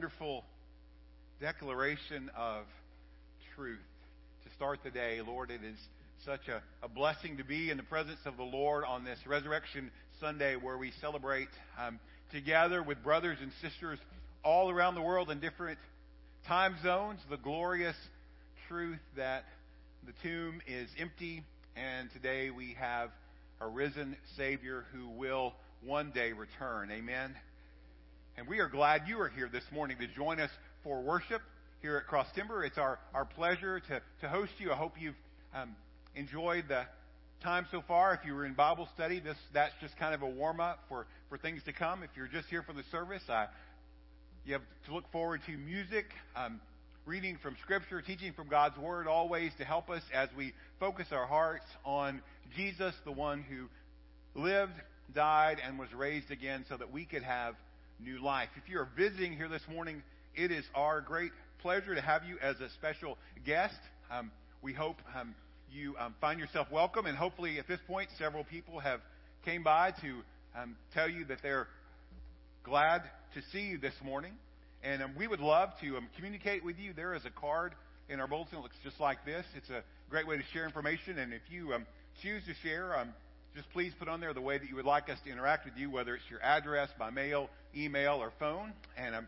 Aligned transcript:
Wonderful 0.00 0.46
declaration 1.42 2.30
of 2.34 2.64
truth 3.54 3.84
to 4.42 4.54
start 4.54 4.78
the 4.82 4.90
day. 4.90 5.20
Lord, 5.20 5.50
it 5.50 5.60
is 5.62 5.76
such 6.24 6.48
a, 6.48 6.62
a 6.82 6.88
blessing 6.88 7.36
to 7.36 7.44
be 7.44 7.68
in 7.70 7.76
the 7.76 7.82
presence 7.82 8.20
of 8.24 8.38
the 8.38 8.42
Lord 8.42 8.84
on 8.88 9.04
this 9.04 9.18
Resurrection 9.26 9.90
Sunday 10.18 10.56
where 10.56 10.78
we 10.78 10.90
celebrate 11.02 11.50
um, 11.78 12.00
together 12.32 12.82
with 12.82 13.04
brothers 13.04 13.36
and 13.42 13.52
sisters 13.60 13.98
all 14.42 14.70
around 14.70 14.94
the 14.94 15.02
world 15.02 15.30
in 15.30 15.38
different 15.38 15.78
time 16.48 16.76
zones 16.82 17.20
the 17.28 17.36
glorious 17.36 17.96
truth 18.68 19.00
that 19.18 19.44
the 20.06 20.14
tomb 20.22 20.62
is 20.66 20.88
empty 20.98 21.44
and 21.76 22.10
today 22.12 22.48
we 22.48 22.74
have 22.80 23.10
a 23.60 23.66
risen 23.66 24.16
Savior 24.38 24.86
who 24.94 25.10
will 25.10 25.52
one 25.84 26.10
day 26.10 26.32
return. 26.32 26.90
Amen. 26.90 27.34
And 28.40 28.48
we 28.48 28.60
are 28.60 28.70
glad 28.70 29.02
you 29.06 29.20
are 29.20 29.28
here 29.28 29.50
this 29.52 29.64
morning 29.70 29.98
to 29.98 30.06
join 30.06 30.40
us 30.40 30.48
for 30.82 31.02
worship 31.02 31.42
here 31.82 31.98
at 31.98 32.06
Cross 32.06 32.28
Timber. 32.34 32.64
It's 32.64 32.78
our, 32.78 32.98
our 33.12 33.26
pleasure 33.26 33.80
to, 33.80 34.00
to 34.22 34.28
host 34.30 34.52
you. 34.56 34.72
I 34.72 34.76
hope 34.76 34.94
you've 34.98 35.14
um, 35.54 35.76
enjoyed 36.16 36.64
the 36.66 36.84
time 37.42 37.66
so 37.70 37.82
far. 37.86 38.14
If 38.14 38.20
you 38.24 38.32
were 38.32 38.46
in 38.46 38.54
Bible 38.54 38.88
study, 38.94 39.20
this 39.20 39.36
that's 39.52 39.74
just 39.82 39.94
kind 39.98 40.14
of 40.14 40.22
a 40.22 40.26
warm 40.26 40.58
up 40.58 40.78
for, 40.88 41.06
for 41.28 41.36
things 41.36 41.60
to 41.66 41.74
come. 41.74 42.02
If 42.02 42.08
you're 42.16 42.28
just 42.28 42.48
here 42.48 42.62
for 42.62 42.72
the 42.72 42.82
service, 42.90 43.20
I, 43.28 43.48
you 44.46 44.54
have 44.54 44.62
to 44.86 44.94
look 44.94 45.12
forward 45.12 45.42
to 45.44 45.52
music, 45.58 46.06
um, 46.34 46.62
reading 47.04 47.36
from 47.42 47.56
Scripture, 47.62 48.00
teaching 48.00 48.32
from 48.32 48.48
God's 48.48 48.78
Word, 48.78 49.06
always 49.06 49.52
to 49.58 49.66
help 49.66 49.90
us 49.90 50.02
as 50.14 50.30
we 50.34 50.54
focus 50.78 51.08
our 51.12 51.26
hearts 51.26 51.66
on 51.84 52.22
Jesus, 52.56 52.94
the 53.04 53.12
one 53.12 53.42
who 53.42 53.68
lived, 54.34 54.72
died, 55.14 55.58
and 55.62 55.78
was 55.78 55.92
raised 55.92 56.30
again 56.30 56.64
so 56.70 56.78
that 56.78 56.90
we 56.90 57.04
could 57.04 57.22
have 57.22 57.54
new 58.04 58.22
life. 58.22 58.48
If 58.56 58.68
you're 58.70 58.88
visiting 58.96 59.36
here 59.36 59.48
this 59.48 59.62
morning, 59.70 60.02
it 60.34 60.50
is 60.50 60.64
our 60.74 61.00
great 61.00 61.32
pleasure 61.60 61.94
to 61.94 62.00
have 62.00 62.24
you 62.24 62.36
as 62.40 62.56
a 62.60 62.70
special 62.70 63.18
guest. 63.44 63.78
Um, 64.10 64.30
we 64.62 64.72
hope 64.72 64.96
um, 65.18 65.34
you 65.72 65.94
um, 65.98 66.14
find 66.20 66.40
yourself 66.40 66.68
welcome, 66.70 67.06
and 67.06 67.16
hopefully 67.16 67.58
at 67.58 67.68
this 67.68 67.80
point, 67.86 68.08
several 68.18 68.44
people 68.44 68.80
have 68.80 69.00
came 69.44 69.62
by 69.62 69.92
to 70.02 70.22
um, 70.56 70.76
tell 70.94 71.08
you 71.08 71.24
that 71.26 71.38
they're 71.42 71.68
glad 72.64 73.02
to 73.34 73.42
see 73.52 73.62
you 73.62 73.78
this 73.78 73.94
morning. 74.04 74.32
And 74.82 75.02
um, 75.02 75.14
we 75.16 75.26
would 75.26 75.40
love 75.40 75.70
to 75.82 75.96
um, 75.96 76.08
communicate 76.16 76.64
with 76.64 76.78
you. 76.78 76.92
There 76.94 77.14
is 77.14 77.24
a 77.24 77.30
card 77.30 77.74
in 78.08 78.20
our 78.20 78.26
bulletin 78.26 78.56
that 78.56 78.62
looks 78.62 78.76
just 78.82 78.98
like 78.98 79.24
this. 79.24 79.44
It's 79.54 79.70
a 79.70 79.82
great 80.08 80.26
way 80.26 80.36
to 80.36 80.42
share 80.52 80.64
information. 80.64 81.18
And 81.18 81.32
if 81.32 81.42
you 81.50 81.74
choose 82.22 82.42
to 82.46 82.54
share, 82.62 82.96
just 83.54 83.70
please 83.70 83.92
put 83.98 84.08
on 84.08 84.20
there 84.20 84.32
the 84.32 84.40
way 84.40 84.58
that 84.58 84.68
you 84.68 84.76
would 84.76 84.84
like 84.84 85.08
us 85.08 85.18
to 85.24 85.30
interact 85.30 85.64
with 85.64 85.74
you, 85.76 85.90
whether 85.90 86.14
it's 86.14 86.24
your 86.30 86.42
address, 86.42 86.88
by 86.98 87.10
mail, 87.10 87.50
email, 87.76 88.14
or 88.14 88.32
phone. 88.38 88.72
And 88.96 89.14
um, 89.14 89.26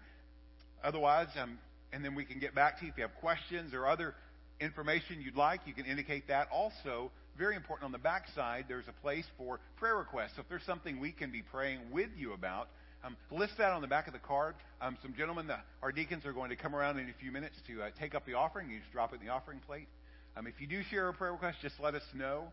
otherwise, 0.85 1.29
um, 1.37 1.59
and 1.93 2.05
then 2.05 2.15
we 2.15 2.25
can 2.25 2.39
get 2.39 2.55
back 2.55 2.79
to 2.79 2.85
you 2.85 2.93
if 2.93 2.97
you 2.97 3.03
have 3.03 3.15
questions 3.17 3.75
or 3.75 3.87
other 3.87 4.15
information 4.61 5.21
you'd 5.21 5.37
like. 5.37 5.61
You 5.67 5.75
can 5.75 5.87
indicate 5.87 6.29
that. 6.29 6.49
Also, 6.53 7.11
very 7.37 7.57
important 7.57 7.87
on 7.87 7.93
the 7.93 7.99
back 7.99 8.27
side, 8.35 8.67
there's 8.69 8.89
a 8.89 9.03
place 9.03 9.25
for 9.37 9.59
prayer 9.77 9.97
requests. 9.97 10.33
So 10.37 10.43
if 10.43 10.49
there's 10.49 10.65
something 10.65 11.01
we 11.01 11.13
can 11.13 11.31
be 11.31 11.43
praying 11.43 11.81
with 11.91 12.11
you 12.17 12.33
about, 12.33 12.69
um, 13.05 13.17
list 13.33 13.55
that 13.59 13.73
on 13.73 13.83
the 13.83 13.89
back 13.89 14.07
of 14.07 14.13
the 14.13 14.21
card. 14.21 14.55
Um, 14.81 14.97
some 15.03 15.15
gentlemen, 15.15 15.49
the, 15.49 15.57
our 15.83 15.91
deacons, 15.91 16.25
are 16.25 16.33
going 16.33 16.51
to 16.51 16.57
come 16.57 16.75
around 16.77 16.99
in 16.99 17.09
a 17.09 17.15
few 17.21 17.33
minutes 17.33 17.57
to 17.67 17.83
uh, 17.83 17.91
take 17.99 18.15
up 18.15 18.25
the 18.27 18.35
offering. 18.35 18.71
You 18.71 18.79
just 18.79 18.93
drop 18.93 19.13
it 19.13 19.21
in 19.21 19.27
the 19.27 19.33
offering 19.33 19.59
plate. 19.67 19.89
Um, 20.37 20.47
if 20.47 20.61
you 20.61 20.69
do 20.69 20.83
share 20.89 21.09
a 21.09 21.13
prayer 21.13 21.33
request, 21.33 21.59
just 21.63 21.75
let 21.81 21.95
us 21.95 22.03
know 22.15 22.45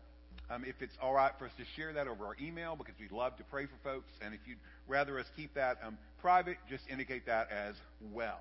um, 0.50 0.64
if 0.64 0.74
it's 0.80 0.94
all 1.00 1.14
right 1.14 1.32
for 1.38 1.46
us 1.46 1.52
to 1.58 1.64
share 1.76 1.92
that 1.92 2.08
over 2.08 2.26
our 2.26 2.36
email 2.42 2.76
because 2.76 2.94
we 2.98 3.08
love 3.16 3.36
to 3.36 3.44
pray 3.44 3.66
for 3.66 3.76
folks. 3.84 4.10
And 4.24 4.34
if 4.34 4.40
you'd 4.46 4.58
rather 4.88 5.18
us 5.18 5.26
keep 5.36 5.54
that 5.54 5.78
um, 5.86 5.96
private, 6.20 6.56
just 6.68 6.82
indicate 6.90 7.26
that 7.26 7.48
as 7.50 7.74
well. 8.12 8.40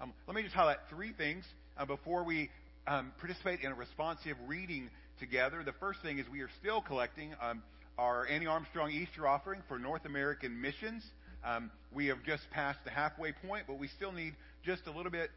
Um, 0.00 0.12
let 0.26 0.34
me 0.34 0.42
just 0.42 0.54
highlight 0.54 0.78
three 0.90 1.12
things 1.12 1.44
uh, 1.78 1.86
before 1.86 2.24
we 2.24 2.50
um, 2.86 3.12
participate 3.18 3.60
in 3.60 3.72
a 3.72 3.74
responsive 3.74 4.36
reading 4.46 4.90
together. 5.20 5.62
The 5.64 5.72
first 5.72 6.00
thing 6.02 6.18
is 6.18 6.26
we 6.30 6.40
are 6.40 6.50
still 6.60 6.80
collecting 6.80 7.32
um, 7.40 7.62
our 7.96 8.26
Annie 8.26 8.46
Armstrong 8.46 8.90
Easter 8.90 9.26
offering 9.26 9.62
for 9.68 9.78
North 9.78 10.04
American 10.04 10.60
missions. 10.60 11.04
Um, 11.44 11.70
we 11.94 12.06
have 12.06 12.22
just 12.24 12.42
passed 12.50 12.80
the 12.84 12.90
halfway 12.90 13.32
point, 13.32 13.64
but 13.66 13.78
we 13.78 13.88
still 13.88 14.12
need 14.12 14.34
just 14.64 14.86
a 14.86 14.90
little 14.90 15.12
bit 15.12 15.30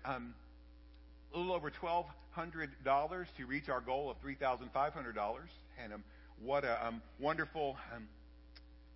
a 1.34 1.38
little 1.38 1.54
over 1.54 1.72
$1,200 1.72 3.26
to 3.38 3.46
reach 3.46 3.70
our 3.70 3.82
goal 3.82 4.10
of 4.10 4.18
$3,500. 4.22 4.66
And 5.84 5.94
um, 5.94 6.04
what 6.42 6.64
a 6.64 6.88
um, 6.88 7.02
wonderful 7.20 7.78
um, 7.96 8.08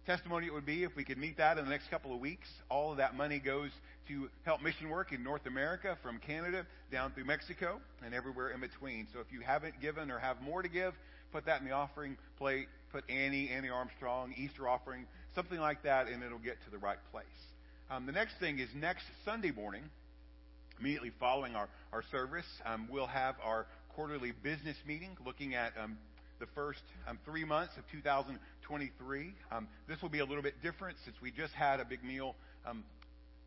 testimony 0.05 0.47
it 0.47 0.53
would 0.53 0.65
be 0.65 0.83
if 0.83 0.95
we 0.95 1.03
could 1.03 1.17
meet 1.17 1.37
that 1.37 1.57
in 1.57 1.63
the 1.63 1.69
next 1.69 1.89
couple 1.89 2.13
of 2.13 2.19
weeks. 2.19 2.47
All 2.69 2.91
of 2.91 2.97
that 2.97 3.15
money 3.15 3.39
goes 3.39 3.71
to 4.09 4.29
help 4.43 4.61
mission 4.61 4.89
work 4.89 5.13
in 5.13 5.23
North 5.23 5.45
America, 5.45 5.97
from 6.03 6.19
Canada 6.19 6.65
down 6.91 7.11
through 7.11 7.25
Mexico, 7.25 7.79
and 8.03 8.13
everywhere 8.13 8.49
in 8.49 8.59
between. 8.59 9.07
So 9.13 9.19
if 9.19 9.31
you 9.31 9.39
haven't 9.39 9.79
given 9.81 10.11
or 10.11 10.19
have 10.19 10.41
more 10.41 10.61
to 10.61 10.67
give, 10.67 10.93
put 11.31 11.45
that 11.45 11.61
in 11.61 11.67
the 11.67 11.73
offering 11.73 12.17
plate. 12.37 12.67
Put 12.91 13.09
Annie, 13.09 13.49
Annie 13.49 13.69
Armstrong, 13.69 14.33
Easter 14.37 14.67
offering, 14.67 15.05
something 15.33 15.59
like 15.59 15.83
that, 15.83 16.07
and 16.07 16.21
it'll 16.21 16.37
get 16.37 16.57
to 16.65 16.69
the 16.69 16.77
right 16.77 16.99
place. 17.11 17.25
Um, 17.89 18.05
the 18.05 18.11
next 18.11 18.35
thing 18.39 18.59
is 18.59 18.69
next 18.75 19.03
Sunday 19.25 19.51
morning, 19.51 19.83
immediately 20.79 21.11
following 21.19 21.55
our, 21.55 21.69
our 21.91 22.03
service, 22.11 22.45
um, 22.65 22.87
we'll 22.91 23.07
have 23.07 23.35
our 23.43 23.65
quarterly 23.95 24.31
business 24.43 24.77
meeting 24.85 25.17
looking 25.25 25.55
at 25.55 25.73
um, 25.81 25.97
the 26.39 26.45
first 26.55 26.81
um, 27.07 27.19
three 27.25 27.45
months 27.45 27.73
of 27.77 27.83
2023. 27.91 29.33
Um, 29.51 29.67
this 29.87 30.01
will 30.01 30.09
be 30.09 30.19
a 30.19 30.25
little 30.25 30.43
bit 30.43 30.55
different 30.61 30.97
since 31.05 31.15
we 31.21 31.31
just 31.31 31.53
had 31.53 31.79
a 31.79 31.85
big 31.85 32.03
meal 32.03 32.35
um, 32.65 32.83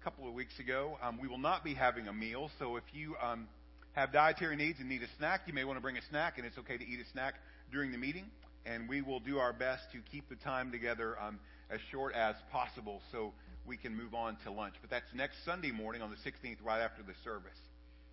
a 0.00 0.04
couple 0.04 0.26
of 0.28 0.34
weeks 0.34 0.58
ago. 0.58 0.98
Um, 1.02 1.18
we 1.20 1.28
will 1.28 1.38
not 1.38 1.64
be 1.64 1.74
having 1.74 2.08
a 2.08 2.12
meal, 2.12 2.50
so 2.58 2.76
if 2.76 2.84
you 2.92 3.14
um, 3.22 3.48
have 3.92 4.12
dietary 4.12 4.56
needs 4.56 4.78
and 4.78 4.88
need 4.88 5.02
a 5.02 5.08
snack, 5.18 5.42
you 5.46 5.54
may 5.54 5.64
want 5.64 5.76
to 5.78 5.82
bring 5.82 5.96
a 5.96 6.02
snack, 6.10 6.38
and 6.38 6.46
it's 6.46 6.58
okay 6.58 6.76
to 6.76 6.84
eat 6.84 7.00
a 7.00 7.10
snack 7.12 7.34
during 7.72 7.92
the 7.92 7.98
meeting. 7.98 8.26
And 8.64 8.88
we 8.88 9.00
will 9.00 9.20
do 9.20 9.38
our 9.38 9.52
best 9.52 9.84
to 9.92 9.98
keep 10.10 10.28
the 10.28 10.36
time 10.36 10.72
together 10.72 11.16
um, 11.20 11.38
as 11.70 11.78
short 11.92 12.14
as 12.14 12.34
possible 12.50 13.00
so 13.12 13.32
we 13.66 13.76
can 13.76 13.96
move 13.96 14.14
on 14.14 14.36
to 14.44 14.50
lunch. 14.50 14.74
But 14.80 14.90
that's 14.90 15.06
next 15.14 15.36
Sunday 15.44 15.70
morning 15.70 16.02
on 16.02 16.10
the 16.10 16.16
16th, 16.16 16.58
right 16.64 16.80
after 16.80 17.02
the 17.02 17.14
service. 17.24 17.58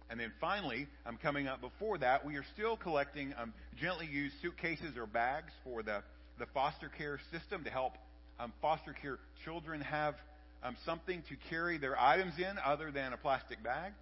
And 0.09 0.19
then 0.19 0.31
finally, 0.39 0.87
I'm 1.05 1.15
um, 1.15 1.19
coming 1.21 1.47
up 1.47 1.61
before 1.61 1.97
that, 1.97 2.25
we 2.25 2.35
are 2.35 2.45
still 2.53 2.77
collecting 2.77 3.33
um, 3.37 3.53
gently 3.79 4.05
used 4.05 4.35
suitcases 4.41 4.97
or 4.97 5.07
bags 5.07 5.51
for 5.63 5.81
the, 5.81 6.03
the 6.39 6.45
foster 6.53 6.89
care 6.89 7.19
system 7.31 7.63
to 7.63 7.69
help 7.69 7.93
um, 8.39 8.53
foster 8.61 8.93
care 8.93 9.19
children 9.43 9.81
have 9.81 10.15
um, 10.63 10.75
something 10.85 11.23
to 11.29 11.35
carry 11.49 11.77
their 11.77 11.99
items 11.99 12.33
in 12.37 12.57
other 12.63 12.91
than 12.91 13.13
a 13.13 13.17
plastic 13.17 13.63
bag. 13.63 13.93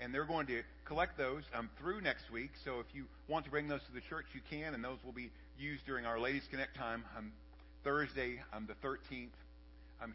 And 0.00 0.14
they're 0.14 0.24
going 0.24 0.46
to 0.46 0.62
collect 0.86 1.18
those 1.18 1.42
um, 1.54 1.68
through 1.78 2.00
next 2.00 2.30
week. 2.32 2.50
So 2.64 2.80
if 2.80 2.86
you 2.94 3.04
want 3.28 3.44
to 3.44 3.50
bring 3.50 3.68
those 3.68 3.82
to 3.82 3.92
the 3.92 4.00
church, 4.00 4.26
you 4.34 4.40
can, 4.48 4.72
and 4.74 4.82
those 4.82 4.98
will 5.04 5.12
be 5.12 5.30
used 5.58 5.84
during 5.84 6.06
our 6.06 6.18
Ladies 6.18 6.42
Connect 6.50 6.74
time 6.74 7.04
um, 7.18 7.32
Thursday, 7.84 8.40
the 8.66 8.86
13th, 8.86 9.28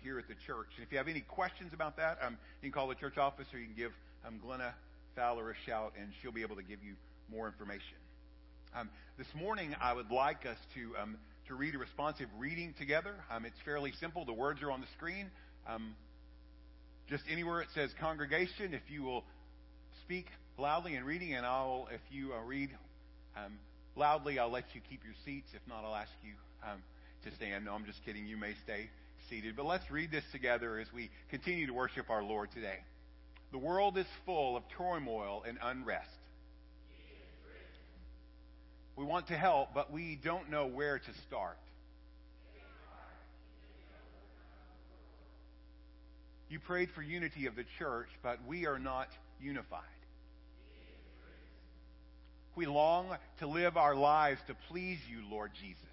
here 0.04 0.18
at 0.18 0.28
the 0.28 0.34
church. 0.48 0.68
And 0.78 0.86
if 0.86 0.92
you 0.92 0.98
have 0.98 1.08
any 1.08 1.22
questions 1.22 1.72
about 1.72 1.98
that, 1.98 2.18
you 2.22 2.38
can 2.64 2.72
call 2.72 2.88
the 2.88 2.96
church 2.96 3.20
office 3.20 3.46
or 3.54 3.60
you 3.60 3.66
can 3.66 3.76
give 3.76 3.92
Glenna 4.44 4.74
Fowler 5.16 5.52
a 5.52 5.56
shout, 5.66 5.94
and 6.00 6.10
she'll 6.22 6.32
be 6.32 6.42
able 6.42 6.58
to 6.58 6.64
give 6.64 6.84
you 6.84 6.96
more 7.32 7.48
information. 7.48 7.98
Um, 8.76 8.90
this 9.18 9.28
morning, 9.34 9.74
I 9.82 9.94
would 9.94 10.12
like 10.12 10.46
us 10.46 10.58
to 10.76 11.02
um, 11.02 11.18
to 11.48 11.56
read 11.56 11.76
a 11.76 11.78
responsive 11.78 12.28
reading 12.38 12.74
together. 12.78 13.16
Um, 13.32 13.46
it's 13.46 13.60
fairly 13.64 13.94
simple. 14.00 14.26
The 14.26 14.34
words 14.34 14.62
are 14.62 14.72
on 14.72 14.82
the 14.82 14.88
screen. 14.98 15.30
Um, 15.68 15.96
just 17.10 17.24
anywhere 17.32 17.62
it 17.62 17.70
says 17.74 17.92
congregation, 18.00 18.74
if 18.74 18.82
you 18.90 19.04
will 19.04 19.24
speak 20.04 20.26
loudly 20.58 20.96
in 20.96 21.04
reading, 21.04 21.34
and 21.34 21.46
I'll 21.46 21.88
if 21.92 22.02
you 22.12 22.34
uh, 22.34 22.42
read 22.44 22.72
um, 23.38 23.54
loudly, 23.96 24.40
I'll 24.40 24.52
let 24.52 24.66
you 24.74 24.82
keep 24.90 25.04
your 25.06 25.16
seats. 25.24 25.48
If 25.54 25.62
not, 25.68 25.86
I'll 25.86 25.96
ask 25.96 26.12
you 26.24 26.34
um, 26.70 26.82
to 27.24 27.36
stand. 27.36 27.66
No, 27.66 27.74
I'm 27.74 27.86
just 27.86 28.04
kidding. 28.06 28.26
You 28.26 28.38
may 28.38 28.54
stay 28.64 28.90
seated. 29.30 29.56
But 29.56 29.66
let's 29.66 29.90
read 29.90 30.12
this 30.12 30.24
together 30.32 30.80
as 30.80 30.88
we 30.94 31.10
continue 31.30 31.68
to 31.68 31.74
worship 31.74 32.10
our 32.10 32.24
Lord 32.24 32.50
today. 32.54 32.80
The 33.52 33.58
world 33.58 33.98
is 33.98 34.06
full 34.26 34.58
of 34.58 34.64
turmoil 34.78 35.44
and 35.48 35.58
unrest. 35.62 36.10
We 38.96 39.04
want 39.04 39.28
to 39.28 39.38
help, 39.38 39.74
but 39.74 39.92
we 39.92 40.16
don't 40.22 40.50
know 40.50 40.68
where 40.68 41.00
to 41.00 41.14
start. 41.28 41.58
You 46.50 46.60
prayed 46.60 46.92
for 46.92 47.02
unity 47.02 47.48
of 47.48 47.56
the 47.56 47.66
church, 47.78 48.08
but 48.24 48.40
we 48.48 48.66
are 48.66 48.80
not 48.80 49.10
unified. 49.42 49.82
We 52.56 52.66
long 52.66 53.18
to 53.40 53.48
live 53.48 53.76
our 53.76 53.96
lives 53.96 54.40
to 54.48 54.56
please 54.70 55.00
you, 55.10 55.22
Lord 55.30 55.52
Jesus. 55.60 55.85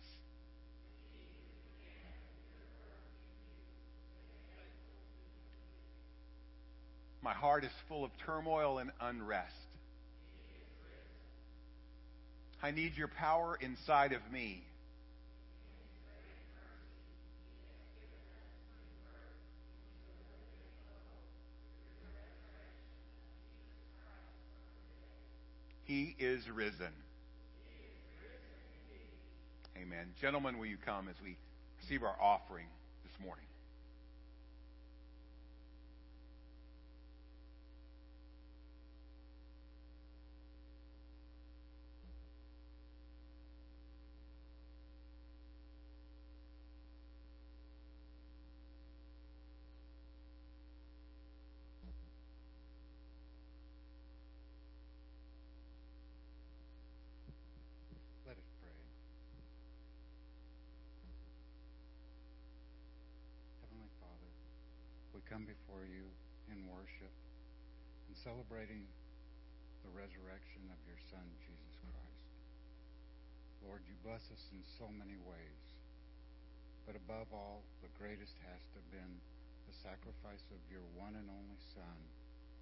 My 7.22 7.32
heart 7.32 7.62
is 7.62 7.70
full 7.88 8.04
of 8.04 8.10
turmoil 8.26 8.78
and 8.78 8.90
unrest. 9.00 9.54
I 12.60 12.72
need 12.72 12.96
your 12.96 13.08
power 13.08 13.56
inside 13.60 14.12
of 14.12 14.20
me. 14.32 14.64
He 25.84 26.16
is 26.18 26.48
risen. 26.48 26.92
Amen. 29.76 30.14
Gentlemen, 30.20 30.58
will 30.58 30.66
you 30.66 30.78
come 30.84 31.08
as 31.08 31.16
we 31.22 31.36
receive 31.80 32.02
our 32.02 32.16
offering 32.20 32.66
this 33.04 33.12
morning? 33.24 33.44
Come 65.28 65.44
before 65.46 65.86
you 65.86 66.06
in 66.50 66.66
worship 66.70 67.12
and 68.08 68.14
celebrating 68.22 68.84
the 69.82 69.92
resurrection 69.94 70.62
of 70.70 70.78
your 70.86 70.98
Son, 71.10 71.24
Jesus 71.42 71.74
Christ. 71.82 72.22
Lord, 73.62 73.82
you 73.86 73.94
bless 74.02 74.22
us 74.30 74.44
in 74.54 74.62
so 74.78 74.90
many 74.90 75.18
ways, 75.22 75.62
but 76.86 76.98
above 76.98 77.30
all, 77.30 77.62
the 77.82 77.92
greatest 77.98 78.34
has 78.46 78.60
to 78.74 78.82
have 78.82 78.90
been 78.90 79.14
the 79.70 79.76
sacrifice 79.82 80.42
of 80.50 80.60
your 80.70 80.82
one 80.98 81.14
and 81.14 81.26
only 81.30 81.60
Son 81.74 81.98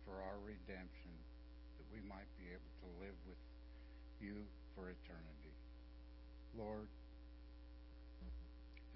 for 0.04 0.20
our 0.20 0.40
redemption, 0.44 1.12
that 1.80 1.88
we 1.92 2.00
might 2.04 2.28
be 2.36 2.52
able 2.52 2.72
to 2.84 2.88
live 3.00 3.16
with 3.24 3.40
you 4.20 4.44
for 4.76 4.92
eternity. 4.92 5.54
Lord, 6.56 6.88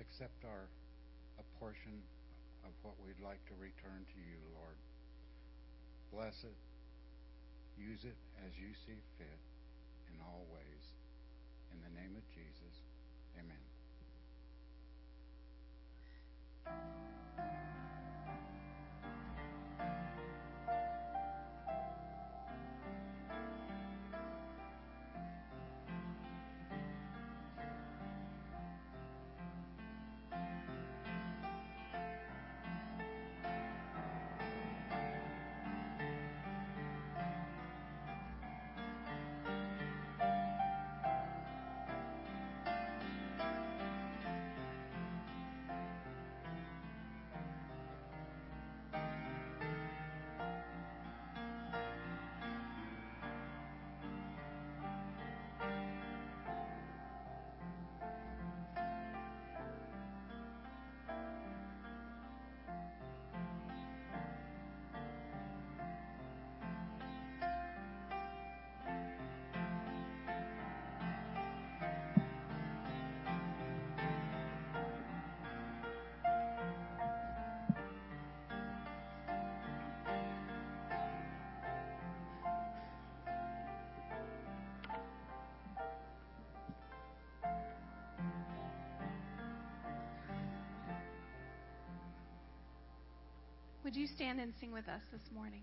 accept 0.00 0.44
our 0.44 0.68
a 1.38 1.44
portion 1.58 1.98
of 2.64 2.72
what 2.82 2.94
we'd 3.04 3.20
like 3.20 3.44
to 3.46 3.54
return 3.60 4.04
to 4.08 4.18
you, 4.18 4.40
Lord. 4.56 4.76
Bless 6.12 6.44
it. 6.44 6.56
Use 7.76 8.04
it 8.04 8.16
as 8.46 8.52
you 8.58 8.72
see 8.86 8.98
fit 9.18 9.40
in 10.08 10.20
all 10.20 10.46
ways. 10.52 10.84
In 11.72 11.78
the 11.82 11.92
name 12.00 12.16
of 12.16 12.24
Jesus, 12.32 12.82
amen. 13.38 13.62
Would 93.84 93.94
you 93.94 94.06
stand 94.06 94.40
and 94.40 94.54
sing 94.58 94.72
with 94.72 94.88
us 94.88 95.02
this 95.12 95.30
morning? 95.34 95.60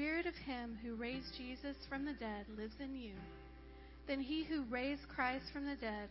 Spirit 0.00 0.24
of 0.24 0.34
Him 0.46 0.78
who 0.82 0.94
raised 0.94 1.36
Jesus 1.36 1.76
from 1.86 2.06
the 2.06 2.14
dead 2.14 2.46
lives 2.56 2.76
in 2.80 2.96
you, 2.96 3.12
then 4.08 4.18
He 4.18 4.44
who 4.44 4.64
raised 4.70 5.06
Christ 5.14 5.44
from 5.52 5.66
the 5.66 5.74
dead 5.74 6.08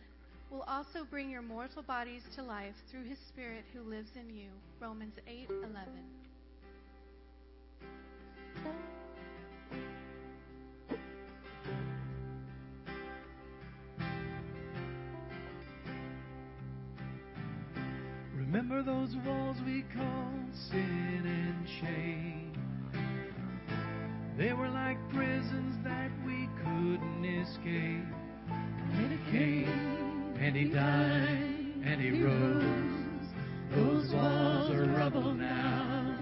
will 0.48 0.62
also 0.62 1.04
bring 1.10 1.28
your 1.28 1.42
mortal 1.42 1.82
bodies 1.82 2.22
to 2.36 2.42
life 2.44 2.76
through 2.88 3.02
His 3.02 3.18
Spirit 3.26 3.64
who 3.74 3.82
lives 3.82 4.10
in 4.14 4.32
you. 4.32 4.50
Romans 4.78 5.14
8:11. 5.26 5.88
Remember 18.36 18.84
those 18.84 19.16
walls 19.26 19.56
we 19.66 19.82
call 19.92 20.30
sin 20.70 21.24
and 21.26 21.68
shame. 21.80 22.29
They 24.40 24.54
were 24.54 24.70
like 24.70 24.96
prisons 25.10 25.76
that 25.84 26.10
we 26.24 26.48
couldn't 26.64 27.24
escape. 27.26 28.06
And 28.94 29.12
he 29.12 29.30
came, 29.30 30.34
and 30.40 30.56
he 30.56 30.64
died, 30.64 31.74
and 31.84 32.00
he 32.00 32.22
rose. 32.22 33.26
Those 33.70 34.14
walls 34.14 34.70
are 34.70 34.84
rubble 34.96 35.34
now. 35.34 36.16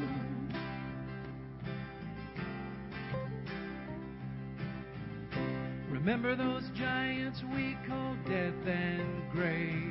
Remember 5.88 6.34
those 6.34 6.64
giants 6.74 7.44
we 7.54 7.76
call 7.86 8.16
death 8.26 8.66
and 8.66 9.30
grave. 9.30 9.87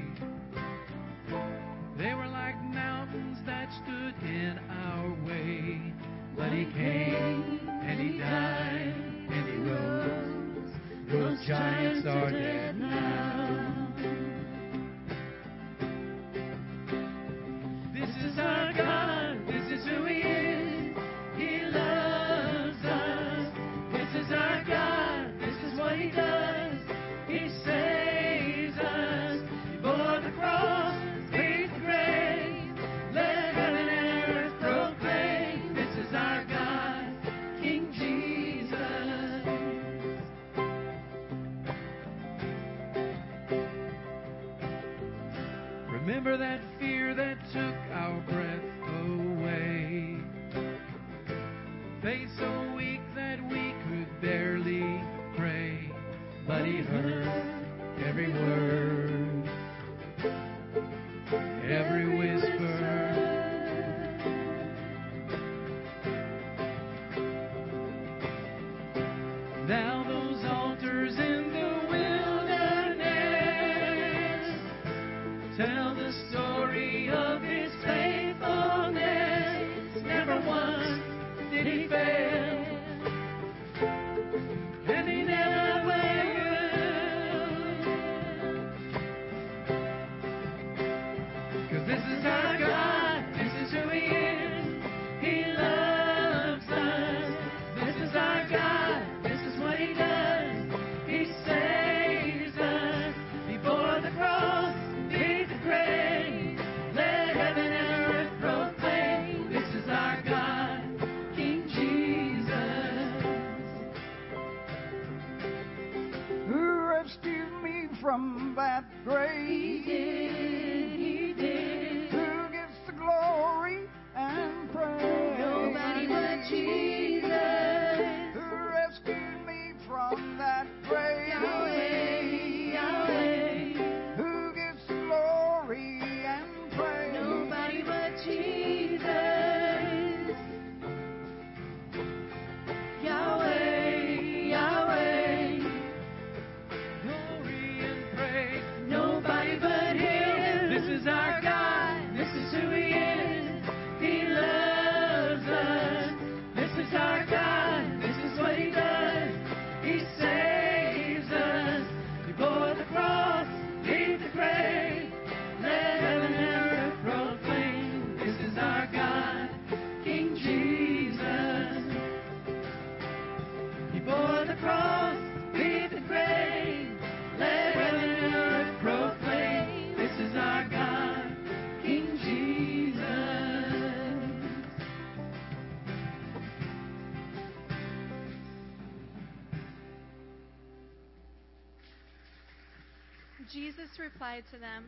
Jesus 193.97 194.13
replied 194.13 194.43
to 194.51 194.59
them, 194.59 194.85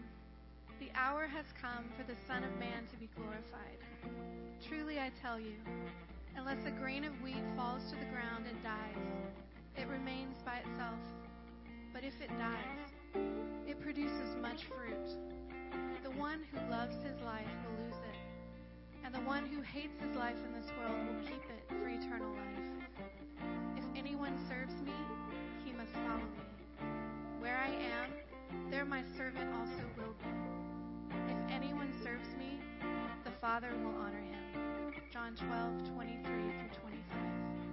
The 0.80 0.90
hour 0.94 1.26
has 1.26 1.46
come 1.60 1.86
for 1.98 2.04
the 2.04 2.18
Son 2.28 2.44
of 2.44 2.52
Man 2.60 2.86
to 2.92 2.98
be 2.98 3.10
glorified. 3.16 3.80
Truly 4.68 5.00
I 5.00 5.12
tell 5.22 5.40
you, 5.40 5.56
unless 6.36 6.66
a 6.66 6.72
grain 6.72 7.04
of 7.06 7.14
wheat 7.22 7.42
falls 7.56 7.82
to 7.90 7.96
the 7.98 8.06
ground 8.14 8.46
and 8.48 8.62
dies, 8.62 9.02
it 9.78 9.88
remains 9.88 10.38
by 10.46 10.58
itself. 10.58 11.00
But 11.94 12.04
if 12.04 12.14
it 12.22 12.30
dies, 12.38 12.92
it 13.68 13.82
produces 13.82 14.36
much 14.42 14.66
fruit. 14.66 15.18
The 16.04 16.12
one 16.12 16.42
who 16.52 16.60
loves 16.70 16.96
his 17.04 17.20
life 17.26 17.50
will 17.66 17.86
lose 17.86 18.02
it, 18.14 18.20
and 19.06 19.14
the 19.14 19.26
one 19.26 19.46
who 19.46 19.62
hates 19.62 20.00
his 20.02 20.16
life 20.16 20.38
in 20.46 20.54
this 20.54 20.70
world 20.78 20.98
will 21.08 21.22
keep 21.24 21.44
it 21.50 21.64
for 21.68 21.88
eternal 21.88 22.30
life. 22.30 23.02
If 23.78 23.86
anyone 23.98 24.38
serves 24.48 24.76
me, 24.86 24.94
he 25.66 25.72
must 25.74 25.94
follow 25.94 26.18
me. 26.18 26.46
Where 27.40 27.58
I 27.58 27.70
am, 27.70 28.19
there 28.70 28.86
my 28.86 29.04
servant 29.18 29.50
also 29.54 29.84
will 29.98 30.16
be. 30.20 30.30
If 31.32 31.38
anyone 31.52 31.92
serves 32.04 32.30
me, 32.38 32.60
the 33.24 33.32
Father 33.42 33.70
will 33.84 33.96
honor 34.00 34.22
him. 34.22 34.94
John 35.12 35.36
12, 35.36 35.94
23 35.94 36.22
through 36.24 36.82
25. 36.82 37.69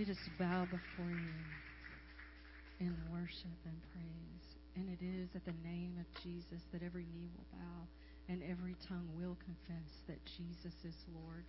we 0.00 0.06
just 0.06 0.32
bow 0.38 0.64
before 0.64 1.12
you 1.12 1.44
in 2.80 2.96
worship 3.12 3.60
and 3.68 3.76
praise. 3.92 4.46
And 4.74 4.88
it 4.88 5.04
is 5.04 5.28
at 5.36 5.44
the 5.44 5.52
name 5.62 5.92
of 6.00 6.08
Jesus 6.22 6.64
that 6.72 6.82
every 6.82 7.04
knee 7.12 7.28
will 7.36 7.44
bow 7.52 7.84
and 8.32 8.40
every 8.48 8.76
tongue 8.88 9.04
will 9.12 9.36
confess 9.44 9.92
that 10.08 10.16
Jesus 10.24 10.72
is 10.88 10.96
Lord. 11.12 11.44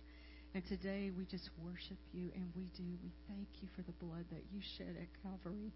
And 0.52 0.62
today 0.66 1.10
we 1.16 1.24
just 1.24 1.48
worship 1.64 1.96
you 2.12 2.28
and 2.34 2.44
we 2.54 2.68
do. 2.76 2.84
We 3.02 3.08
thank 3.26 3.48
you 3.62 3.68
for 3.74 3.80
the 3.88 3.96
blood 4.04 4.26
that 4.28 4.44
you 4.52 4.60
shed 4.76 5.00
at 5.00 5.08
Calvary. 5.22 5.72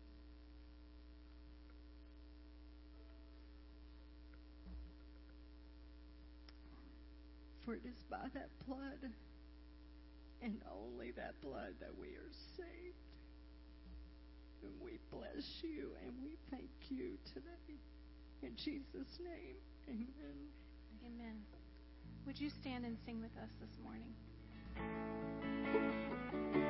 For 7.65 7.73
it 7.73 7.89
is 7.89 7.97
by 8.11 8.29
that 8.35 8.51
blood 8.69 9.01
and 10.47 10.63
only 10.71 11.11
that 11.11 11.35
blood 11.43 11.75
that 11.81 11.91
we 11.99 12.07
are 12.07 12.33
saved. 12.57 12.95
And 14.63 14.73
we 14.81 14.99
bless 15.11 15.45
you 15.63 15.91
and 16.07 16.15
we 16.23 16.37
thank 16.51 16.71
you 16.89 17.19
today. 17.35 17.79
In 18.43 18.55
Jesus' 18.55 19.19
name, 19.19 19.57
amen. 19.89 20.39
Amen. 21.05 21.43
Would 22.27 22.41
you 22.41 22.51
stand 22.61 22.85
and 22.85 22.97
sing 23.05 23.21
with 23.21 23.37
us 23.43 23.51
this 23.61 23.77
morning? 23.83 24.15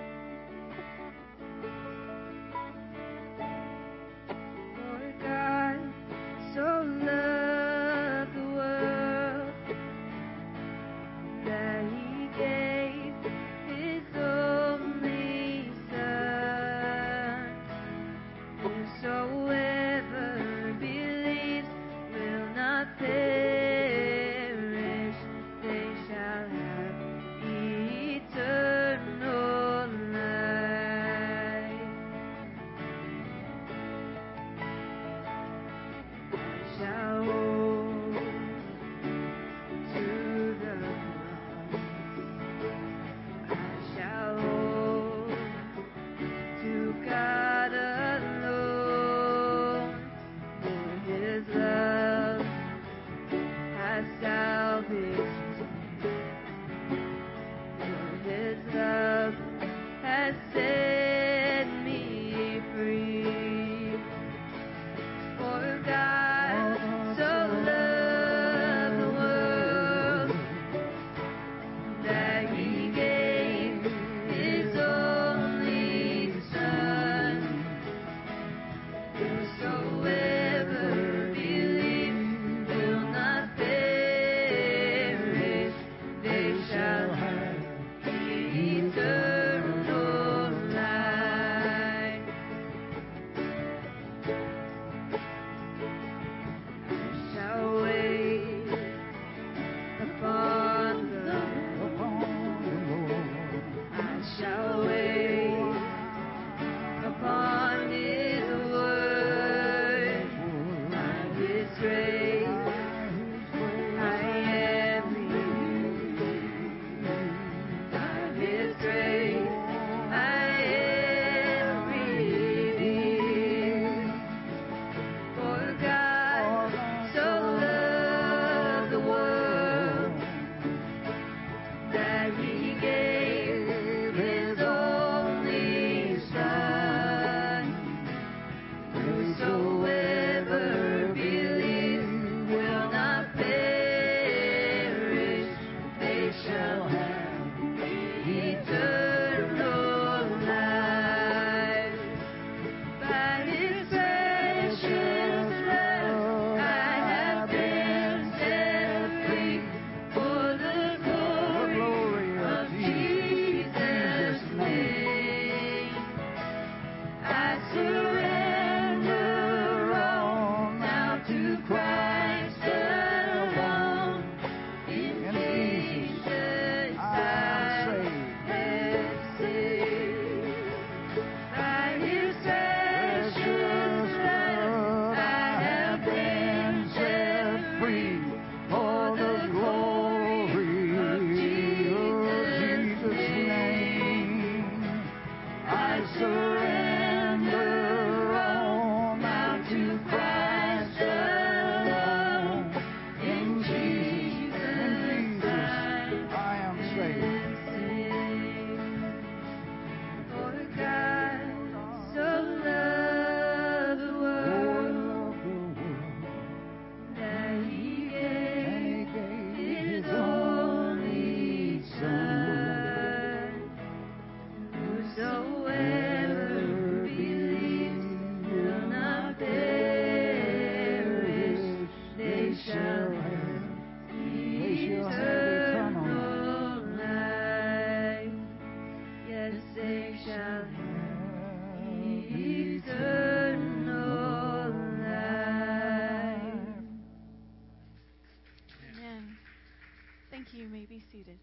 seated. 251.16 251.38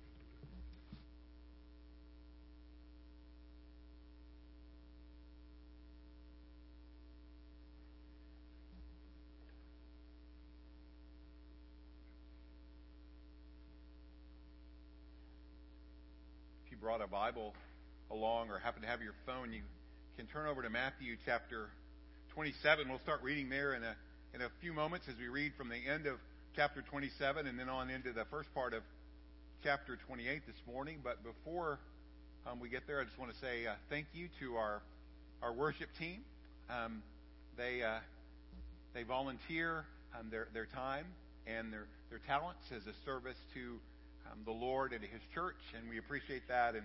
If 16.65 16.71
you 16.71 16.77
brought 16.77 17.01
a 17.01 17.07
Bible 17.07 17.55
along 18.11 18.49
or 18.49 18.59
happen 18.59 18.83
to 18.83 18.87
have 18.87 19.01
your 19.01 19.13
phone, 19.25 19.51
you 19.51 19.61
can 20.17 20.27
turn 20.27 20.47
over 20.47 20.61
to 20.61 20.69
Matthew 20.69 21.17
chapter 21.25 21.69
27. 22.35 22.87
We'll 22.87 22.99
start 22.99 23.23
reading 23.23 23.49
there 23.49 23.73
in 23.73 23.81
a, 23.83 23.95
in 24.35 24.41
a 24.41 24.49
few 24.61 24.71
moments 24.71 25.07
as 25.09 25.15
we 25.17 25.29
read 25.29 25.53
from 25.57 25.69
the 25.69 25.77
end 25.91 26.05
of 26.05 26.17
chapter 26.55 26.83
27 26.83 27.47
and 27.47 27.57
then 27.57 27.69
on 27.69 27.89
into 27.89 28.13
the 28.13 28.25
first 28.29 28.53
part 28.53 28.75
of 28.75 28.83
chapter 29.63 29.97
28 30.07 30.45
this 30.45 30.61
morning. 30.67 30.97
But 31.01 31.23
before 31.23 31.79
um, 32.45 32.59
we 32.59 32.67
get 32.67 32.85
there, 32.85 32.99
I 32.99 33.05
just 33.05 33.17
want 33.17 33.31
to 33.31 33.39
say 33.39 33.65
uh, 33.65 33.75
thank 33.89 34.07
you 34.13 34.27
to 34.41 34.57
our, 34.57 34.81
our 35.41 35.53
worship 35.53 35.87
team. 35.97 36.19
Um, 36.69 37.01
they, 37.55 37.81
uh, 37.81 37.99
they 38.93 39.03
volunteer 39.03 39.85
um, 40.19 40.27
their, 40.29 40.49
their 40.53 40.65
time 40.65 41.05
and 41.47 41.71
their, 41.71 41.85
their 42.09 42.19
talents 42.27 42.59
as 42.75 42.81
a 42.87 42.95
service 43.05 43.37
to 43.53 43.79
um, 44.29 44.39
the 44.43 44.51
Lord 44.51 44.91
and 44.91 45.01
His 45.01 45.21
church, 45.33 45.55
and 45.77 45.89
we 45.89 45.97
appreciate 45.97 46.45
that. 46.49 46.75
And 46.75 46.83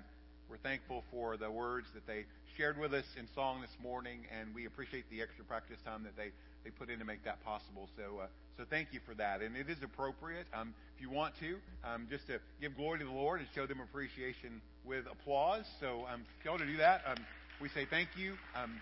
we're 0.49 0.57
thankful 0.57 1.05
for 1.11 1.37
the 1.37 1.51
words 1.51 1.87
that 1.95 2.07
they 2.07 2.25
shared 2.57 2.79
with 2.79 2.95
us 2.95 3.05
in 3.19 3.29
song 3.35 3.61
this 3.61 3.77
morning, 3.83 4.21
and 4.33 4.55
we 4.55 4.65
appreciate 4.65 5.05
the 5.11 5.21
extra 5.21 5.45
practice 5.45 5.77
time 5.85 6.03
that 6.05 6.17
they, 6.17 6.31
they 6.65 6.71
put 6.71 6.89
in 6.89 6.99
to 6.99 7.05
make 7.05 7.23
that 7.25 7.45
possible. 7.45 7.89
So, 7.97 8.21
uh, 8.23 8.27
so 8.57 8.65
thank 8.69 8.89
you 8.93 9.01
for 9.07 9.15
that. 9.15 9.43
And 9.43 9.57
it 9.57 9.69
is 9.69 9.77
appropriate, 9.83 10.47
um, 10.55 10.75
if 10.97 11.03
you 11.03 11.11
want 11.11 11.35
to, 11.41 11.57
um, 11.85 12.07
just 12.11 12.27
to 12.29 12.41
give 12.61 12.77
glory 12.77 12.99
to 13.01 13.05
the 13.05 13.11
Lord 13.11 13.41
and 13.41 13.49
show 13.55 13.67
them 13.67 13.81
appreciation 13.81 14.63
with 14.87 15.05
applause. 15.11 15.65
So, 15.81 16.07
um, 16.13 16.25
if 16.39 16.45
you 16.45 16.51
want 16.51 16.63
to 16.63 16.67
do 16.67 16.79
that, 16.79 17.03
um, 17.07 17.19
we 17.61 17.69
say 17.69 17.85
thank 17.85 18.09
you. 18.17 18.35
Um, 18.57 18.81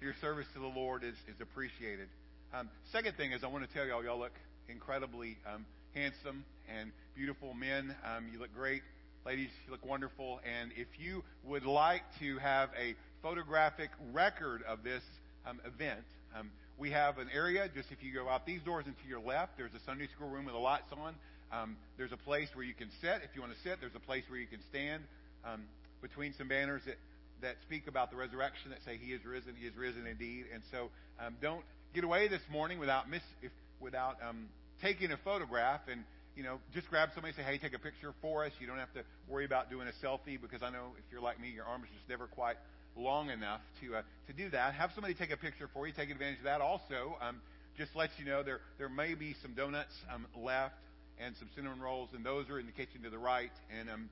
your 0.00 0.14
service 0.20 0.46
to 0.54 0.60
the 0.60 0.66
Lord 0.66 1.04
is, 1.04 1.14
is 1.28 1.40
appreciated. 1.40 2.08
Um, 2.54 2.70
second 2.90 3.16
thing 3.16 3.32
is, 3.32 3.44
I 3.44 3.48
want 3.48 3.68
to 3.68 3.74
tell 3.74 3.86
y'all, 3.86 4.02
y'all 4.02 4.18
look 4.18 4.34
incredibly 4.68 5.36
um, 5.46 5.66
handsome 5.94 6.44
and 6.74 6.90
beautiful 7.14 7.52
men. 7.52 7.94
Um, 8.04 8.26
you 8.32 8.38
look 8.38 8.54
great. 8.54 8.82
Ladies, 9.26 9.48
you 9.64 9.72
look 9.72 9.86
wonderful. 9.86 10.38
And 10.44 10.70
if 10.76 10.86
you 10.98 11.24
would 11.44 11.64
like 11.64 12.02
to 12.20 12.36
have 12.40 12.68
a 12.78 12.94
photographic 13.22 13.88
record 14.12 14.62
of 14.68 14.84
this 14.84 15.00
um, 15.46 15.60
event, 15.64 16.04
um, 16.38 16.50
we 16.76 16.90
have 16.90 17.16
an 17.16 17.28
area 17.32 17.66
just 17.74 17.90
if 17.90 18.02
you 18.02 18.12
go 18.12 18.28
out 18.28 18.44
these 18.44 18.60
doors 18.60 18.84
and 18.86 18.94
to 19.02 19.08
your 19.08 19.20
left, 19.20 19.56
there's 19.56 19.72
a 19.72 19.82
Sunday 19.86 20.08
school 20.14 20.28
room 20.28 20.44
with 20.44 20.52
the 20.52 20.60
lights 20.60 20.92
on. 20.92 21.14
Um, 21.50 21.78
there's 21.96 22.12
a 22.12 22.18
place 22.18 22.48
where 22.52 22.66
you 22.66 22.74
can 22.74 22.90
sit 23.00 23.24
if 23.24 23.34
you 23.34 23.40
want 23.40 23.54
to 23.54 23.60
sit. 23.62 23.80
There's 23.80 23.96
a 23.96 24.06
place 24.06 24.24
where 24.28 24.38
you 24.38 24.46
can 24.46 24.60
stand 24.68 25.02
um, 25.42 25.62
between 26.02 26.34
some 26.36 26.48
banners 26.48 26.82
that, 26.84 26.98
that 27.40 27.56
speak 27.62 27.86
about 27.86 28.10
the 28.10 28.18
resurrection 28.18 28.72
that 28.72 28.80
say 28.84 28.98
He 29.02 29.14
is 29.14 29.24
risen, 29.24 29.54
He 29.58 29.66
is 29.66 29.74
risen 29.74 30.06
indeed. 30.06 30.44
And 30.52 30.62
so 30.70 30.90
um, 31.18 31.36
don't 31.40 31.64
get 31.94 32.04
away 32.04 32.28
this 32.28 32.42
morning 32.52 32.78
without 32.78 33.08
miss, 33.08 33.22
if, 33.40 33.52
without 33.80 34.18
um, 34.20 34.48
taking 34.82 35.12
a 35.12 35.16
photograph 35.16 35.80
and 35.90 36.04
you 36.36 36.42
know, 36.42 36.58
just 36.72 36.88
grab 36.90 37.10
somebody 37.14 37.34
and 37.36 37.44
say, 37.44 37.50
hey, 37.50 37.58
take 37.58 37.74
a 37.74 37.78
picture 37.78 38.12
for 38.20 38.44
us. 38.44 38.52
You 38.60 38.66
don't 38.66 38.78
have 38.78 38.92
to 38.94 39.02
worry 39.28 39.44
about 39.44 39.70
doing 39.70 39.86
a 39.88 40.06
selfie 40.06 40.40
because 40.40 40.62
I 40.62 40.70
know 40.70 40.92
if 40.98 41.04
you're 41.12 41.20
like 41.20 41.40
me, 41.40 41.50
your 41.50 41.64
arm 41.64 41.82
is 41.82 41.88
just 41.94 42.08
never 42.08 42.26
quite 42.26 42.56
long 42.96 43.30
enough 43.30 43.60
to 43.80 43.96
uh, 43.96 44.02
to 44.26 44.32
do 44.32 44.50
that. 44.50 44.74
Have 44.74 44.90
somebody 44.94 45.14
take 45.14 45.30
a 45.30 45.36
picture 45.36 45.68
for 45.72 45.86
you. 45.86 45.92
Take 45.92 46.10
advantage 46.10 46.38
of 46.38 46.44
that. 46.44 46.60
Also, 46.60 47.16
um, 47.20 47.40
just 47.76 47.94
let 47.94 48.10
you 48.18 48.24
know 48.24 48.42
there 48.42 48.60
there 48.78 48.88
may 48.88 49.14
be 49.14 49.34
some 49.42 49.54
donuts 49.54 49.94
um, 50.12 50.26
left 50.36 50.74
and 51.18 51.34
some 51.38 51.48
cinnamon 51.54 51.80
rolls, 51.80 52.08
and 52.14 52.24
those 52.24 52.48
are 52.50 52.58
in 52.58 52.66
the 52.66 52.72
kitchen 52.72 53.02
to 53.02 53.10
the 53.10 53.18
right, 53.18 53.52
and 53.78 53.88
um, 53.88 54.08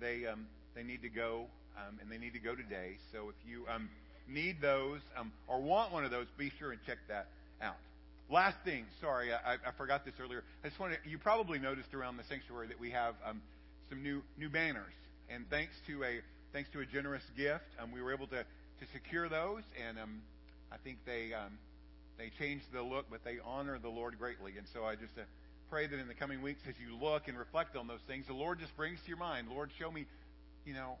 they 0.00 0.26
um, 0.26 0.46
they 0.74 0.82
need 0.82 1.02
to 1.02 1.08
go, 1.08 1.46
um, 1.76 1.98
and 2.00 2.10
they 2.10 2.18
need 2.18 2.32
to 2.32 2.38
go 2.38 2.54
today. 2.54 2.96
So 3.12 3.28
if 3.28 3.36
you 3.48 3.64
um, 3.72 3.88
need 4.28 4.60
those 4.60 5.00
um, 5.16 5.32
or 5.48 5.60
want 5.60 5.92
one 5.92 6.04
of 6.04 6.10
those, 6.10 6.26
be 6.38 6.50
sure 6.58 6.72
and 6.72 6.80
check 6.86 6.98
that 7.08 7.28
out. 7.60 7.76
Last 8.28 8.56
thing, 8.64 8.86
sorry, 9.00 9.32
I, 9.32 9.54
I 9.54 9.72
forgot 9.78 10.04
this 10.04 10.14
earlier. 10.20 10.42
I 10.64 10.68
just 10.68 10.80
wanted, 10.80 10.98
you 11.06 11.16
probably 11.16 11.60
noticed 11.60 11.94
around 11.94 12.16
the 12.16 12.24
sanctuary 12.28 12.66
that 12.68 12.80
we 12.80 12.90
have 12.90 13.14
um, 13.24 13.40
some 13.88 14.02
new 14.02 14.22
new 14.36 14.48
banners, 14.48 14.94
and 15.30 15.48
thanks 15.48 15.74
to 15.86 16.02
a 16.02 16.20
thanks 16.52 16.68
to 16.70 16.80
a 16.80 16.86
generous 16.86 17.22
gift, 17.36 17.64
um, 17.80 17.92
we 17.92 18.02
were 18.02 18.12
able 18.12 18.26
to 18.28 18.42
to 18.42 18.86
secure 18.92 19.28
those, 19.28 19.62
and 19.86 19.98
um, 19.98 20.22
I 20.72 20.76
think 20.82 20.98
they 21.06 21.32
um, 21.34 21.52
they 22.18 22.32
changed 22.38 22.64
the 22.72 22.82
look, 22.82 23.06
but 23.10 23.22
they 23.24 23.38
honor 23.44 23.78
the 23.78 23.88
Lord 23.88 24.18
greatly. 24.18 24.54
And 24.58 24.66
so 24.72 24.84
I 24.84 24.96
just 24.96 25.16
uh, 25.16 25.22
pray 25.70 25.86
that 25.86 25.98
in 25.98 26.08
the 26.08 26.14
coming 26.14 26.42
weeks, 26.42 26.60
as 26.68 26.74
you 26.80 26.96
look 26.96 27.28
and 27.28 27.38
reflect 27.38 27.76
on 27.76 27.86
those 27.86 28.02
things, 28.08 28.26
the 28.26 28.34
Lord 28.34 28.58
just 28.58 28.76
brings 28.76 29.00
to 29.02 29.08
your 29.08 29.18
mind, 29.18 29.48
Lord, 29.48 29.70
show 29.78 29.90
me, 29.90 30.06
you 30.64 30.74
know, 30.74 30.96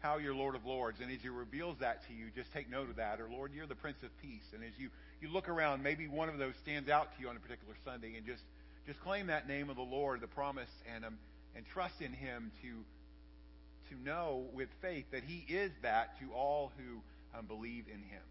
how 0.00 0.18
you're 0.18 0.34
Lord 0.34 0.54
of 0.54 0.64
Lords. 0.64 0.98
And 1.00 1.10
as 1.10 1.18
He 1.22 1.28
reveals 1.28 1.78
that 1.80 2.06
to 2.08 2.14
you, 2.14 2.26
just 2.34 2.52
take 2.52 2.70
note 2.70 2.90
of 2.90 2.96
that. 2.96 3.20
Or, 3.20 3.28
Lord, 3.30 3.52
you're 3.54 3.66
the 3.66 3.74
Prince 3.74 3.98
of 4.02 4.10
Peace. 4.20 4.44
And 4.54 4.64
as 4.64 4.72
you 4.78 4.90
you 5.20 5.28
look 5.28 5.48
around, 5.48 5.82
maybe 5.82 6.08
one 6.08 6.28
of 6.28 6.38
those 6.38 6.54
stands 6.62 6.88
out 6.88 7.08
to 7.14 7.22
you 7.22 7.28
on 7.28 7.36
a 7.36 7.40
particular 7.40 7.74
Sunday, 7.84 8.16
and 8.16 8.26
just 8.26 8.42
just 8.86 9.00
claim 9.00 9.26
that 9.28 9.48
name 9.48 9.70
of 9.70 9.76
the 9.76 9.82
Lord, 9.82 10.20
the 10.20 10.26
promise, 10.26 10.68
and 10.94 11.04
um, 11.04 11.18
and 11.54 11.64
trust 11.72 12.00
in 12.00 12.12
Him 12.12 12.52
to 12.62 13.94
to 13.94 14.02
know 14.02 14.44
with 14.54 14.68
faith 14.82 15.06
that 15.12 15.22
He 15.24 15.52
is 15.52 15.70
that 15.82 16.18
to 16.20 16.32
all 16.32 16.72
who 16.76 17.38
um, 17.38 17.46
believe 17.46 17.84
in 17.88 18.00
Him. 18.00 18.22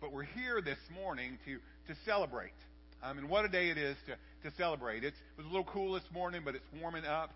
But 0.00 0.12
we're 0.12 0.22
here 0.24 0.60
this 0.62 0.78
morning 0.94 1.38
to 1.44 1.58
to 1.92 2.00
celebrate. 2.04 2.52
Um, 3.02 3.18
and 3.18 3.30
what 3.30 3.44
a 3.46 3.48
day 3.48 3.70
it 3.70 3.78
is 3.78 3.96
to, 4.06 4.48
to 4.48 4.54
celebrate. 4.56 5.04
It's, 5.04 5.16
it 5.16 5.38
was 5.38 5.46
a 5.46 5.48
little 5.48 5.64
cool 5.64 5.94
this 5.94 6.02
morning, 6.12 6.42
but 6.44 6.54
it's 6.54 6.64
warming 6.80 7.06
up. 7.06 7.30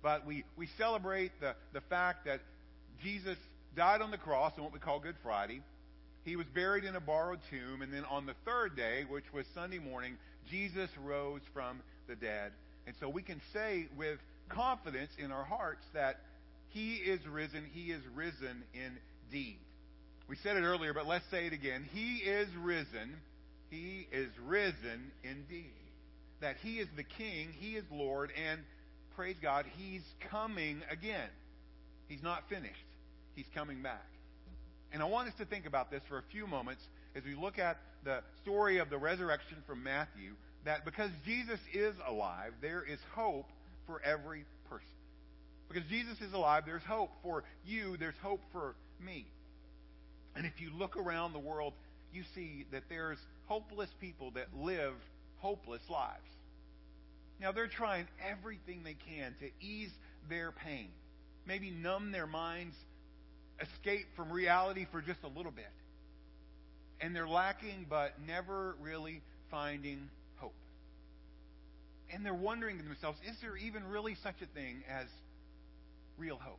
But 0.00 0.24
we, 0.24 0.44
we 0.56 0.68
celebrate 0.78 1.32
the, 1.40 1.54
the 1.72 1.80
fact 1.90 2.26
that 2.26 2.40
Jesus 3.02 3.36
died 3.76 4.00
on 4.00 4.12
the 4.12 4.18
cross 4.18 4.52
on 4.56 4.62
what 4.62 4.72
we 4.72 4.78
call 4.78 5.00
Good 5.00 5.16
Friday. 5.22 5.60
He 6.28 6.36
was 6.36 6.46
buried 6.54 6.84
in 6.84 6.94
a 6.94 7.00
borrowed 7.00 7.40
tomb, 7.48 7.80
and 7.80 7.90
then 7.90 8.04
on 8.04 8.26
the 8.26 8.34
third 8.44 8.76
day, 8.76 9.04
which 9.08 9.24
was 9.32 9.46
Sunday 9.54 9.78
morning, 9.78 10.18
Jesus 10.50 10.90
rose 11.02 11.40
from 11.54 11.80
the 12.06 12.16
dead. 12.16 12.52
And 12.86 12.94
so 13.00 13.08
we 13.08 13.22
can 13.22 13.40
say 13.54 13.88
with 13.96 14.18
confidence 14.50 15.10
in 15.18 15.32
our 15.32 15.44
hearts 15.44 15.84
that 15.94 16.16
He 16.68 16.96
is 16.96 17.26
risen. 17.26 17.64
He 17.72 17.92
is 17.92 18.02
risen 18.14 18.62
indeed. 18.74 19.56
We 20.28 20.36
said 20.42 20.58
it 20.58 20.64
earlier, 20.64 20.92
but 20.92 21.06
let's 21.06 21.24
say 21.30 21.46
it 21.46 21.54
again. 21.54 21.88
He 21.94 22.16
is 22.16 22.48
risen. 22.62 23.14
He 23.70 24.06
is 24.12 24.28
risen 24.46 25.10
indeed. 25.24 25.72
That 26.42 26.56
He 26.62 26.74
is 26.78 26.88
the 26.94 27.04
King, 27.04 27.54
He 27.58 27.70
is 27.70 27.84
Lord, 27.90 28.32
and 28.36 28.60
praise 29.16 29.36
God, 29.40 29.64
He's 29.78 30.04
coming 30.30 30.82
again. 30.90 31.30
He's 32.06 32.22
not 32.22 32.42
finished. 32.50 32.76
He's 33.34 33.48
coming 33.54 33.82
back. 33.82 34.04
And 34.92 35.02
I 35.02 35.06
want 35.06 35.28
us 35.28 35.34
to 35.38 35.44
think 35.44 35.66
about 35.66 35.90
this 35.90 36.02
for 36.08 36.18
a 36.18 36.22
few 36.30 36.46
moments 36.46 36.82
as 37.14 37.24
we 37.24 37.34
look 37.34 37.58
at 37.58 37.78
the 38.04 38.22
story 38.42 38.78
of 38.78 38.90
the 38.90 38.98
resurrection 38.98 39.58
from 39.66 39.82
Matthew. 39.82 40.32
That 40.64 40.84
because 40.84 41.10
Jesus 41.24 41.60
is 41.72 41.94
alive, 42.06 42.52
there 42.60 42.82
is 42.82 42.98
hope 43.14 43.48
for 43.86 44.02
every 44.02 44.44
person. 44.68 44.86
Because 45.68 45.84
Jesus 45.88 46.20
is 46.20 46.32
alive, 46.32 46.64
there's 46.66 46.82
hope 46.82 47.10
for 47.22 47.44
you, 47.64 47.96
there's 47.96 48.16
hope 48.22 48.40
for 48.52 48.74
me. 49.04 49.26
And 50.34 50.46
if 50.46 50.60
you 50.60 50.70
look 50.76 50.96
around 50.96 51.32
the 51.32 51.38
world, 51.38 51.74
you 52.12 52.22
see 52.34 52.64
that 52.72 52.84
there's 52.88 53.18
hopeless 53.46 53.90
people 54.00 54.30
that 54.32 54.46
live 54.56 54.94
hopeless 55.38 55.82
lives. 55.90 56.22
Now, 57.40 57.52
they're 57.52 57.68
trying 57.68 58.06
everything 58.28 58.82
they 58.82 58.96
can 59.08 59.34
to 59.40 59.66
ease 59.66 59.90
their 60.28 60.52
pain, 60.52 60.88
maybe 61.46 61.70
numb 61.70 62.12
their 62.12 62.26
minds 62.26 62.74
escape 63.60 64.06
from 64.16 64.32
reality 64.32 64.86
for 64.90 65.00
just 65.00 65.20
a 65.24 65.28
little 65.28 65.52
bit. 65.52 65.70
And 67.00 67.14
they're 67.14 67.28
lacking, 67.28 67.86
but 67.88 68.14
never 68.26 68.76
really 68.80 69.22
finding 69.50 70.08
hope. 70.36 70.54
And 72.12 72.24
they're 72.24 72.34
wondering 72.34 72.78
to 72.78 72.84
themselves, 72.84 73.18
is 73.28 73.36
there 73.40 73.56
even 73.56 73.84
really 73.84 74.16
such 74.22 74.36
a 74.42 74.46
thing 74.46 74.82
as 74.88 75.06
real 76.16 76.38
hope? 76.40 76.58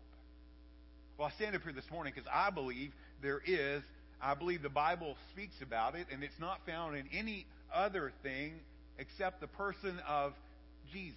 Well, 1.17 1.27
I 1.27 1.31
stand 1.35 1.55
up 1.55 1.63
here 1.63 1.73
this 1.73 1.89
morning 1.91 2.13
because 2.15 2.29
I 2.33 2.49
believe 2.49 2.91
there 3.21 3.41
is. 3.45 3.83
I 4.21 4.33
believe 4.33 4.61
the 4.61 4.69
Bible 4.69 5.15
speaks 5.33 5.55
about 5.61 5.95
it, 5.95 6.07
and 6.11 6.23
it's 6.23 6.39
not 6.39 6.59
found 6.65 6.95
in 6.97 7.05
any 7.13 7.45
other 7.73 8.11
thing 8.23 8.53
except 8.97 9.41
the 9.41 9.47
person 9.47 9.99
of 10.07 10.33
Jesus. 10.91 11.15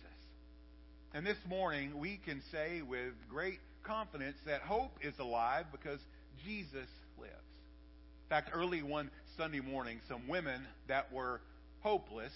And 1.14 1.26
this 1.26 1.38
morning, 1.48 1.98
we 1.98 2.18
can 2.24 2.42
say 2.50 2.80
with 2.82 3.12
great 3.28 3.58
confidence 3.82 4.36
that 4.46 4.62
hope 4.62 4.92
is 5.02 5.18
alive 5.18 5.66
because 5.72 6.00
Jesus 6.44 6.88
lives. 7.18 7.32
In 7.32 8.28
fact, 8.28 8.50
early 8.54 8.82
one 8.82 9.10
Sunday 9.36 9.60
morning, 9.60 10.00
some 10.08 10.28
women 10.28 10.62
that 10.88 11.12
were 11.12 11.40
hopeless 11.80 12.32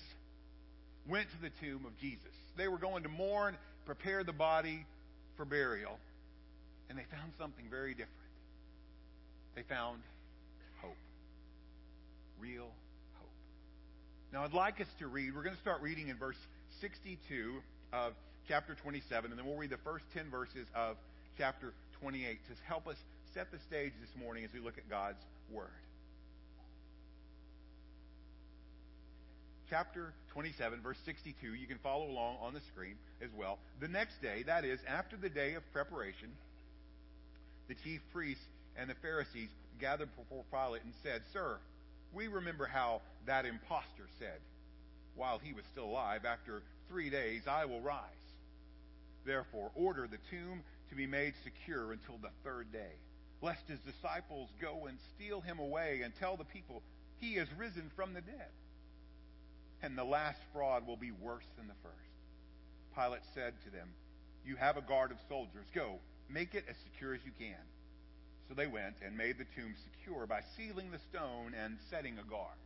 went 1.09 1.29
to 1.31 1.43
the 1.43 1.51
tomb 1.61 1.87
of 1.87 1.97
Jesus. 1.99 2.21
They 2.57 2.69
were 2.69 2.79
going 2.79 3.03
to 3.05 3.09
mourn, 3.09 3.57
prepare 3.85 4.25
the 4.25 4.33
body 4.33 4.85
for 5.37 5.45
burial, 5.45 5.99
and 6.89 6.99
they 6.99 7.05
found 7.11 7.33
something 7.39 7.67
very 7.71 7.93
different. 7.93 8.11
They 9.55 9.63
found 9.63 10.01
hope. 10.83 10.97
Real 12.41 12.69
hope. 13.15 13.31
Now, 14.33 14.45
I'd 14.45 14.53
like 14.53 14.81
us 14.81 14.89
to 14.99 15.07
read, 15.07 15.35
we're 15.35 15.43
going 15.43 15.55
to 15.55 15.61
start 15.63 15.81
reading 15.81 16.09
in 16.09 16.19
verse 16.19 16.37
62 16.81 17.55
of 17.93 18.13
chapter 18.49 18.75
27, 18.75 19.31
and 19.31 19.39
then 19.39 19.47
we'll 19.47 19.57
read 19.57 19.71
the 19.71 19.79
first 19.79 20.05
10 20.15 20.31
verses 20.31 20.67
of 20.75 20.97
chapter 21.39 21.72
28 22.01 22.39
to 22.47 22.53
help 22.66 22.87
us 22.87 22.97
set 23.34 23.51
the 23.51 23.59
stage 23.68 23.93
this 24.01 24.22
morning 24.22 24.45
as 24.45 24.51
we 24.53 24.61
look 24.61 24.78
at 24.78 24.89
God's 24.89 25.22
Word. 25.51 25.68
chapter 29.68 30.12
27, 30.32 30.80
verse 30.82 30.99
62. 31.05 31.55
You 31.55 31.66
can 31.66 31.78
follow 31.78 32.09
along 32.09 32.37
on 32.41 32.55
the 32.55 32.61
screen 32.72 32.95
as 33.22 33.30
well. 33.37 33.59
The 33.80 33.89
next 33.89 34.20
day, 34.22 34.45
that 34.47 34.64
is, 34.64 34.78
after 34.87 35.16
the 35.16 35.28
day 35.28 35.55
of 35.55 35.62
preparation, 35.72 36.28
the 37.68 37.74
chief 37.74 38.01
priests 38.12 38.45
and 38.78 38.89
the 38.89 38.95
Pharisees 39.03 39.49
gathered 39.80 40.09
before 40.16 40.45
Pilate 40.53 40.84
and 40.84 40.93
said, 41.03 41.22
Sir, 41.32 41.59
we 42.14 42.28
remember 42.28 42.66
how 42.66 43.01
that 43.26 43.45
impostor 43.45 44.09
said, 44.18 44.39
while 45.16 45.41
he 45.43 45.53
was 45.53 45.64
still 45.72 45.87
alive, 45.87 46.24
After 46.24 46.62
three 46.89 47.11
days 47.11 47.43
I 47.49 47.64
will 47.64 47.80
rise. 47.80 48.01
Therefore, 49.24 49.70
order 49.74 50.07
the 50.09 50.18
tomb 50.30 50.62
to 50.91 50.95
be 50.95 51.07
made 51.07 51.34
secure 51.45 51.93
until 51.93 52.18
the 52.18 52.30
third 52.45 52.72
day, 52.72 52.95
lest 53.43 53.68
his 53.68 53.80
disciples 53.80 54.49
go 54.61 54.87
and 54.87 54.99
steal 55.14 55.41
him 55.41 55.59
away 55.59 56.01
and 56.05 56.14
tell 56.18 56.37
the 56.37 56.45
people, 56.45 56.82
He 57.20 57.34
is 57.37 57.49
risen 57.59 57.91
from 57.97 58.14
the 58.14 58.20
dead. 58.20 58.51
And 59.82 59.97
the 59.97 60.05
last 60.05 60.41
fraud 60.53 60.87
will 60.87 60.97
be 60.97 61.11
worse 61.11 61.47
than 61.57 61.68
the 61.68 61.74
first. 61.82 61.95
Pilate 62.97 63.22
said 63.34 63.55
to 63.64 63.70
them, 63.70 63.89
You 64.45 64.57
have 64.57 64.76
a 64.76 64.82
guard 64.82 65.11
of 65.11 65.18
soldiers. 65.28 65.66
Go, 65.74 65.99
make 66.30 66.55
it 66.55 66.64
as 66.68 66.76
secure 66.84 67.14
as 67.14 67.20
you 67.24 67.32
can. 67.39 67.61
So 68.49 68.55
they 68.55 68.66
went 68.66 68.97
and 69.05 69.16
made 69.16 69.39
the 69.39 69.47
tomb 69.57 69.74
secure 69.84 70.26
by 70.26 70.41
sealing 70.57 70.91
the 70.91 71.01
stone 71.11 71.53
and 71.62 71.76
setting 71.91 72.18
a 72.18 72.30
guard. 72.30 72.57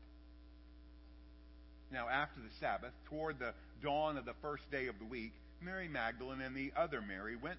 Now, 1.90 2.08
after 2.08 2.40
the 2.40 2.54
Sabbath, 2.60 2.92
toward 3.06 3.38
the 3.38 3.54
dawn 3.82 4.16
of 4.16 4.24
the 4.24 4.34
first 4.42 4.70
day 4.70 4.86
of 4.86 4.98
the 4.98 5.04
week, 5.04 5.32
Mary 5.60 5.88
Magdalene 5.88 6.40
and 6.40 6.54
the 6.54 6.72
other 6.76 7.00
Mary 7.02 7.34
went 7.34 7.58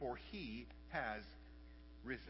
for 0.00 0.18
he 0.32 0.66
has 0.88 1.22
risen. 2.02 2.24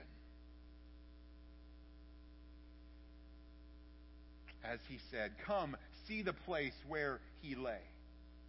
As 4.63 4.81
he 4.89 4.99
said, 5.11 5.33
Come, 5.47 5.77
see 6.07 6.23
the 6.23 6.35
place 6.35 6.75
where 6.87 7.21
he 7.41 7.55
lay. 7.55 7.81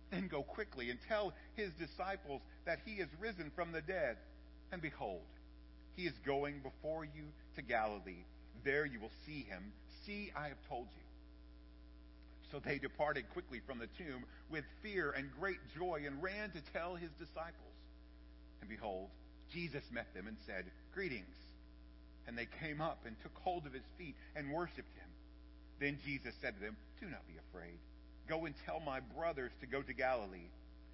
Then 0.09 0.27
go 0.27 0.43
quickly 0.43 0.89
and 0.89 0.99
tell 1.07 1.33
his 1.55 1.71
disciples 1.73 2.41
that 2.65 2.79
he 2.85 2.95
is 2.95 3.07
risen 3.21 3.49
from 3.55 3.71
the 3.71 3.81
dead. 3.81 4.17
And 4.73 4.81
behold, 4.81 5.21
he 5.95 6.03
is 6.03 6.13
going 6.25 6.59
before 6.59 7.05
you 7.05 7.23
to 7.55 7.61
Galilee. 7.61 8.25
There 8.65 8.85
you 8.85 8.99
will 8.99 9.11
see 9.25 9.45
him. 9.47 9.71
See, 10.05 10.31
I 10.35 10.49
have 10.49 10.57
told 10.67 10.87
you. 10.95 11.03
So 12.51 12.59
they 12.59 12.77
departed 12.77 13.29
quickly 13.31 13.61
from 13.65 13.79
the 13.79 13.87
tomb 13.97 14.25
with 14.49 14.65
fear 14.83 15.11
and 15.11 15.29
great 15.39 15.59
joy 15.73 16.03
and 16.05 16.21
ran 16.21 16.51
to 16.51 16.61
tell 16.73 16.95
his 16.95 17.11
disciples. 17.11 17.70
And 18.61 18.69
behold, 18.69 19.09
Jesus 19.51 19.83
met 19.91 20.13
them 20.13 20.27
and 20.27 20.37
said, 20.45 20.65
Greetings. 20.93 21.35
And 22.27 22.37
they 22.37 22.47
came 22.61 22.79
up 22.79 22.99
and 23.05 23.15
took 23.21 23.35
hold 23.43 23.65
of 23.65 23.73
his 23.73 23.83
feet 23.97 24.15
and 24.35 24.51
worshipped 24.51 24.95
him. 24.95 25.09
Then 25.79 25.97
Jesus 26.05 26.33
said 26.41 26.55
to 26.55 26.61
them, 26.61 26.77
Do 26.99 27.07
not 27.07 27.27
be 27.27 27.33
afraid. 27.49 27.79
Go 28.29 28.45
and 28.45 28.53
tell 28.65 28.79
my 28.79 28.99
brothers 29.17 29.51
to 29.61 29.67
go 29.67 29.81
to 29.81 29.93
Galilee, 29.93 30.49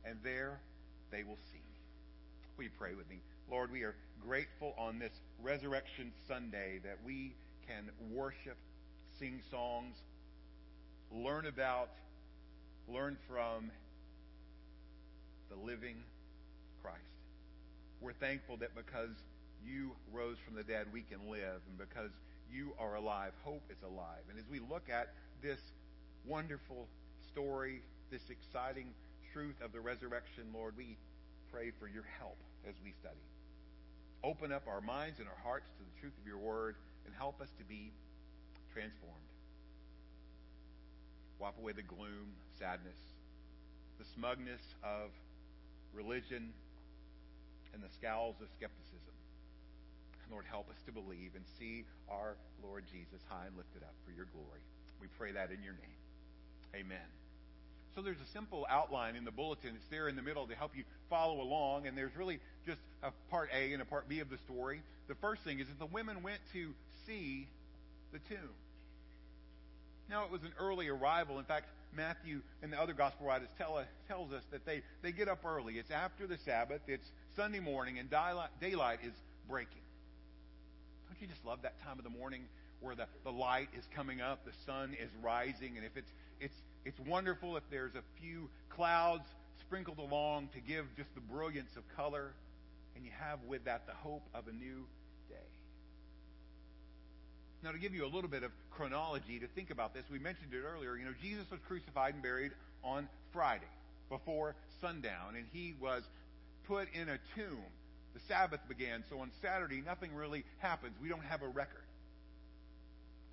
and 0.05 0.18
there 0.24 0.59
they 1.11 1.24
will 1.24 1.38
see 1.51 1.57
me. 1.57 1.78
Will 2.57 2.63
you 2.63 2.70
pray 2.80 2.95
with 2.95 3.09
me? 3.09 3.20
Lord, 3.51 3.72
we 3.72 3.84
are 3.84 3.95
grateful 4.26 4.74
on 4.78 4.97
this 4.97 5.11
Resurrection 5.43 6.11
Sunday 6.28 6.80
that 6.84 6.97
we 7.05 7.34
can 7.68 7.89
worship, 8.11 8.57
sing 9.20 9.41
songs, 9.51 9.95
learn 11.11 11.45
about, 11.45 11.89
learn 12.88 13.18
from 13.30 13.70
the 15.49 15.55
living 15.55 15.97
Christ. 16.82 17.16
We're 18.02 18.14
thankful 18.14 18.58
that 18.58 18.76
because 18.76 19.16
you 19.66 19.91
rose 20.14 20.38
from 20.45 20.56
the 20.56 20.64
dead, 20.64 20.88
we 20.93 21.02
can 21.02 21.30
live, 21.30 21.62
and 21.68 21.78
because 21.78 22.12
you 22.52 22.74
are 22.80 22.95
alive, 22.95 23.34
hope 23.43 23.64
is 23.70 23.82
alive. 23.84 24.24
And 24.30 24.39
as 24.39 24.45
we 24.50 24.60
look 24.60 24.89
at 24.89 25.14
this 25.41 25.60
wonderful 26.26 26.88
story, 27.32 27.82
this 28.12 28.30
exciting 28.30 28.93
truth 29.34 29.56
of 29.64 29.72
the 29.72 29.80
resurrection, 29.80 30.45
Lord, 30.54 30.76
we 30.78 30.98
pray 31.52 31.72
for 31.80 31.88
your 31.88 32.06
help 32.20 32.38
as 32.68 32.76
we 32.84 32.93
study. 33.02 33.22
Open 34.24 34.52
up 34.52 34.64
our 34.68 34.82
minds 34.82 35.20
and 35.20 35.28
our 35.28 35.41
hearts 35.43 35.68
to 35.78 35.84
the 35.84 36.02
truth 36.02 36.14
of 36.22 36.28
your 36.28 36.38
word 36.38 36.76
and 37.06 37.14
help 37.16 37.41
us 37.41 37.50
to 37.58 37.64
be 37.64 37.91
transformed. 38.74 39.16
Wipe 41.39 41.58
away 41.60 41.74
the 41.74 41.84
gloom, 41.84 42.34
sadness, 42.58 42.98
the 44.00 44.06
smugness 44.16 44.62
of 44.84 45.10
religion, 45.93 46.54
and 47.78 47.86
the 47.86 47.94
scowls 47.94 48.42
of 48.42 48.50
skepticism. 48.58 49.14
Lord, 50.34 50.46
help 50.50 50.70
us 50.70 50.82
to 50.86 50.92
believe 50.92 51.38
and 51.38 51.46
see 51.60 51.86
our 52.10 52.36
Lord 52.66 52.84
Jesus 52.92 53.22
high 53.30 53.46
and 53.46 53.56
lifted 53.56 53.84
up 53.84 53.94
for 54.04 54.12
your 54.12 54.26
glory. 54.34 54.60
We 55.00 55.08
pray 55.18 55.32
that 55.32 55.54
in 55.54 55.62
your 55.64 55.78
name. 55.78 56.02
Amen. 56.76 57.08
So 57.96 58.02
there's 58.02 58.20
a 58.20 58.32
simple 58.34 58.66
outline 58.70 59.16
in 59.16 59.26
the 59.26 59.32
bulletin. 59.32 59.72
It's 59.76 59.88
there 59.90 60.08
in 60.08 60.16
the 60.16 60.22
middle 60.22 60.46
to 60.48 60.56
help 60.56 60.76
you 60.76 60.84
follow 61.10 61.42
along. 61.42 61.88
And 61.88 61.98
there's 61.98 62.16
really 62.18 62.40
just 62.66 62.80
a 63.04 63.12
part 63.30 63.50
A 63.54 63.74
and 63.74 63.82
a 63.82 63.86
part 63.86 64.10
B 64.10 64.20
of 64.20 64.30
the 64.30 64.38
story. 64.40 64.82
The 65.08 65.16
first 65.16 65.44
thing 65.44 65.60
is 65.60 65.68
that 65.68 65.80
the 65.80 65.86
women 65.86 66.24
went 66.24 66.40
to 66.54 66.74
see 67.06 67.48
the 68.12 68.20
tomb. 68.20 68.54
Now, 70.10 70.26
it 70.26 70.32
was 70.32 70.44
an 70.44 70.54
early 70.60 70.90
arrival. 70.90 71.40
In 71.40 71.46
fact, 71.46 71.66
Matthew 71.96 72.42
and 72.62 72.72
the 72.72 72.80
other 72.80 72.94
gospel 72.94 73.28
writers 73.28 73.50
tell 73.58 73.78
us, 73.78 73.88
tells 74.08 74.32
us 74.32 74.44
that 74.52 74.66
they, 74.66 74.84
they 75.02 75.12
get 75.12 75.28
up 75.28 75.44
early. 75.46 75.80
It's 75.80 75.92
after 75.92 76.28
the 76.28 76.38
Sabbath. 76.46 76.82
It's 76.88 77.08
Sunday 77.38 77.60
morning, 77.60 78.00
and 78.00 78.10
daylight, 78.10 79.00
is 79.04 79.14
breaking. 79.48 79.84
Don't 81.08 81.22
you 81.22 81.28
just 81.28 81.46
love 81.46 81.62
that 81.62 81.80
time 81.84 82.00
of 82.00 82.04
the 82.04 82.10
morning 82.10 82.42
where 82.80 82.96
the, 82.96 83.06
the 83.24 83.32
light 83.32 83.70
is 83.78 83.88
coming 83.96 84.22
up, 84.22 84.44
the 84.44 84.52
sun 84.66 84.98
is 85.00 85.12
rising, 85.22 85.78
and 85.78 85.86
if 85.86 85.96
it's 85.96 86.12
it's 86.42 86.56
it's 86.84 87.00
wonderful 87.08 87.56
if 87.56 87.64
there's 87.70 87.94
a 87.94 88.02
few 88.20 88.50
clouds 88.70 89.24
sprinkled 89.62 90.00
along 90.00 90.50
to 90.54 90.60
give 90.60 90.86
just 90.98 91.14
the 91.14 91.22
brilliance 91.22 91.78
of 91.78 91.84
color, 91.96 92.34
and 92.96 93.06
you 93.06 93.12
have 93.20 93.38
with 93.48 93.66
that 93.66 93.86
the 93.86 93.94
hope 93.94 94.24
of 94.34 94.48
a 94.48 94.52
new 94.52 94.88
day. 95.30 95.36
Now, 97.64 97.72
to 97.72 97.78
give 97.78 97.94
you 97.94 98.04
a 98.04 98.10
little 98.10 98.30
bit 98.32 98.42
of 98.42 98.52
chronology 98.72 99.40
to 99.40 99.48
think 99.48 99.70
about 99.70 99.94
this, 99.94 100.06
we 100.12 100.18
mentioned 100.18 100.54
it 100.54 100.64
earlier. 100.64 100.96
You 100.96 101.06
know, 101.06 101.14
Jesus 101.22 101.46
was 101.52 101.60
crucified 101.68 102.16
and 102.16 102.24
buried 102.24 102.54
on 102.84 103.08
Friday 103.32 103.70
before 104.10 104.56
sundown, 104.82 105.36
and 105.36 105.46
he 105.52 105.76
was 105.80 106.02
put 106.68 106.88
in 106.93 107.09
a 107.09 107.18
tomb. 107.36 107.63
The 108.13 108.20
Sabbath 108.28 108.59
began, 108.68 109.03
so 109.09 109.20
on 109.20 109.32
Saturday, 109.41 109.82
nothing 109.86 110.13
really 110.15 110.43
happens. 110.59 110.93
We 111.01 111.09
don't 111.09 111.26
have 111.26 111.41
a 111.41 111.47
record. 111.47 111.84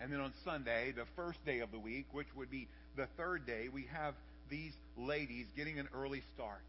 And 0.00 0.12
then 0.12 0.20
on 0.20 0.32
Sunday, 0.44 0.92
the 0.94 1.06
first 1.16 1.44
day 1.46 1.60
of 1.60 1.70
the 1.70 1.78
week, 1.78 2.06
which 2.12 2.28
would 2.36 2.50
be 2.50 2.68
the 2.96 3.06
third 3.16 3.46
day, 3.46 3.68
we 3.72 3.86
have 3.92 4.14
these 4.50 4.72
ladies 4.96 5.46
getting 5.56 5.78
an 5.78 5.88
early 5.94 6.22
start. 6.34 6.62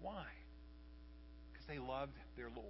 Why? 0.00 0.24
Because 1.52 1.66
they 1.66 1.78
loved 1.78 2.12
their 2.36 2.50
Lord. 2.54 2.66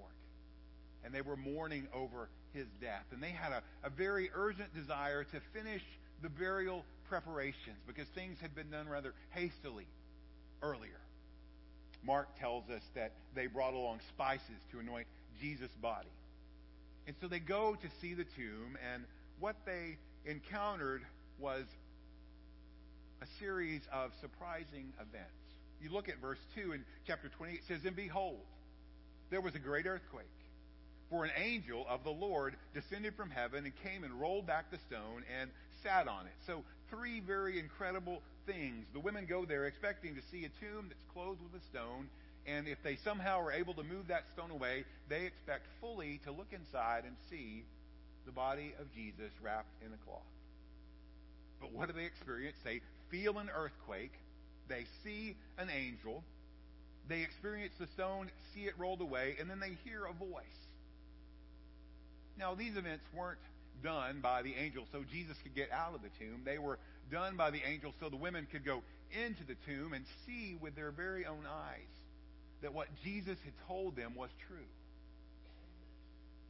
And 1.04 1.14
they 1.14 1.20
were 1.20 1.36
mourning 1.36 1.88
over 1.94 2.28
his 2.54 2.66
death. 2.80 3.04
And 3.12 3.22
they 3.22 3.30
had 3.30 3.52
a, 3.52 3.62
a 3.84 3.90
very 3.90 4.30
urgent 4.34 4.74
desire 4.74 5.24
to 5.24 5.40
finish 5.52 5.82
the 6.22 6.30
burial 6.30 6.84
preparations 7.08 7.76
because 7.86 8.08
things 8.14 8.38
had 8.40 8.54
been 8.54 8.70
done 8.70 8.88
rather 8.88 9.12
hastily 9.30 9.86
earlier. 10.62 11.00
Mark 12.04 12.28
tells 12.38 12.68
us 12.70 12.82
that 12.94 13.12
they 13.34 13.46
brought 13.46 13.74
along 13.74 14.00
spices 14.08 14.60
to 14.72 14.78
anoint 14.78 15.06
Jesus' 15.40 15.70
body. 15.80 16.08
And 17.06 17.14
so 17.20 17.28
they 17.28 17.38
go 17.38 17.74
to 17.74 17.88
see 18.00 18.14
the 18.14 18.24
tomb, 18.24 18.76
and 18.92 19.04
what 19.38 19.56
they 19.64 19.96
encountered 20.24 21.02
was 21.38 21.64
a 23.22 23.26
series 23.38 23.82
of 23.92 24.10
surprising 24.20 24.92
events. 24.96 25.30
You 25.80 25.90
look 25.90 26.08
at 26.08 26.20
verse 26.20 26.38
2 26.54 26.72
in 26.72 26.84
chapter 27.06 27.28
20, 27.28 27.52
it 27.52 27.60
says, 27.68 27.80
And 27.84 27.94
behold, 27.94 28.40
there 29.30 29.40
was 29.40 29.54
a 29.54 29.58
great 29.58 29.86
earthquake 29.86 30.26
for 31.10 31.24
an 31.24 31.30
angel 31.36 31.86
of 31.88 32.02
the 32.04 32.10
Lord 32.10 32.56
descended 32.74 33.14
from 33.14 33.30
heaven 33.30 33.64
and 33.64 33.72
came 33.82 34.04
and 34.04 34.20
rolled 34.20 34.46
back 34.46 34.70
the 34.70 34.78
stone 34.88 35.22
and 35.40 35.50
sat 35.82 36.08
on 36.08 36.26
it. 36.26 36.32
So, 36.46 36.64
three 36.90 37.20
very 37.20 37.58
incredible 37.58 38.22
things. 38.46 38.86
The 38.92 39.00
women 39.00 39.26
go 39.26 39.44
there 39.44 39.66
expecting 39.66 40.14
to 40.14 40.22
see 40.30 40.44
a 40.44 40.48
tomb 40.60 40.86
that's 40.88 41.04
closed 41.12 41.40
with 41.42 41.60
a 41.60 41.64
stone, 41.66 42.08
and 42.46 42.68
if 42.68 42.82
they 42.82 42.96
somehow 42.96 43.40
are 43.40 43.52
able 43.52 43.74
to 43.74 43.82
move 43.82 44.08
that 44.08 44.24
stone 44.32 44.50
away, 44.50 44.84
they 45.08 45.26
expect 45.26 45.66
fully 45.80 46.20
to 46.24 46.32
look 46.32 46.52
inside 46.52 47.04
and 47.04 47.16
see 47.28 47.64
the 48.24 48.32
body 48.32 48.74
of 48.80 48.92
Jesus 48.94 49.30
wrapped 49.42 49.82
in 49.84 49.92
a 49.92 49.98
cloth. 50.04 50.22
But 51.60 51.72
what 51.72 51.88
do 51.88 51.94
they 51.94 52.04
experience? 52.04 52.56
They 52.64 52.80
feel 53.10 53.38
an 53.38 53.50
earthquake, 53.54 54.12
They 54.68 54.84
see 55.04 55.36
an 55.58 55.68
angel, 55.70 56.24
they 57.08 57.22
experience 57.22 57.74
the 57.78 57.86
stone, 57.94 58.30
see 58.54 58.64
it 58.64 58.74
rolled 58.78 59.00
away, 59.00 59.36
and 59.38 59.48
then 59.48 59.60
they 59.60 59.76
hear 59.84 60.04
a 60.04 60.12
voice. 60.12 60.44
Now, 62.38 62.54
these 62.54 62.76
events 62.76 63.04
weren't 63.16 63.38
done 63.82 64.20
by 64.20 64.42
the 64.42 64.54
angel 64.54 64.84
so 64.90 65.04
Jesus 65.10 65.36
could 65.42 65.54
get 65.54 65.70
out 65.70 65.94
of 65.94 66.02
the 66.02 66.10
tomb. 66.18 66.42
They 66.44 66.58
were 66.58 66.78
done 67.10 67.36
by 67.36 67.50
the 67.50 67.60
angel 67.66 67.94
so 68.00 68.08
the 68.08 68.16
women 68.16 68.46
could 68.50 68.64
go 68.64 68.82
into 69.24 69.44
the 69.44 69.56
tomb 69.66 69.92
and 69.92 70.04
see 70.26 70.56
with 70.60 70.74
their 70.74 70.90
very 70.90 71.26
own 71.26 71.44
eyes 71.46 71.96
that 72.62 72.72
what 72.72 72.88
Jesus 73.04 73.38
had 73.44 73.52
told 73.68 73.96
them 73.96 74.14
was 74.16 74.30
true. 74.48 74.56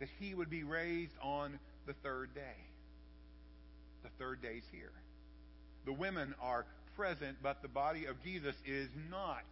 That 0.01 0.09
he 0.21 0.35
would 0.35 0.51
be 0.51 0.63
raised 0.63 1.13
on 1.23 1.59
the 1.87 1.95
third 1.95 2.35
day. 2.35 2.41
The 4.03 4.11
third 4.19 4.43
day's 4.43 4.63
here. 4.73 4.93
The 5.85 5.93
women 5.93 6.35
are 6.41 6.65
present, 6.97 7.39
but 7.43 7.63
the 7.63 7.69
body 7.69 8.07
of 8.07 8.23
Jesus 8.23 8.55
is 8.67 8.89
not. 9.11 9.45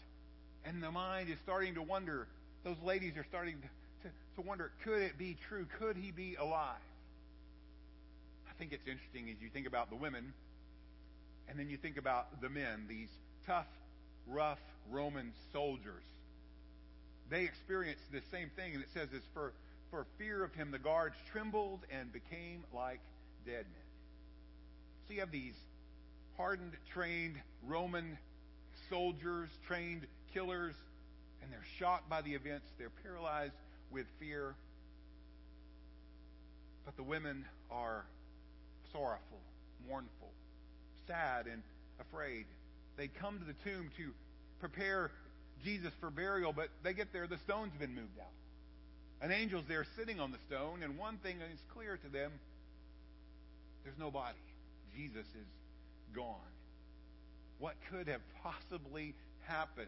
And 0.64 0.82
the 0.82 0.90
mind 0.90 1.28
is 1.28 1.36
starting 1.42 1.74
to 1.74 1.82
wonder, 1.82 2.26
those 2.64 2.76
ladies 2.84 3.16
are 3.16 3.24
starting 3.28 3.56
to, 3.56 4.08
to, 4.08 4.14
to 4.36 4.40
wonder, 4.40 4.70
could 4.84 5.02
it 5.02 5.18
be 5.18 5.36
true? 5.48 5.66
Could 5.78 5.96
he 5.96 6.10
be 6.10 6.36
alive? 6.36 6.80
I 8.48 8.52
think 8.58 8.72
it's 8.72 8.86
interesting 8.86 9.28
as 9.30 9.42
you 9.42 9.48
think 9.48 9.66
about 9.66 9.90
the 9.90 9.96
women 9.96 10.32
and 11.48 11.58
then 11.58 11.68
you 11.68 11.76
think 11.76 11.96
about 11.96 12.40
the 12.40 12.48
men, 12.48 12.86
these 12.88 13.10
tough, 13.46 13.66
rough 14.26 14.60
Roman 14.90 15.32
soldiers. 15.52 16.02
They 17.30 17.44
experienced 17.44 18.10
the 18.12 18.20
same 18.30 18.50
thing, 18.56 18.74
and 18.74 18.82
it 18.82 18.88
says 18.92 19.08
this 19.10 19.22
for, 19.32 19.52
for 19.90 20.06
fear 20.18 20.44
of 20.44 20.54
him, 20.54 20.70
the 20.70 20.78
guards 20.78 21.16
trembled 21.32 21.80
and 21.90 22.12
became 22.12 22.64
like 22.74 23.00
dead 23.46 23.64
men. 23.64 23.84
So 25.06 25.14
you 25.14 25.20
have 25.20 25.30
these 25.30 25.54
hardened, 26.36 26.72
trained 26.92 27.36
Roman 27.66 28.18
soldiers, 28.90 29.48
trained 29.66 30.06
killers, 30.32 30.74
and 31.42 31.52
they're 31.52 31.64
shocked 31.78 32.08
by 32.08 32.22
the 32.22 32.34
events. 32.34 32.66
They're 32.78 32.92
paralyzed 33.02 33.54
with 33.90 34.06
fear. 34.18 34.54
But 36.84 36.96
the 36.96 37.02
women 37.02 37.44
are 37.70 38.04
sorrowful, 38.92 39.40
mournful, 39.88 40.32
sad, 41.06 41.46
and 41.46 41.62
afraid. 42.00 42.46
They 42.96 43.08
come 43.08 43.38
to 43.38 43.44
the 43.44 43.54
tomb 43.64 43.90
to 43.96 44.12
prepare 44.60 45.10
Jesus 45.64 45.92
for 46.00 46.10
burial, 46.10 46.52
but 46.52 46.68
they 46.82 46.92
get 46.92 47.12
there, 47.12 47.26
the 47.26 47.38
stone's 47.38 47.72
been 47.78 47.94
moved 47.94 48.18
out. 48.20 48.26
An 49.20 49.32
angel's 49.32 49.64
there 49.68 49.86
sitting 49.96 50.20
on 50.20 50.32
the 50.32 50.38
stone, 50.46 50.82
and 50.82 50.98
one 50.98 51.16
thing 51.18 51.36
is 51.52 51.60
clear 51.72 51.96
to 51.96 52.08
them 52.08 52.30
there's 53.84 53.98
no 53.98 54.10
body. 54.10 54.38
Jesus 54.96 55.26
is 55.26 56.14
gone. 56.14 56.52
What 57.58 57.74
could 57.90 58.08
have 58.08 58.20
possibly 58.42 59.14
happened? 59.46 59.86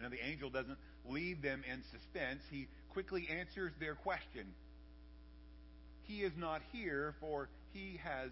Now, 0.00 0.08
the 0.08 0.24
angel 0.24 0.50
doesn't 0.50 0.78
leave 1.08 1.42
them 1.42 1.62
in 1.70 1.82
suspense. 1.90 2.42
He 2.50 2.68
quickly 2.92 3.28
answers 3.30 3.72
their 3.78 3.94
question. 3.94 4.46
He 6.04 6.22
is 6.22 6.32
not 6.36 6.62
here, 6.72 7.14
for 7.20 7.48
he 7.72 8.00
has 8.02 8.30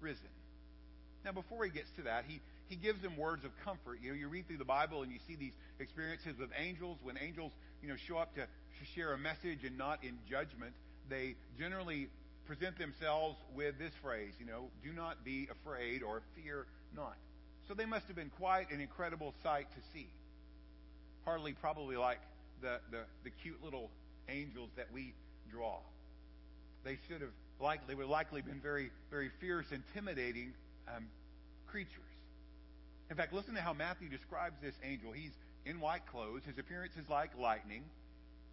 risen. 0.00 0.28
Now, 1.24 1.32
before 1.32 1.64
he 1.64 1.70
gets 1.70 1.90
to 1.96 2.02
that, 2.02 2.24
he, 2.26 2.40
he 2.68 2.76
gives 2.76 3.00
them 3.02 3.16
words 3.16 3.44
of 3.44 3.50
comfort. 3.64 3.98
You 4.02 4.10
know, 4.10 4.16
you 4.16 4.28
read 4.28 4.46
through 4.48 4.58
the 4.58 4.64
Bible 4.64 5.02
and 5.02 5.12
you 5.12 5.18
see 5.26 5.36
these 5.36 5.52
experiences 5.78 6.34
with 6.38 6.50
angels. 6.58 6.98
When 7.02 7.16
angels, 7.18 7.52
you 7.82 7.88
know, 7.88 7.96
show 8.08 8.18
up 8.18 8.34
to, 8.34 8.46
share 8.96 9.12
a 9.12 9.18
message 9.18 9.62
and 9.64 9.78
not 9.78 10.02
in 10.02 10.18
judgment, 10.28 10.74
they 11.08 11.36
generally 11.58 12.08
present 12.46 12.76
themselves 12.78 13.36
with 13.54 13.78
this 13.78 13.92
phrase, 14.02 14.32
you 14.40 14.46
know, 14.46 14.70
do 14.82 14.92
not 14.92 15.24
be 15.24 15.48
afraid 15.50 16.02
or 16.02 16.22
fear 16.34 16.66
not. 16.96 17.14
So 17.68 17.74
they 17.74 17.86
must 17.86 18.06
have 18.06 18.16
been 18.16 18.32
quite 18.38 18.70
an 18.72 18.80
incredible 18.80 19.34
sight 19.42 19.66
to 19.70 19.80
see. 19.92 20.08
Hardly 21.24 21.52
probably 21.52 21.96
like 21.96 22.18
the, 22.60 22.80
the, 22.90 23.02
the 23.24 23.30
cute 23.42 23.62
little 23.62 23.90
angels 24.28 24.70
that 24.76 24.86
we 24.92 25.14
draw. 25.50 25.78
They 26.84 26.98
should 27.08 27.20
have 27.20 27.30
likely 27.60 27.94
would 27.94 28.08
likely 28.08 28.42
been 28.42 28.60
very, 28.60 28.90
very 29.10 29.30
fierce, 29.40 29.66
intimidating 29.70 30.52
um, 30.88 31.06
creatures. 31.66 32.12
In 33.10 33.16
fact, 33.16 33.32
listen 33.32 33.54
to 33.54 33.60
how 33.60 33.72
Matthew 33.72 34.08
describes 34.08 34.56
this 34.62 34.74
angel. 34.82 35.12
He's 35.12 35.32
in 35.66 35.80
white 35.80 36.06
clothes. 36.06 36.42
His 36.46 36.58
appearance 36.58 36.94
is 36.96 37.08
like 37.08 37.30
lightning. 37.38 37.84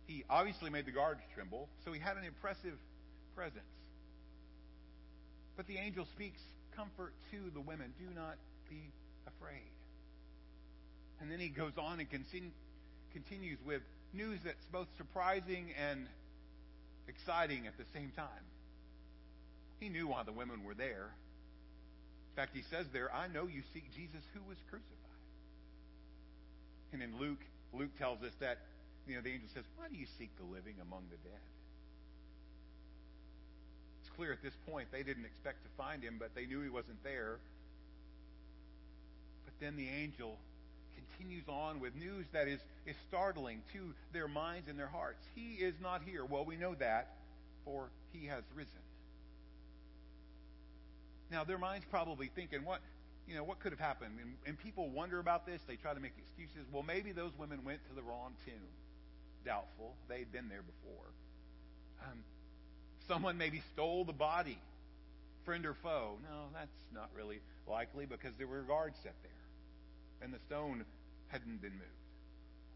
He 0.06 0.24
obviously 0.30 0.70
made 0.70 0.86
the 0.86 0.92
guards 0.92 1.22
tremble, 1.36 1.70
so 1.86 1.94
he 1.94 2.00
had 2.00 2.18
an 2.18 2.24
impressive 2.24 2.78
presence. 3.36 3.64
But 5.56 5.68
the 5.68 5.78
angel 5.78 6.06
speaks 6.16 6.40
comfort 6.76 7.14
to 7.32 7.38
the 7.54 7.62
women. 7.62 7.94
Do 8.00 8.14
not 8.16 8.36
be 8.70 8.82
afraid. 9.28 9.70
And 11.22 11.32
then 11.32 11.40
he 11.40 11.50
goes 11.50 11.74
on 11.78 12.00
and 12.00 12.08
continues 12.10 13.60
with 13.66 13.82
news 14.14 14.40
that's 14.44 14.66
both 14.72 14.88
surprising 14.98 15.68
and 15.78 16.08
exciting 17.08 17.68
at 17.68 17.78
the 17.78 17.86
same 17.94 18.12
time. 18.16 18.46
He 19.80 19.90
knew 19.90 20.08
why 20.08 20.24
the 20.24 20.32
women 20.32 20.64
were 20.64 20.74
there. 20.74 21.12
In 22.40 22.46
fact, 22.48 22.56
he 22.56 22.64
says 22.72 22.88
there, 22.94 23.14
I 23.14 23.28
know 23.28 23.52
you 23.52 23.60
seek 23.76 23.84
Jesus 23.92 24.24
who 24.32 24.40
was 24.48 24.56
crucified. 24.72 25.20
And 26.94 27.04
in 27.04 27.20
Luke, 27.20 27.44
Luke 27.74 27.92
tells 28.00 28.24
us 28.24 28.32
that, 28.40 28.60
you 29.06 29.16
know, 29.16 29.22
the 29.22 29.36
angel 29.36 29.50
says, 29.54 29.66
Why 29.76 29.92
do 29.92 29.98
you 30.00 30.08
seek 30.18 30.32
the 30.40 30.48
living 30.48 30.76
among 30.80 31.04
the 31.12 31.20
dead? 31.28 31.44
It's 34.00 34.16
clear 34.16 34.32
at 34.32 34.42
this 34.42 34.56
point 34.72 34.88
they 34.90 35.04
didn't 35.04 35.26
expect 35.26 35.68
to 35.68 35.70
find 35.76 36.02
him, 36.02 36.16
but 36.18 36.32
they 36.34 36.46
knew 36.46 36.62
he 36.62 36.70
wasn't 36.70 37.04
there. 37.04 37.44
But 39.44 39.60
then 39.60 39.76
the 39.76 39.90
angel 39.90 40.38
continues 40.96 41.44
on 41.50 41.82
with 41.82 41.94
news 41.94 42.24
that 42.32 42.48
is, 42.48 42.62
is 42.88 42.96
startling 43.10 43.64
to 43.74 43.92
their 44.14 44.30
minds 44.30 44.70
and 44.70 44.80
their 44.80 44.88
hearts. 44.88 45.20
He 45.36 45.60
is 45.60 45.76
not 45.84 46.04
here. 46.08 46.24
Well, 46.24 46.46
we 46.46 46.56
know 46.56 46.74
that, 46.76 47.20
for 47.66 47.90
he 48.14 48.28
has 48.28 48.44
risen. 48.56 48.80
Now, 51.32 51.44
their 51.44 51.58
mind's 51.58 51.86
probably 51.90 52.32
thinking, 52.34 52.66
what, 52.66 52.82
you 53.28 53.36
know, 53.36 53.44
what 53.44 53.60
could 53.60 53.72
have 53.72 53.80
happened? 53.80 54.14
And, 54.20 54.34
and 54.46 54.60
people 54.60 54.90
wonder 54.90 55.20
about 55.20 55.46
this. 55.46 55.62
They 55.68 55.76
try 55.76 55.94
to 55.94 56.00
make 56.00 56.14
excuses. 56.18 56.68
Well, 56.72 56.84
maybe 56.84 57.12
those 57.12 57.32
women 57.38 57.64
went 57.64 57.80
to 57.90 57.96
the 57.96 58.02
wrong 58.02 58.34
tomb. 58.46 58.54
Doubtful. 59.46 59.94
They'd 60.08 60.32
been 60.32 60.50
there 60.50 60.64
before. 60.64 61.06
Um, 62.04 62.20
someone 63.08 63.38
maybe 63.38 63.62
stole 63.74 64.06
the 64.06 64.14
body, 64.14 64.58
friend 65.46 65.66
or 65.66 65.76
foe. 65.84 66.18
No, 66.24 66.48
that's 66.54 66.72
not 66.94 67.10
really 67.16 67.40
likely 67.68 68.06
because 68.06 68.32
there 68.38 68.48
were 68.48 68.62
guards 68.62 68.98
set 69.04 69.16
there, 69.22 70.24
and 70.24 70.34
the 70.34 70.40
stone 70.48 70.84
hadn't 71.28 71.62
been 71.62 71.74
moved. 71.74 71.84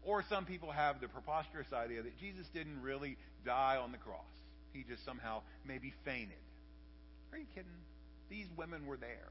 Or 0.04 0.22
some 0.28 0.44
people 0.44 0.70
have 0.70 1.00
the 1.00 1.08
preposterous 1.08 1.72
idea 1.72 2.02
that 2.02 2.18
Jesus 2.18 2.46
didn't 2.52 2.82
really 2.82 3.16
die 3.44 3.78
on 3.82 3.92
the 3.92 3.98
cross. 3.98 4.20
He 4.72 4.84
just 4.84 5.04
somehow 5.04 5.40
maybe 5.66 5.94
fainted. 6.04 6.36
Are 7.32 7.38
you 7.38 7.46
kidding? 7.54 7.70
These 8.28 8.46
women 8.56 8.86
were 8.86 8.96
there. 8.96 9.30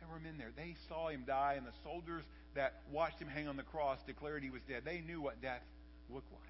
There 0.00 0.08
were 0.08 0.20
men 0.20 0.36
there. 0.38 0.52
They 0.56 0.76
saw 0.88 1.08
him 1.08 1.24
die, 1.26 1.54
and 1.56 1.66
the 1.66 1.76
soldiers 1.82 2.24
that 2.54 2.82
watched 2.92 3.18
him 3.18 3.28
hang 3.28 3.48
on 3.48 3.56
the 3.56 3.62
cross 3.62 3.98
declared 4.06 4.42
he 4.42 4.50
was 4.50 4.62
dead. 4.68 4.82
They 4.84 5.00
knew 5.00 5.20
what 5.20 5.40
death 5.42 5.62
looked 6.12 6.30
like. 6.32 6.42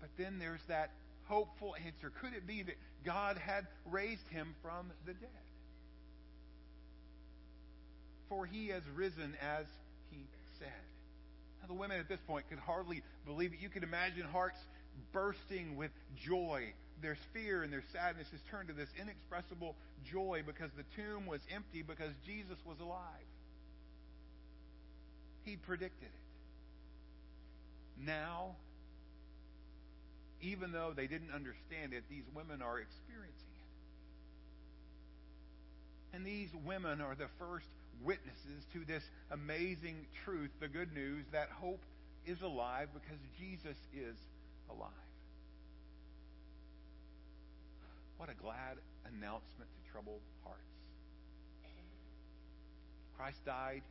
But 0.00 0.10
then 0.16 0.38
there's 0.38 0.62
that 0.68 0.90
hopeful 1.24 1.74
answer. 1.84 2.12
Could 2.20 2.34
it 2.34 2.46
be 2.46 2.62
that 2.62 2.76
God 3.04 3.36
had 3.36 3.66
raised 3.90 4.26
him 4.30 4.54
from 4.62 4.90
the 5.06 5.12
dead? 5.12 5.30
For 8.28 8.46
he 8.46 8.68
has 8.68 8.82
risen 8.94 9.34
as 9.40 9.66
he 10.10 10.18
said. 10.58 10.68
Now, 11.60 11.68
the 11.68 11.74
women 11.74 11.98
at 11.98 12.08
this 12.08 12.20
point 12.26 12.48
could 12.48 12.58
hardly 12.58 13.02
believe 13.26 13.52
it. 13.52 13.60
You 13.60 13.68
could 13.68 13.82
imagine 13.82 14.24
hearts 14.24 14.58
bursting 15.12 15.76
with 15.76 15.90
joy 16.16 16.72
their 17.02 17.16
fear 17.32 17.62
and 17.62 17.72
their 17.72 17.84
sadness 17.92 18.28
has 18.30 18.40
turned 18.50 18.68
to 18.68 18.74
this 18.74 18.88
inexpressible 19.00 19.74
joy 20.10 20.42
because 20.46 20.70
the 20.76 20.84
tomb 20.96 21.26
was 21.26 21.40
empty 21.54 21.82
because 21.82 22.12
Jesus 22.26 22.58
was 22.66 22.78
alive. 22.80 23.28
He 25.44 25.56
predicted 25.56 26.08
it. 26.08 26.28
Now, 28.06 28.56
even 30.40 30.72
though 30.72 30.92
they 30.94 31.06
didn't 31.06 31.32
understand 31.34 31.92
it, 31.92 32.04
these 32.08 32.24
women 32.34 32.62
are 32.62 32.78
experiencing 32.78 33.34
it. 36.12 36.16
And 36.16 36.24
these 36.24 36.48
women 36.64 37.00
are 37.00 37.14
the 37.14 37.28
first 37.38 37.66
witnesses 38.04 38.64
to 38.72 38.84
this 38.84 39.02
amazing 39.30 40.06
truth, 40.24 40.50
the 40.60 40.68
good 40.68 40.92
news 40.94 41.24
that 41.32 41.48
hope 41.50 41.80
is 42.26 42.42
alive 42.42 42.88
because 42.94 43.18
Jesus 43.38 43.76
is 43.92 44.16
alive. 44.70 45.07
What 48.18 48.28
a 48.28 48.34
glad 48.34 48.76
announcement 49.06 49.70
to 49.70 49.92
troubled 49.92 50.20
hearts. 50.44 50.60
Christ 53.16 53.44
died, 53.44 53.82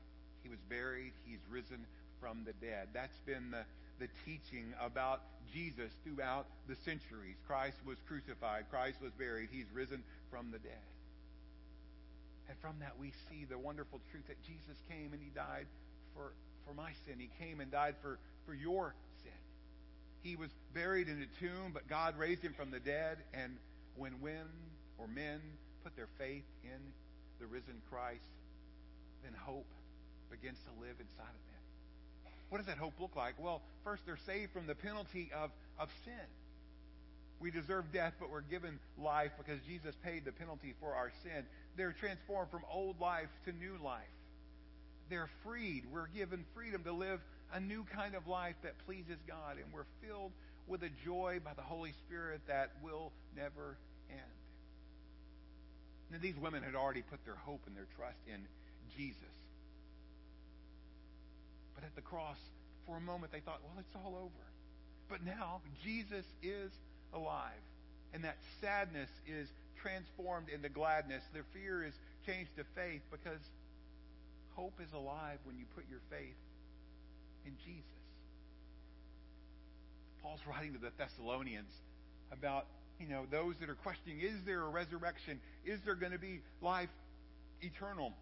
he 0.44 0.50
was 0.50 0.60
buried, 0.70 1.12
he's 1.26 1.40
risen 1.50 1.86
from 2.22 2.46
the 2.46 2.54
dead. 2.66 2.88
That's 2.94 3.20
been 3.26 3.52
the, 3.52 3.64
the 4.00 4.08
teaching 4.26 4.74
about 4.80 5.22
Jesus 5.52 5.92
throughout 6.04 6.46
the 6.68 6.76
centuries. 6.86 7.36
Christ 7.48 7.78
was 7.86 7.98
crucified, 8.08 8.66
Christ 8.70 9.02
was 9.02 9.12
buried, 9.20 9.50
he's 9.52 9.68
risen 9.74 10.04
from 10.32 10.52
the 10.52 10.60
dead. 10.60 10.88
And 12.50 12.58
from 12.60 12.80
that, 12.80 12.94
we 13.00 13.12
see 13.30 13.44
the 13.44 13.58
wonderful 13.58 14.00
truth 14.12 14.28
that 14.28 14.42
Jesus 14.44 14.80
came 14.90 15.12
and 15.12 15.22
he 15.22 15.30
died 15.36 15.68
for, 16.16 16.32
for 16.66 16.74
my 16.74 16.92
sin. 17.06 17.20
He 17.20 17.30
came 17.44 17.60
and 17.60 17.70
died 17.70 17.96
for, 18.02 18.20
for 18.46 18.54
your 18.54 18.96
sin. 19.24 19.40
He 20.22 20.36
was 20.36 20.50
buried 20.74 21.10
in 21.10 21.22
a 21.22 21.44
tomb, 21.44 21.72
but 21.74 21.90
God 21.90 22.18
raised 22.18 22.42
him 22.42 22.54
from 22.54 22.72
the 22.72 22.80
dead. 22.80 23.18
And 23.34 23.58
when 23.98 24.22
women 24.22 24.48
or 24.98 25.08
men 25.08 25.42
put 25.84 25.96
their 25.96 26.08
faith 26.18 26.46
in 26.64 26.80
the 27.40 27.46
risen 27.46 27.82
Christ, 27.90 28.30
then 29.24 29.34
hope 29.34 29.68
begins 30.30 30.58
to 30.60 30.82
live 30.82 30.96
inside 31.00 31.34
of 31.34 31.44
them. 31.52 32.34
What 32.50 32.60
does 32.60 32.68
that 32.68 32.78
hope 32.78 32.94
look 33.00 33.16
like? 33.16 33.36
Well, 33.40 33.62
first, 33.84 34.06
they're 34.06 34.20
saved 34.26 34.54
from 34.54 34.68
the 34.68 34.76
penalty 34.76 35.32
of, 35.36 35.52
of 35.80 35.90
sin. 36.06 36.28
We 37.40 37.52
deserve 37.52 37.92
death, 37.94 38.14
but 38.20 38.32
we're 38.32 38.42
given 38.42 38.80
life 38.98 39.32
because 39.38 39.60
Jesus 39.68 39.96
paid 40.04 40.26
the 40.26 40.32
penalty 40.32 40.74
for 40.80 40.96
our 40.96 41.12
sin. 41.24 41.46
They're 41.76 41.94
transformed 41.94 42.50
from 42.50 42.62
old 42.72 43.00
life 43.00 43.30
to 43.46 43.52
new 43.52 43.78
life. 43.84 44.02
They're 45.10 45.30
freed. 45.44 45.84
We're 45.92 46.08
given 46.08 46.46
freedom 46.56 46.84
to 46.84 46.94
live 46.94 47.20
a 47.54 47.60
new 47.60 47.86
kind 47.94 48.16
of 48.16 48.28
life 48.28 48.56
that 48.64 48.74
pleases 48.86 49.18
God, 49.28 49.58
and 49.64 49.72
we're 49.72 49.86
filled 50.06 50.32
with 50.68 50.84
a 50.84 50.90
joy 51.06 51.40
by 51.44 51.54
the 51.54 51.62
Holy 51.62 51.94
Spirit 52.06 52.42
that 52.48 52.72
will 52.84 53.12
never 53.36 53.78
end. 54.10 54.38
Now, 56.12 56.18
these 56.22 56.38
women 56.38 56.64
had 56.64 56.76
already 56.76 57.02
put 57.02 57.24
their 57.26 57.36
hope 57.36 57.62
and 57.68 57.76
their 57.76 57.88
trust 57.98 58.18
in 58.28 58.40
Jesus. 58.96 59.36
But 61.76 61.84
at 61.84 61.96
the 61.96 62.02
cross, 62.02 62.38
for 62.86 62.98
a 62.98 63.02
moment, 63.02 63.32
they 63.32 63.42
thought, 63.42 63.60
well, 63.64 63.76
it's 63.80 63.96
all 63.96 64.16
over. 64.16 64.46
But 65.10 65.26
now, 65.26 65.62
Jesus 65.84 66.26
is 66.42 66.72
alive. 67.14 67.62
And 68.14 68.24
that 68.24 68.38
sadness 68.62 69.10
is 69.28 69.48
transformed 69.82 70.48
into 70.50 70.70
gladness. 70.70 71.24
Their 71.34 71.46
fear 71.54 71.84
is 71.84 71.94
changed 72.26 72.52
to 72.58 72.64
faith 72.76 73.02
because 73.12 73.40
hope 74.56 74.80
is 74.82 74.92
alive 74.94 75.38
when 75.44 75.58
you 75.58 75.66
put 75.76 75.84
your 75.90 76.00
faith 76.10 76.36
in 77.46 77.54
Jesus. 77.66 77.84
Paul's 80.24 80.42
writing 80.48 80.74
to 80.74 80.80
the 80.80 80.92
Thessalonians 80.98 81.72
about, 82.32 82.66
you 83.00 83.08
know, 83.08 83.26
those 83.30 83.56
that 83.60 83.70
are 83.70 83.76
questioning, 83.76 84.20
is 84.22 84.36
there 84.46 84.62
a 84.62 84.70
resurrection? 84.70 85.40
Is 85.66 85.80
there 85.86 85.96
going 85.96 86.12
to 86.12 86.20
be 86.20 86.42
life 86.62 86.90
eternal? 87.62 88.14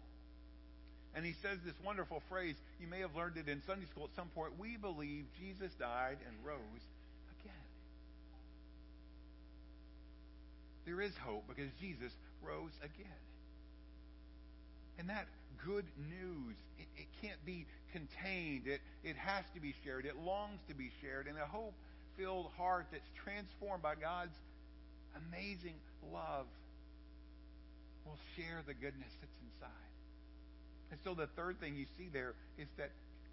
And 1.14 1.24
he 1.24 1.32
says 1.40 1.58
this 1.64 1.74
wonderful 1.84 2.22
phrase. 2.28 2.56
You 2.78 2.88
may 2.88 3.00
have 3.00 3.16
learned 3.16 3.38
it 3.38 3.48
in 3.48 3.62
Sunday 3.66 3.86
school 3.86 4.04
at 4.04 4.14
some 4.16 4.28
point. 4.28 4.52
We 4.58 4.76
believe 4.76 5.24
Jesus 5.40 5.72
died 5.80 6.18
and 6.26 6.36
rose 6.44 6.84
again. 7.40 7.66
There 10.84 11.00
is 11.00 11.12
hope 11.24 11.44
because 11.48 11.70
Jesus 11.80 12.12
rose 12.42 12.72
again. 12.82 13.22
And 14.98 15.08
that 15.08 15.26
good 15.64 15.86
news, 15.96 16.56
it, 16.78 16.86
it 16.96 17.06
can't 17.22 17.42
be 17.46 17.66
contained. 17.92 18.66
It, 18.66 18.80
it 19.02 19.16
has 19.16 19.44
to 19.54 19.60
be 19.60 19.74
shared. 19.84 20.04
It 20.04 20.16
longs 20.16 20.60
to 20.68 20.74
be 20.74 20.90
shared. 21.00 21.28
And 21.28 21.38
a 21.38 21.46
hope 21.46 21.74
filled 22.18 22.46
heart 22.56 22.86
that's 22.92 23.08
transformed 23.24 23.82
by 23.82 23.94
God's 23.94 24.36
amazing 25.28 25.74
love 26.12 26.46
will 28.04 28.18
share 28.36 28.62
the 28.66 28.74
goodness 28.74 29.12
that's 29.20 29.38
inside. 29.42 29.86
And 30.90 31.00
so 31.02 31.14
the 31.14 31.26
third 31.26 31.58
thing 31.60 31.76
you 31.76 31.86
see 31.98 32.08
there 32.12 32.34
is 32.58 32.68
that 32.78 32.90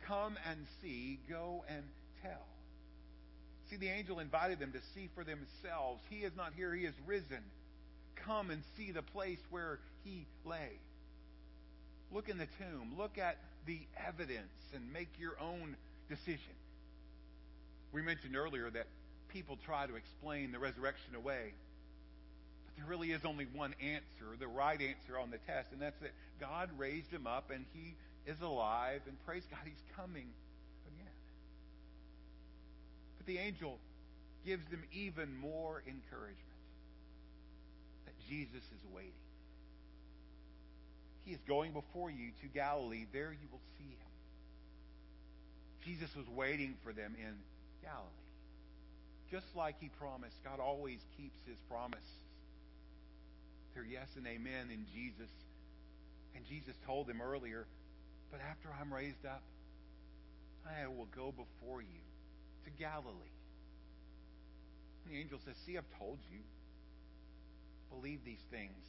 come 0.08 0.38
and 0.50 0.66
see, 0.82 1.20
go 1.30 1.64
and 1.68 1.84
tell. 2.22 2.46
See, 3.70 3.78
the 3.78 3.90
angel 3.90 4.20
invited 4.20 4.60
them 4.60 4.72
to 4.74 4.80
see 4.94 5.10
for 5.16 5.24
themselves. 5.24 6.02
He 6.10 6.18
is 6.18 6.34
not 6.36 6.54
here, 6.56 6.74
he 6.74 6.86
is 6.86 6.96
risen. 7.06 7.44
Come 8.16 8.50
and 8.50 8.64
see 8.78 8.92
the 8.92 9.02
place 9.02 9.40
where 9.50 9.80
he 10.04 10.26
lay. 10.46 10.80
Look 12.12 12.30
in 12.30 12.38
the 12.38 12.48
tomb. 12.60 12.94
Look 12.98 13.18
at 13.18 13.38
the 13.66 13.80
evidence 14.08 14.54
and 14.76 14.94
make 14.94 15.10
your 15.20 15.34
own 15.40 15.76
decision. 16.10 16.54
We 17.92 18.02
mentioned 18.02 18.36
earlier 18.36 18.70
that 18.70 18.88
people 19.30 19.58
try 19.66 19.88
to 19.88 19.96
explain 19.96 20.52
the 20.52 20.60
resurrection 20.60 21.16
away. 21.16 21.54
There 22.78 22.86
really 22.88 23.12
is 23.12 23.24
only 23.26 23.46
one 23.54 23.74
answer, 23.82 24.36
the 24.40 24.48
right 24.48 24.82
answer 24.82 25.20
on 25.20 25.32
the 25.32 25.38
test, 25.40 25.72
and 25.72 25.82
that's 25.82 26.00
that 26.02 26.12
God 26.40 26.70
raised 26.78 27.12
him 27.12 27.28
up 27.28 27.52
and 27.52 27.66
he 27.74 27.96
is 28.26 28.42
alive, 28.42 29.02
and 29.08 29.18
praise 29.26 29.44
God, 29.50 29.60
he's 29.64 29.84
coming 29.96 30.28
again. 30.88 31.14
But 33.18 33.28
the 33.28 33.38
angel 33.38 33.80
gives 34.46 34.66
them 34.70 34.84
even 34.94 35.38
more 35.38 35.84
encouragement 35.88 36.38
that 38.06 38.14
Jesus 38.30 38.64
is 38.64 38.94
waiting. 38.94 39.12
He 41.26 41.32
is 41.32 41.40
going 41.48 41.72
before 41.72 42.10
you 42.10 42.32
to 42.42 42.48
Galilee. 42.48 43.06
There 43.14 43.32
you 43.32 43.48
will 43.52 43.62
see 43.78 43.86
him. 43.86 44.14
Jesus 45.86 46.16
was 46.16 46.28
waiting 46.30 46.76
for 46.84 46.92
them 46.92 47.16
in 47.18 47.34
Galilee. 47.82 48.10
Just 49.32 49.56
like 49.56 49.76
he 49.80 49.90
promised, 50.00 50.36
God 50.44 50.60
always 50.60 51.00
keeps 51.18 51.40
his 51.48 51.58
promise. 51.70 52.00
They're 53.74 53.86
yes 53.86 54.08
and 54.16 54.28
amen 54.28 54.70
in 54.72 54.86
Jesus. 54.94 55.30
And 56.36 56.46
Jesus 56.46 56.76
told 56.86 57.08
them 57.08 57.22
earlier, 57.22 57.66
but 58.32 58.40
after 58.50 58.70
I'm 58.80 58.94
raised 58.94 59.26
up, 59.26 59.44
I 60.66 60.88
will 60.88 61.08
go 61.16 61.32
before 61.32 61.82
you 61.82 62.02
to 62.66 62.70
Galilee. 62.72 63.36
And 65.06 65.14
the 65.14 65.20
angel 65.20 65.40
says, 65.46 65.56
See, 65.66 65.78
I've 65.78 65.90
told 66.00 66.20
you. 66.32 66.40
Believe 67.92 68.20
these 68.26 68.42
things 68.50 68.84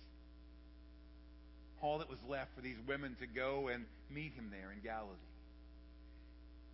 all 1.84 1.98
that 1.98 2.08
was 2.08 2.18
left 2.26 2.54
for 2.54 2.62
these 2.62 2.78
women 2.88 3.14
to 3.20 3.26
go 3.26 3.68
and 3.68 3.84
meet 4.10 4.32
him 4.32 4.48
there 4.50 4.72
in 4.72 4.80
Galilee. 4.82 5.12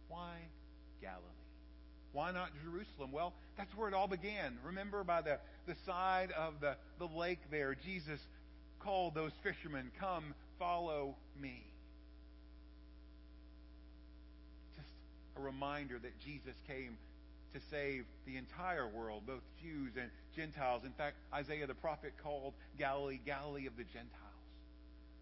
Why 0.09 0.37
Galilee? 1.03 1.40
Why 2.13 2.33
not 2.33 2.51
Jerusalem? 2.65 3.13
Well, 3.13 3.33
that's 3.57 3.77
where 3.77 3.89
it 3.89 3.95
all 3.95 4.09
began. 4.09 4.59
Remember, 4.65 5.05
by 5.05 5.23
the, 5.23 5.39
the 5.67 5.75
side 5.87 6.33
of 6.33 6.61
the, 6.61 6.77
the 6.99 7.07
lake 7.07 7.39
there, 7.51 7.77
Jesus 7.85 8.21
called 8.81 9.15
those 9.15 9.33
fishermen, 9.43 9.91
Come, 10.01 10.35
follow 10.59 11.17
me. 11.41 11.63
Just 14.77 14.89
a 15.37 15.41
reminder 15.41 15.99
that 15.99 16.19
Jesus 16.21 16.55
came 16.67 16.97
to 17.55 17.61
save 17.71 18.05
the 18.27 18.37
entire 18.37 18.87
world, 18.87 19.23
both 19.27 19.43
Jews 19.63 19.93
and 20.01 20.11
Gentiles. 20.35 20.83
In 20.85 20.93
fact, 20.93 21.17
Isaiah 21.33 21.67
the 21.67 21.75
prophet 21.75 22.13
called 22.23 22.55
Galilee 22.79 23.21
Galilee 23.25 23.67
of 23.67 23.77
the 23.77 23.85
Gentiles. 23.85 24.11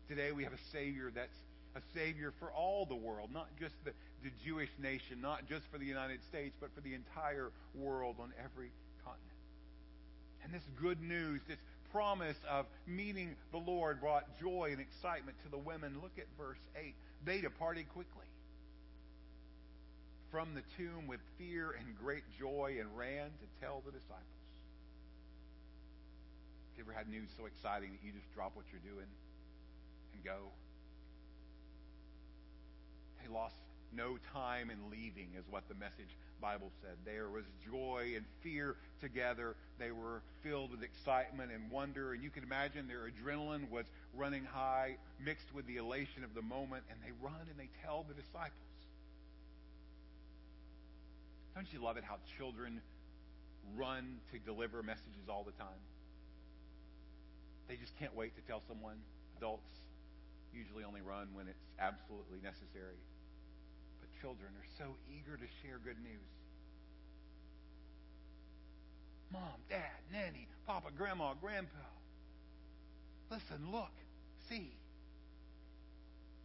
Today 0.09 0.33
we 0.33 0.45
have 0.45 0.53
a 0.53 0.71
Savior 0.73 1.11
that's 1.15 1.37
a 1.79 1.99
Savior 1.99 2.33
for 2.39 2.51
all 2.51 2.85
the 2.85 2.97
world, 2.97 3.31
not 3.33 3.49
just 3.59 3.75
the, 3.85 3.93
the 4.23 4.31
Jewish 4.45 4.71
nation, 4.83 5.21
not 5.21 5.49
just 5.49 5.65
for 5.71 5.79
the 5.79 5.87
United 5.87 6.23
States, 6.25 6.57
but 6.61 6.75
for 6.75 6.81
the 6.81 6.95
entire 6.95 7.51
world 7.75 8.17
on 8.21 8.33
every 8.39 8.71
continent. 9.05 9.39
And 10.43 10.53
this 10.53 10.63
good 10.81 11.01
news, 11.01 11.41
this 11.49 11.59
promise 11.93 12.37
of 12.51 12.67
meeting 12.87 13.35
the 13.53 13.59
Lord 13.59 14.01
brought 14.01 14.39
joy 14.41 14.71
and 14.73 14.81
excitement 14.81 15.37
to 15.45 15.51
the 15.51 15.59
women. 15.59 15.97
Look 16.03 16.19
at 16.19 16.27
verse 16.37 16.61
8. 16.77 16.95
They 17.25 17.41
departed 17.41 17.89
quickly 17.91 18.27
from 20.31 20.55
the 20.55 20.63
tomb 20.77 21.07
with 21.07 21.21
fear 21.39 21.73
and 21.79 21.87
great 21.99 22.25
joy 22.39 22.77
and 22.81 22.89
ran 22.97 23.31
to 23.31 23.47
tell 23.61 23.83
the 23.87 23.93
disciples. 23.93 24.37
Have 26.77 26.85
you 26.85 26.85
ever 26.85 26.93
had 26.93 27.09
news 27.09 27.29
so 27.37 27.47
exciting 27.47 27.91
that 27.93 28.05
you 28.05 28.13
just 28.13 28.29
drop 28.35 28.55
what 28.55 28.67
you're 28.71 28.85
doing 28.85 29.09
and 30.19 30.25
go. 30.25 30.51
Lost 33.33 33.55
no 33.93 34.19
time 34.33 34.71
in 34.71 34.79
leaving, 34.91 35.29
is 35.39 35.45
what 35.51 35.69
the 35.69 35.75
message 35.75 36.17
Bible 36.41 36.71
said. 36.83 36.97
There 37.05 37.29
was 37.29 37.45
joy 37.65 38.13
and 38.17 38.25
fear 38.43 38.77
together. 39.01 39.57
They 39.79 39.91
were 39.91 40.23
filled 40.43 40.71
with 40.71 40.83
excitement 40.83 41.51
and 41.53 41.71
wonder, 41.71 42.13
and 42.13 42.23
you 42.23 42.31
can 42.31 42.43
imagine 42.43 42.87
their 42.87 43.09
adrenaline 43.09 43.71
was 43.71 43.87
running 44.15 44.45
high, 44.45 44.97
mixed 45.21 45.53
with 45.55 45.67
the 45.67 45.77
elation 45.77 46.25
of 46.25 46.35
the 46.35 46.43
moment, 46.43 46.85
and 46.91 46.99
they 47.05 47.13
run 47.23 47.41
and 47.51 47.59
they 47.59 47.69
tell 47.85 48.05
the 48.09 48.15
disciples. 48.15 48.53
Don't 51.55 51.73
you 51.73 51.83
love 51.83 51.97
it 51.97 52.05
how 52.05 52.17
children 52.37 52.81
run 53.77 54.19
to 54.33 54.39
deliver 54.39 54.83
messages 54.83 55.29
all 55.29 55.45
the 55.45 55.53
time? 55.53 55.83
They 57.69 57.77
just 57.77 57.99
can't 57.99 58.15
wait 58.15 58.37
to 58.37 58.43
tell 58.43 58.63
someone. 58.69 58.97
Adults, 59.37 59.69
usually 60.55 60.85
only 60.85 61.01
run 61.01 61.29
when 61.35 61.49
it's 61.49 61.65
absolutely 61.79 62.39
necessary. 62.43 62.97
Children 64.21 64.49
are 64.49 64.71
so 64.79 64.97
eager 65.11 65.37
to 65.37 65.49
share 65.63 65.79
good 65.85 65.99
news. 66.03 66.29
Mom, 69.33 69.61
Dad, 69.69 70.01
Nanny, 70.13 70.49
Papa, 70.67 70.89
Grandma, 70.97 71.35
Grandpa. 71.41 71.87
Listen, 73.31 73.71
look, 73.71 73.93
see. 74.49 74.73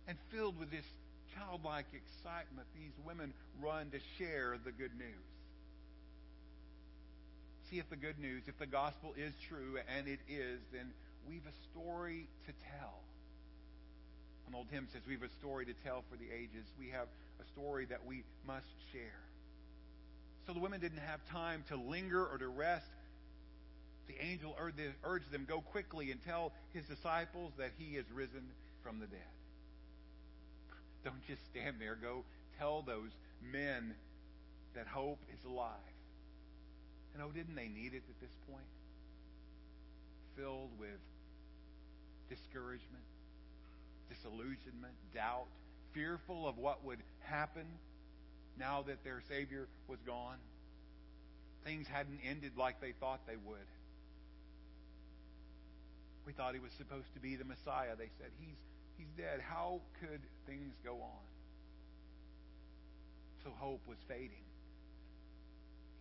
And 0.08 0.18
filled 0.32 0.60
with 0.60 0.70
this 0.70 0.86
childlike 1.36 1.88
excitement, 1.94 2.68
these 2.76 2.92
women 3.06 3.34
run 3.62 3.90
to 3.92 4.00
share 4.18 4.58
the 4.64 4.72
good 4.72 4.92
news. 4.98 5.28
See 7.72 7.80
if 7.80 7.90
the 7.90 7.96
good 7.96 8.20
news, 8.20 8.44
if 8.48 8.60
the 8.60 8.68
gospel 8.68 9.14
is 9.18 9.34
true, 9.48 9.80
and 9.98 10.08
it 10.08 10.20
is, 10.28 10.60
then 10.74 10.92
we've 11.28 11.46
a 11.48 11.56
story 11.72 12.28
to 12.46 12.54
tell 12.78 13.00
An 14.48 14.56
old 14.56 14.68
hymn 14.70 14.88
says, 14.92 15.02
We 15.08 15.14
have 15.14 15.24
a 15.24 15.34
story 15.40 15.66
to 15.66 15.74
tell 15.84 16.04
for 16.12 16.18
the 16.18 16.30
ages. 16.30 16.68
We 16.78 16.90
have 16.90 17.08
a 17.44 17.52
story 17.52 17.86
that 17.86 18.06
we 18.06 18.24
must 18.46 18.68
share. 18.91 19.22
So 20.46 20.54
the 20.54 20.60
women 20.60 20.80
didn't 20.80 21.00
have 21.00 21.24
time 21.30 21.64
to 21.70 21.76
linger 21.76 22.26
or 22.26 22.38
to 22.38 22.48
rest. 22.48 22.88
The 24.08 24.16
angel 24.24 24.56
urged 25.04 25.32
them, 25.32 25.46
Go 25.48 25.62
quickly 25.62 26.12
and 26.12 26.22
tell 26.24 26.52
his 26.74 26.86
disciples 26.86 27.54
that 27.58 27.72
he 27.78 27.96
is 27.96 28.06
risen 28.14 28.44
from 28.84 29.00
the 29.00 29.08
dead. 29.08 29.20
Don't 31.06 31.26
just 31.28 31.46
stand 31.46 31.78
there. 31.80 31.96
Go 31.96 32.24
tell 32.60 32.82
those 32.82 33.12
men 33.52 33.94
that 34.76 34.88
hope 34.88 35.20
is 35.34 35.46
alive. 35.46 35.70
And 37.14 37.24
oh, 37.24 37.30
didn't 37.30 37.56
they 37.56 37.68
need 37.68 37.94
it 37.94 38.04
at 38.10 38.20
this 38.20 38.36
point? 38.50 38.66
Filled 40.36 40.72
with 40.80 41.00
discouragement, 42.30 43.06
disillusionment, 44.10 44.96
doubt, 45.14 45.48
fearful 45.94 46.48
of 46.48 46.58
what 46.58 46.84
would 46.84 47.00
happen 47.22 47.66
now 48.58 48.84
that 48.88 49.04
their 49.04 49.22
Savior 49.30 49.68
was 49.88 50.00
gone. 50.06 50.38
Things 51.64 51.88
hadn't 51.88 52.20
ended 52.28 52.54
like 52.58 52.82
they 52.82 52.91
thought 53.00 53.22
they 53.26 53.38
would. 53.46 53.70
We 56.26 56.34
thought 56.34 56.54
he 56.54 56.60
was 56.60 56.72
supposed 56.78 57.14
to 57.16 57.20
be 57.20 57.36
the 57.36 57.46
Messiah. 57.46 57.96
They 57.98 58.10
said, 58.18 58.32
He's, 58.39 58.56
he's 58.98 59.08
dead. 59.18 59.41
How 59.41 59.82
could 60.00 60.22
things 60.48 60.74
go 60.84 60.96
on? 61.02 61.24
So 63.44 63.52
hope 63.60 63.82
was 63.88 63.98
fading. 64.08 64.44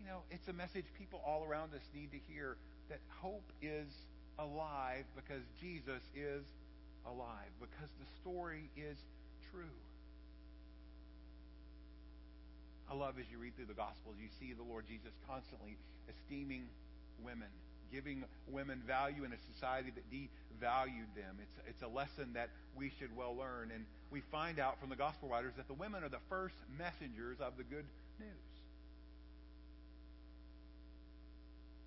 You 0.01 0.09
know, 0.09 0.23
it's 0.31 0.49
a 0.49 0.53
message 0.53 0.87
people 0.99 1.21
all 1.27 1.45
around 1.45 1.75
us 1.75 1.83
need 1.95 2.11
to 2.13 2.19
hear 2.33 2.57
that 2.89 2.99
hope 3.21 3.53
is 3.61 3.89
alive 4.39 5.05
because 5.15 5.43
Jesus 5.61 6.03
is 6.15 6.43
alive, 7.07 7.51
because 7.61 7.91
the 7.99 8.07
story 8.21 8.71
is 8.77 8.97
true. 9.53 9.77
I 12.91 12.95
love 12.95 13.15
as 13.21 13.25
you 13.31 13.39
read 13.39 13.57
through 13.57 13.67
the 13.67 13.77
Gospels, 13.77 14.17
you 14.21 14.29
see 14.41 14.53
the 14.53 14.65
Lord 14.65 14.85
Jesus 14.89 15.13
constantly 15.29 15.77
esteeming 16.09 16.65
women, 17.25 17.49
giving 17.93 18.25
women 18.49 18.83
value 18.87 19.25
in 19.25 19.33
a 19.33 19.41
society 19.55 19.93
that 19.95 20.05
devalued 20.11 21.09
them. 21.17 21.37
It's, 21.41 21.69
it's 21.69 21.83
a 21.83 21.89
lesson 21.89 22.33
that 22.35 22.51
we 22.77 22.93
should 22.99 23.15
well 23.17 23.37
learn. 23.37 23.71
And 23.75 23.85
we 24.11 24.21
find 24.33 24.59
out 24.59 24.81
from 24.81 24.91
the 24.91 24.97
Gospel 24.97 25.29
writers 25.29 25.53
that 25.57 25.69
the 25.69 25.75
women 25.75 26.03
are 26.05 26.09
the 26.09 26.25
first 26.29 26.57
messengers 26.79 27.39
of 27.41 27.57
the 27.57 27.65
good 27.65 27.85
news. 28.19 28.29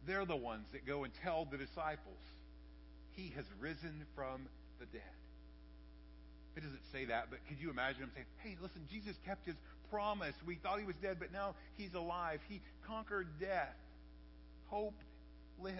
They're 0.08 0.26
the 0.26 0.36
ones 0.36 0.66
that 0.74 0.86
go 0.86 1.04
and 1.04 1.14
tell 1.24 1.46
the 1.46 1.58
disciples, 1.58 2.22
He 3.14 3.34
has 3.36 3.46
risen 3.60 4.06
from 4.16 4.46
the 4.80 4.86
dead. 4.86 5.02
It 6.56 6.64
doesn't 6.64 6.86
say 6.92 7.06
that, 7.06 7.28
but 7.30 7.40
could 7.48 7.60
you 7.60 7.70
imagine 7.70 8.04
him 8.04 8.12
saying, 8.14 8.28
Hey, 8.38 8.56
listen, 8.62 8.82
Jesus 8.90 9.16
kept 9.26 9.46
his 9.46 9.56
promise. 9.90 10.36
We 10.46 10.56
thought 10.56 10.80
he 10.80 10.86
was 10.86 10.96
dead, 11.02 11.18
but 11.20 11.32
now 11.32 11.56
he's 11.78 11.94
alive. 11.94 12.40
He 12.48 12.62
conquered 12.88 13.28
death. 13.40 13.76
Hope 14.68 14.96
lives. 15.62 15.78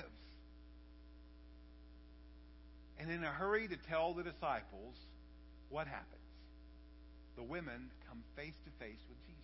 And 3.00 3.12
in 3.12 3.24
a 3.24 3.32
hurry 3.32 3.68
to 3.68 3.78
tell 3.90 4.14
the 4.14 4.24
disciples, 4.24 4.96
what 5.70 5.88
happens? 5.88 6.10
The 7.36 7.44
women 7.44 7.92
come 8.08 8.24
face 8.36 8.56
to 8.64 8.86
face 8.86 9.02
with 9.10 9.18
Jesus. 9.26 9.42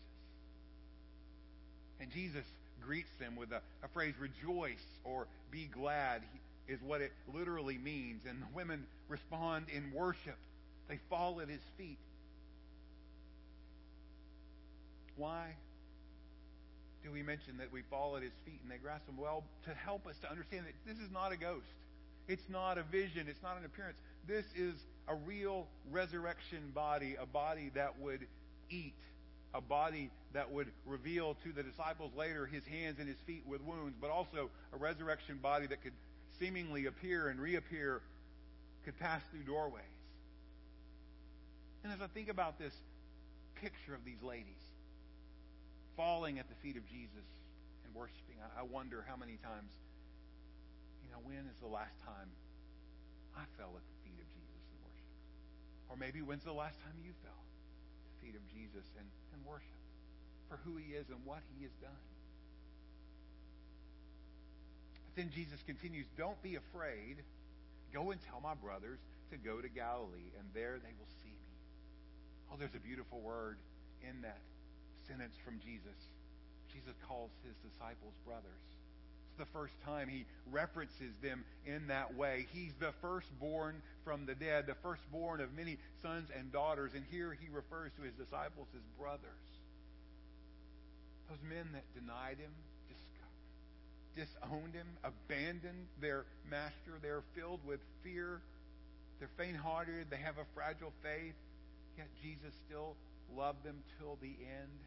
And 2.00 2.12
Jesus 2.12 2.46
greets 2.82 3.12
them 3.20 3.36
with 3.36 3.52
a, 3.52 3.62
a 3.84 3.88
phrase, 3.90 4.14
rejoice 4.20 4.86
or 5.04 5.28
be 5.52 5.66
glad, 5.66 6.22
is 6.68 6.80
what 6.82 7.02
it 7.02 7.12
literally 7.34 7.78
means. 7.78 8.24
And 8.28 8.42
the 8.42 8.56
women 8.56 8.86
respond 9.10 9.66
in 9.74 9.92
worship. 9.94 10.38
They 10.92 11.00
fall 11.10 11.40
at 11.40 11.48
his 11.48 11.62
feet. 11.78 11.98
Why 15.16 15.56
do 17.02 17.12
we 17.14 17.24
mention 17.24 17.60
that 17.60 17.72
we 17.72 17.82
fall 17.90 18.18
at 18.18 18.24
his 18.24 18.34
feet 18.44 18.60
and 18.62 18.70
they 18.70 18.76
grasp 18.76 19.08
him? 19.08 19.16
Well, 19.16 19.46
to 19.64 19.74
help 19.74 20.06
us 20.06 20.18
to 20.24 20.30
understand 20.30 20.66
that 20.66 20.74
this 20.86 21.02
is 21.02 21.10
not 21.10 21.32
a 21.32 21.38
ghost. 21.38 21.72
It's 22.28 22.44
not 22.50 22.78
a 22.78 22.84
vision. 22.84 23.28
It's 23.30 23.42
not 23.42 23.58
an 23.58 23.64
appearance. 23.64 24.00
This 24.28 24.44
is 24.54 24.76
a 25.08 25.16
real 25.16 25.66
resurrection 25.92 26.72
body, 26.76 27.16
a 27.18 27.26
body 27.26 27.72
that 27.76 27.98
would 28.02 28.28
eat, 28.70 28.94
a 29.54 29.62
body 29.62 30.12
that 30.34 30.52
would 30.52 30.68
reveal 30.86 31.38
to 31.46 31.54
the 31.54 31.64
disciples 31.64 32.12
later 32.18 32.46
his 32.46 32.66
hands 32.66 33.00
and 33.00 33.08
his 33.08 33.18
feet 33.26 33.44
with 33.48 33.62
wounds, 33.62 33.96
but 34.02 34.10
also 34.10 34.50
a 34.74 34.78
resurrection 34.78 35.40
body 35.42 35.68
that 35.68 35.82
could 35.84 35.94
seemingly 36.38 36.86
appear 36.86 37.30
and 37.30 37.40
reappear, 37.40 38.02
could 38.84 39.00
pass 39.00 39.22
through 39.32 39.44
doorways. 39.44 39.86
And 41.84 41.92
as 41.92 42.02
I 42.02 42.08
think 42.08 42.30
about 42.30 42.60
this 42.60 42.74
picture 43.56 43.94
of 43.94 44.06
these 44.06 44.22
ladies 44.22 44.62
falling 45.98 46.40
at 46.40 46.48
the 46.48 46.56
feet 46.62 46.78
of 46.78 46.86
Jesus 46.86 47.26
and 47.86 47.94
worshiping, 47.94 48.38
I 48.42 48.64
wonder 48.64 49.04
how 49.08 49.18
many 49.18 49.38
times, 49.42 49.74
you 51.02 51.10
know, 51.10 51.22
when 51.26 51.50
is 51.50 51.58
the 51.62 51.70
last 51.70 51.98
time 52.06 52.30
I 53.34 53.46
fell 53.58 53.74
at 53.74 53.82
the 53.82 53.98
feet 54.06 54.18
of 54.22 54.28
Jesus 54.30 54.62
and 54.70 54.78
worshiped? 54.86 55.18
Or 55.90 55.98
maybe 55.98 56.22
when's 56.22 56.46
the 56.46 56.54
last 56.54 56.78
time 56.86 56.94
you 57.02 57.14
fell 57.26 57.42
at 57.42 58.06
the 58.14 58.18
feet 58.26 58.36
of 58.38 58.46
Jesus 58.54 58.86
and, 58.98 59.08
and 59.34 59.42
worshiped 59.42 59.90
for 60.50 60.62
who 60.62 60.78
he 60.78 60.94
is 60.94 61.10
and 61.10 61.18
what 61.26 61.42
he 61.58 61.66
has 61.66 61.74
done? 61.82 62.06
But 65.10 65.18
then 65.18 65.34
Jesus 65.34 65.60
continues, 65.66 66.06
Don't 66.14 66.40
be 66.46 66.56
afraid. 66.62 67.26
Go 67.92 68.12
and 68.12 68.22
tell 68.30 68.40
my 68.40 68.54
brothers 68.56 69.02
to 69.32 69.38
go 69.38 69.60
to 69.60 69.68
Galilee, 69.68 70.32
and 70.40 70.48
there 70.54 70.80
they 70.80 70.94
will. 70.96 71.12
Oh, 72.52 72.56
there's 72.60 72.76
a 72.76 72.84
beautiful 72.84 73.20
word 73.22 73.58
in 74.04 74.22
that 74.22 74.42
sentence 75.08 75.36
from 75.46 75.60
Jesus. 75.60 75.96
Jesus 76.74 76.94
calls 77.08 77.32
his 77.48 77.56
disciples 77.72 78.14
brothers. 78.26 78.64
It's 79.32 79.40
the 79.40 79.52
first 79.58 79.74
time 79.86 80.10
he 80.10 80.26
references 80.52 81.16
them 81.24 81.46
in 81.66 81.88
that 81.88 82.16
way. 82.16 82.48
He's 82.52 82.74
the 82.80 82.92
firstborn 83.02 83.82
from 84.04 84.26
the 84.26 84.36
dead, 84.36 84.68
the 84.68 84.76
firstborn 84.84 85.40
of 85.40 85.56
many 85.56 85.78
sons 86.02 86.28
and 86.38 86.52
daughters, 86.52 86.92
and 86.94 87.06
here 87.10 87.38
he 87.40 87.48
refers 87.48 87.92
to 87.96 88.04
his 88.04 88.14
disciples 88.16 88.68
as 88.76 88.84
brothers. 89.00 89.48
Those 91.30 91.40
men 91.48 91.72
that 91.72 91.88
denied 91.96 92.38
him, 92.38 92.52
disowned 94.16 94.74
him, 94.74 94.88
abandoned 95.04 95.88
their 96.02 96.26
master, 96.50 97.00
they're 97.02 97.24
filled 97.34 97.66
with 97.66 97.80
fear, 98.04 98.42
they're 99.20 99.32
faint 99.38 99.56
hearted, 99.56 100.08
they 100.10 100.18
have 100.18 100.38
a 100.38 100.46
fragile 100.54 100.92
faith. 101.02 101.36
Yet 101.98 102.08
Jesus 102.22 102.54
still 102.68 102.96
loved 103.36 103.64
them 103.64 103.84
till 104.00 104.18
the 104.22 104.36
end, 104.42 104.80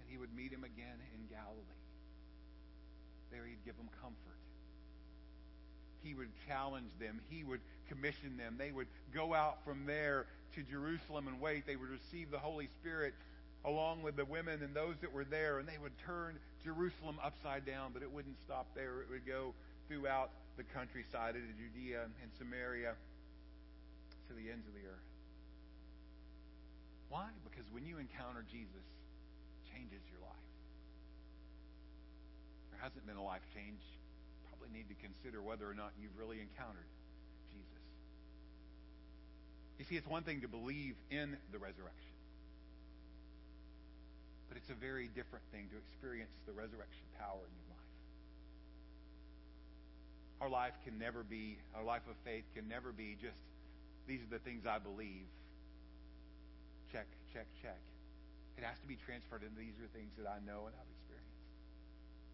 and 0.00 0.06
he 0.08 0.18
would 0.18 0.34
meet 0.34 0.52
them 0.52 0.64
again 0.64 0.98
in 1.14 1.26
Galilee. 1.28 1.82
There 3.30 3.44
he'd 3.44 3.64
give 3.64 3.76
them 3.76 3.88
comfort. 4.00 4.38
He 6.02 6.14
would 6.14 6.30
challenge 6.46 6.90
them. 7.00 7.20
He 7.28 7.44
would 7.44 7.60
commission 7.88 8.36
them. 8.36 8.56
They 8.58 8.70
would 8.70 8.86
go 9.12 9.34
out 9.34 9.64
from 9.64 9.84
there 9.86 10.26
to 10.54 10.62
Jerusalem 10.62 11.28
and 11.28 11.40
wait. 11.40 11.66
They 11.66 11.76
would 11.76 11.90
receive 11.90 12.30
the 12.30 12.38
Holy 12.38 12.68
Spirit 12.80 13.14
along 13.64 14.02
with 14.02 14.16
the 14.16 14.24
women 14.24 14.62
and 14.62 14.74
those 14.74 14.94
that 15.00 15.12
were 15.12 15.24
there, 15.24 15.58
and 15.58 15.68
they 15.68 15.78
would 15.82 15.96
turn 16.06 16.38
Jerusalem 16.64 17.18
upside 17.22 17.66
down, 17.66 17.90
but 17.92 18.02
it 18.02 18.10
wouldn't 18.10 18.40
stop 18.40 18.68
there. 18.74 19.00
It 19.00 19.10
would 19.10 19.26
go 19.26 19.52
throughout 19.88 20.30
the 20.56 20.62
countryside 20.62 21.34
of 21.34 21.42
Judea 21.58 22.02
and 22.22 22.30
Samaria 22.38 22.94
to 24.28 24.34
the 24.34 24.50
ends 24.50 24.66
of 24.66 24.74
the 24.74 24.88
earth. 24.88 25.17
Why? 27.08 27.28
Because 27.44 27.64
when 27.72 27.84
you 27.86 27.98
encounter 27.98 28.44
Jesus, 28.52 28.84
changes 29.72 30.00
your 30.12 30.20
life. 30.20 30.48
There 32.72 32.80
hasn't 32.80 33.06
been 33.06 33.16
a 33.16 33.24
life 33.24 33.44
change. 33.56 33.80
Probably 34.52 34.68
need 34.76 34.88
to 34.92 34.98
consider 35.00 35.40
whether 35.40 35.68
or 35.68 35.74
not 35.74 35.92
you've 36.00 36.16
really 36.20 36.40
encountered 36.40 36.88
Jesus. 37.52 37.84
You 39.78 39.84
see, 39.88 39.96
it's 39.96 40.06
one 40.06 40.22
thing 40.22 40.42
to 40.42 40.48
believe 40.48 40.96
in 41.10 41.36
the 41.52 41.58
resurrection. 41.58 42.14
But 44.48 44.56
it's 44.56 44.70
a 44.70 44.78
very 44.78 45.08
different 45.08 45.44
thing 45.52 45.68
to 45.72 45.76
experience 45.76 46.32
the 46.46 46.52
resurrection 46.52 47.04
power 47.18 47.40
in 47.40 47.52
your 47.56 47.68
life. 47.72 47.92
Our 50.40 50.48
life 50.48 50.76
can 50.84 50.98
never 50.98 51.22
be, 51.22 51.58
our 51.74 51.84
life 51.84 52.06
of 52.08 52.16
faith 52.24 52.44
can 52.54 52.68
never 52.68 52.92
be 52.92 53.16
just, 53.20 53.40
these 54.06 54.20
are 54.22 54.30
the 54.30 54.38
things 54.38 54.66
I 54.66 54.78
believe 54.78 55.26
check, 57.32 57.46
check. 57.62 57.80
It 58.56 58.64
has 58.64 58.78
to 58.80 58.86
be 58.86 58.96
transferred 58.96 59.42
into 59.42 59.58
these 59.58 59.78
are 59.78 59.90
things 59.94 60.10
that 60.18 60.26
I 60.26 60.42
know 60.42 60.66
and 60.66 60.74
I've 60.74 60.92
experienced. 60.98 61.38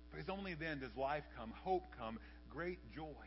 Because 0.09 0.28
only 0.30 0.55
then 0.55 0.80
does 0.80 0.95
life 0.97 1.24
come, 1.36 1.53
hope 1.62 1.84
come, 1.99 2.18
great 2.49 2.78
joy, 2.95 3.26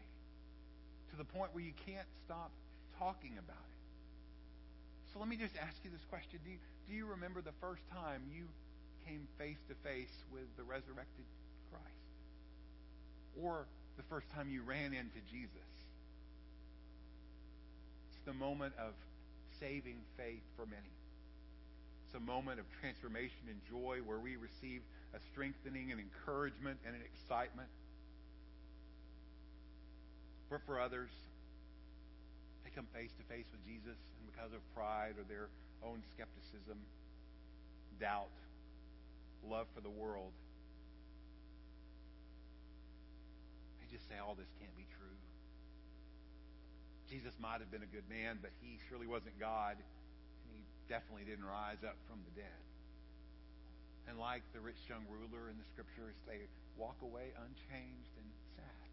to 1.12 1.16
the 1.16 1.26
point 1.26 1.54
where 1.54 1.64
you 1.64 1.76
can't 1.86 2.08
stop 2.26 2.52
talking 2.98 3.38
about 3.38 3.62
it. 3.62 3.78
So 5.14 5.20
let 5.20 5.28
me 5.28 5.38
just 5.38 5.56
ask 5.58 5.78
you 5.84 5.92
this 5.92 6.04
question. 6.10 6.40
Do 6.44 6.52
you, 6.52 6.58
do 6.90 6.94
you 6.94 7.06
remember 7.06 7.42
the 7.42 7.56
first 7.62 7.84
time 7.94 8.24
you 8.34 8.48
came 9.06 9.28
face 9.38 9.62
to 9.70 9.76
face 9.84 10.14
with 10.32 10.50
the 10.58 10.64
resurrected 10.64 11.26
Christ? 11.70 12.06
Or 13.42 13.68
the 13.98 14.04
first 14.04 14.30
time 14.34 14.50
you 14.50 14.64
ran 14.64 14.94
into 14.94 15.22
Jesus? 15.30 15.70
It's 18.10 18.26
the 18.26 18.34
moment 18.34 18.74
of 18.80 18.94
saving 19.60 19.98
faith 20.18 20.44
for 20.56 20.66
many. 20.66 20.97
It's 22.08 22.16
a 22.16 22.24
moment 22.24 22.58
of 22.64 22.66
transformation 22.80 23.52
and 23.52 23.60
joy 23.68 24.00
where 24.00 24.18
we 24.18 24.40
receive 24.40 24.80
a 25.12 25.20
strengthening 25.20 25.92
and 25.92 26.00
encouragement 26.00 26.80
and 26.88 26.96
an 26.96 27.04
excitement. 27.04 27.68
But 30.50 30.64
for 30.64 30.80
others, 30.80 31.12
they 32.64 32.72
come 32.72 32.88
face 32.96 33.12
to 33.20 33.24
face 33.28 33.44
with 33.52 33.60
Jesus, 33.68 34.00
and 34.00 34.24
because 34.32 34.56
of 34.56 34.64
pride 34.72 35.20
or 35.20 35.28
their 35.28 35.52
own 35.84 36.00
skepticism, 36.16 36.80
doubt, 38.00 38.32
love 39.44 39.68
for 39.76 39.82
the 39.82 39.92
world, 39.92 40.32
they 43.84 43.92
just 43.92 44.08
say 44.08 44.16
all 44.16 44.32
this 44.40 44.48
can't 44.64 44.76
be 44.80 44.88
true. 44.96 45.20
Jesus 47.12 47.36
might 47.36 47.60
have 47.60 47.68
been 47.68 47.84
a 47.84 47.92
good 47.92 48.08
man, 48.08 48.40
but 48.42 48.52
he 48.64 48.80
surely 48.88 49.08
wasn't 49.08 49.38
God 49.44 49.76
definitely 50.88 51.28
didn't 51.28 51.46
rise 51.46 51.84
up 51.84 51.96
from 52.08 52.24
the 52.24 52.34
dead. 52.40 52.62
And 54.08 54.16
like 54.16 54.44
the 54.56 54.64
rich 54.64 54.80
young 54.88 55.04
ruler 55.12 55.52
in 55.52 55.60
the 55.60 55.68
scriptures, 55.76 56.16
they 56.24 56.48
walk 56.80 56.96
away 57.04 57.36
unchanged 57.36 58.14
and 58.16 58.30
sad. 58.56 58.88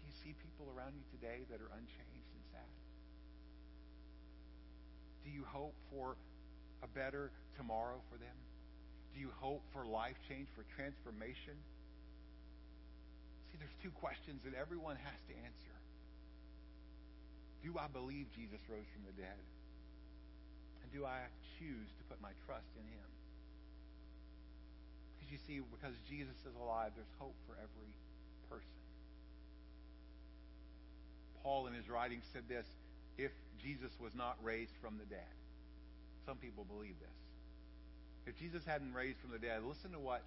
Do 0.00 0.08
you 0.08 0.14
see 0.24 0.32
people 0.32 0.72
around 0.72 0.96
you 0.96 1.04
today 1.12 1.44
that 1.52 1.60
are 1.60 1.72
unchanged 1.76 2.30
and 2.32 2.44
sad? 2.48 2.72
Do 5.24 5.30
you 5.30 5.44
hope 5.44 5.76
for 5.92 6.16
a 6.82 6.88
better 6.88 7.30
tomorrow 7.56 8.00
for 8.08 8.16
them? 8.16 8.36
Do 9.12 9.20
you 9.20 9.28
hope 9.40 9.60
for 9.76 9.84
life 9.84 10.16
change, 10.28 10.48
for 10.56 10.64
transformation? 10.72 11.60
See, 13.52 13.58
there's 13.60 13.76
two 13.82 13.92
questions 14.00 14.40
that 14.48 14.56
everyone 14.56 14.96
has 14.96 15.20
to 15.28 15.34
answer. 15.36 15.74
Do 17.62 17.76
I 17.76 17.88
believe 17.92 18.26
Jesus 18.32 18.60
rose 18.68 18.88
from 18.96 19.04
the 19.04 19.16
dead? 19.20 19.36
And 20.82 20.88
do 20.92 21.04
I 21.04 21.28
choose 21.60 21.88
to 22.00 22.02
put 22.08 22.20
my 22.24 22.32
trust 22.48 22.72
in 22.76 22.84
him? 22.88 23.08
Because 25.16 25.30
you 25.32 25.40
see, 25.44 25.60
because 25.60 25.94
Jesus 26.08 26.36
is 26.48 26.56
alive, 26.56 26.96
there's 26.96 27.14
hope 27.20 27.36
for 27.44 27.52
every 27.60 27.92
person. 28.48 28.80
Paul, 31.44 31.68
in 31.68 31.74
his 31.74 31.88
writings, 31.88 32.24
said 32.32 32.48
this 32.48 32.66
if 33.18 33.32
Jesus 33.60 33.92
was 34.00 34.14
not 34.14 34.36
raised 34.42 34.72
from 34.80 34.96
the 34.96 35.04
dead. 35.04 35.28
Some 36.24 36.36
people 36.36 36.64
believe 36.64 36.96
this. 37.00 37.18
If 38.26 38.38
Jesus 38.38 38.64
hadn't 38.64 38.94
raised 38.94 39.18
from 39.18 39.32
the 39.32 39.38
dead, 39.38 39.60
listen 39.64 39.92
to 39.92 39.98
what 39.98 40.22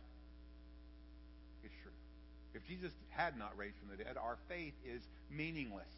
is 1.63 1.71
true. 1.81 1.97
If 2.53 2.67
Jesus 2.67 2.91
had 3.09 3.37
not 3.37 3.57
raised 3.57 3.77
from 3.77 3.89
the 3.89 4.03
dead, 4.03 4.17
our 4.17 4.37
faith 4.47 4.73
is 4.85 5.01
meaningless 5.31 5.89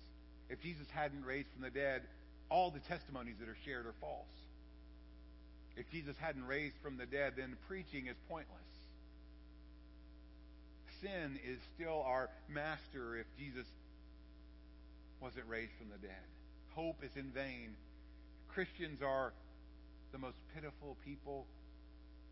if 0.49 0.61
Jesus 0.61 0.87
hadn't 0.93 1.25
raised 1.25 1.47
from 1.53 1.63
the 1.63 1.69
dead, 1.69 2.03
all 2.49 2.71
the 2.71 2.79
testimonies 2.79 3.35
that 3.39 3.49
are 3.49 3.57
shared 3.65 3.85
are 3.85 3.95
false. 3.99 4.25
If 5.75 5.89
Jesus 5.91 6.15
hadn't 6.19 6.45
raised 6.45 6.75
from 6.81 6.97
the 6.97 7.05
dead, 7.05 7.33
then 7.37 7.57
preaching 7.67 8.07
is 8.07 8.15
pointless. 8.29 8.61
Sin 11.01 11.39
is 11.43 11.59
still 11.75 12.03
our 12.05 12.29
master 12.47 13.17
if 13.17 13.25
Jesus 13.37 13.67
wasn't 15.19 15.45
raised 15.49 15.73
from 15.77 15.89
the 15.89 15.99
dead. 15.99 16.25
Hope 16.73 17.03
is 17.03 17.11
in 17.15 17.31
vain. 17.31 17.75
Christians 18.47 19.01
are 19.01 19.33
the 20.11 20.17
most 20.17 20.37
pitiful 20.53 20.95
people 21.03 21.45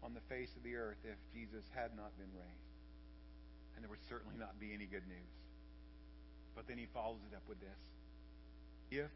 on 0.04 0.14
the 0.14 0.24
face 0.30 0.50
of 0.56 0.64
the 0.64 0.76
earth 0.76 1.00
if 1.04 1.20
Jesus 1.34 1.66
had 1.76 1.92
not 1.98 2.16
been 2.18 2.32
raised. 2.32 2.72
And 3.76 3.84
there 3.84 3.90
would 3.90 4.04
certainly 4.08 4.38
not 4.40 4.60
be 4.60 4.72
any 4.74 4.86
good 4.86 5.04
news. 5.08 5.34
But 6.56 6.68
then 6.68 6.78
he 6.78 6.88
follows 6.94 7.20
it 7.28 7.36
up 7.36 7.44
with 7.50 7.60
this 7.60 7.80
if 8.94 9.12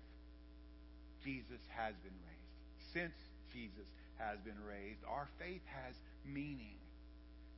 Jesus 1.23 1.61
has 1.75 1.93
been 2.03 2.17
raised, 2.25 2.93
since 2.93 3.13
Jesus 3.53 3.87
has 4.17 4.39
been 4.41 4.57
raised, 4.65 4.99
our 5.07 5.27
faith 5.39 5.61
has 5.67 5.93
meaning. 6.25 6.77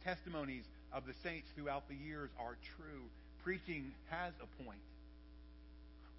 Testimonies 0.04 0.66
of 0.92 1.06
the 1.06 1.14
saints 1.24 1.48
throughout 1.56 1.88
the 1.88 1.96
years 1.96 2.30
are 2.40 2.58
true. 2.76 3.08
Preaching 3.44 3.92
has 4.10 4.34
a 4.42 4.64
point. 4.64 4.84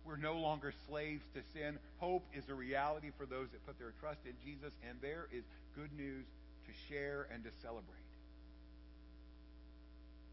We're 0.05 0.17
no 0.17 0.39
longer 0.39 0.73
slaves 0.89 1.23
to 1.35 1.41
sin. 1.53 1.79
Hope 1.99 2.25
is 2.33 2.49
a 2.49 2.55
reality 2.55 3.11
for 3.19 3.27
those 3.27 3.49
that 3.53 3.67
put 3.67 3.79
their 3.79 3.93
trust 4.01 4.21
in 4.25 4.33
Jesus, 4.45 4.73
and 4.89 4.97
there 5.03 5.29
is 5.33 5.45
good 5.77 5.93
news 5.97 6.25
to 6.67 6.73
share 6.89 7.29
and 7.33 7.45
to 7.45 7.51
celebrate. 7.63 8.09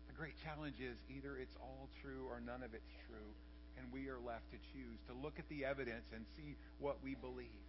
The 0.07 0.15
great 0.15 0.35
challenge 0.43 0.79
is 0.79 0.95
either 1.11 1.37
it's 1.37 1.55
all 1.59 1.89
true 2.01 2.25
or 2.31 2.39
none 2.39 2.63
of 2.63 2.73
it's 2.73 2.93
true 3.07 3.31
and 3.77 3.87
we 3.93 4.09
are 4.09 4.19
left 4.19 4.49
to 4.51 4.57
choose, 4.73 4.99
to 5.07 5.13
look 5.13 5.39
at 5.39 5.47
the 5.49 5.65
evidence 5.65 6.05
and 6.13 6.25
see 6.35 6.55
what 6.79 6.97
we 7.03 7.15
believe. 7.15 7.65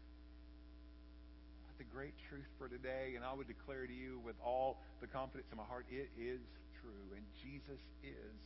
But 1.69 1.79
the 1.79 1.89
great 1.93 2.15
truth 2.29 2.49
for 2.59 2.69
today, 2.69 3.15
and 3.17 3.25
I 3.25 3.33
would 3.33 3.49
declare 3.49 3.87
to 3.87 3.93
you 3.93 4.21
with 4.25 4.37
all 4.45 4.81
the 5.01 5.07
confidence 5.07 5.49
in 5.53 5.59
my 5.59 5.65
heart, 5.65 5.87
it 5.91 6.11
is 6.19 6.41
true, 6.81 7.07
and 7.15 7.25
Jesus 7.43 7.81
is 8.03 8.39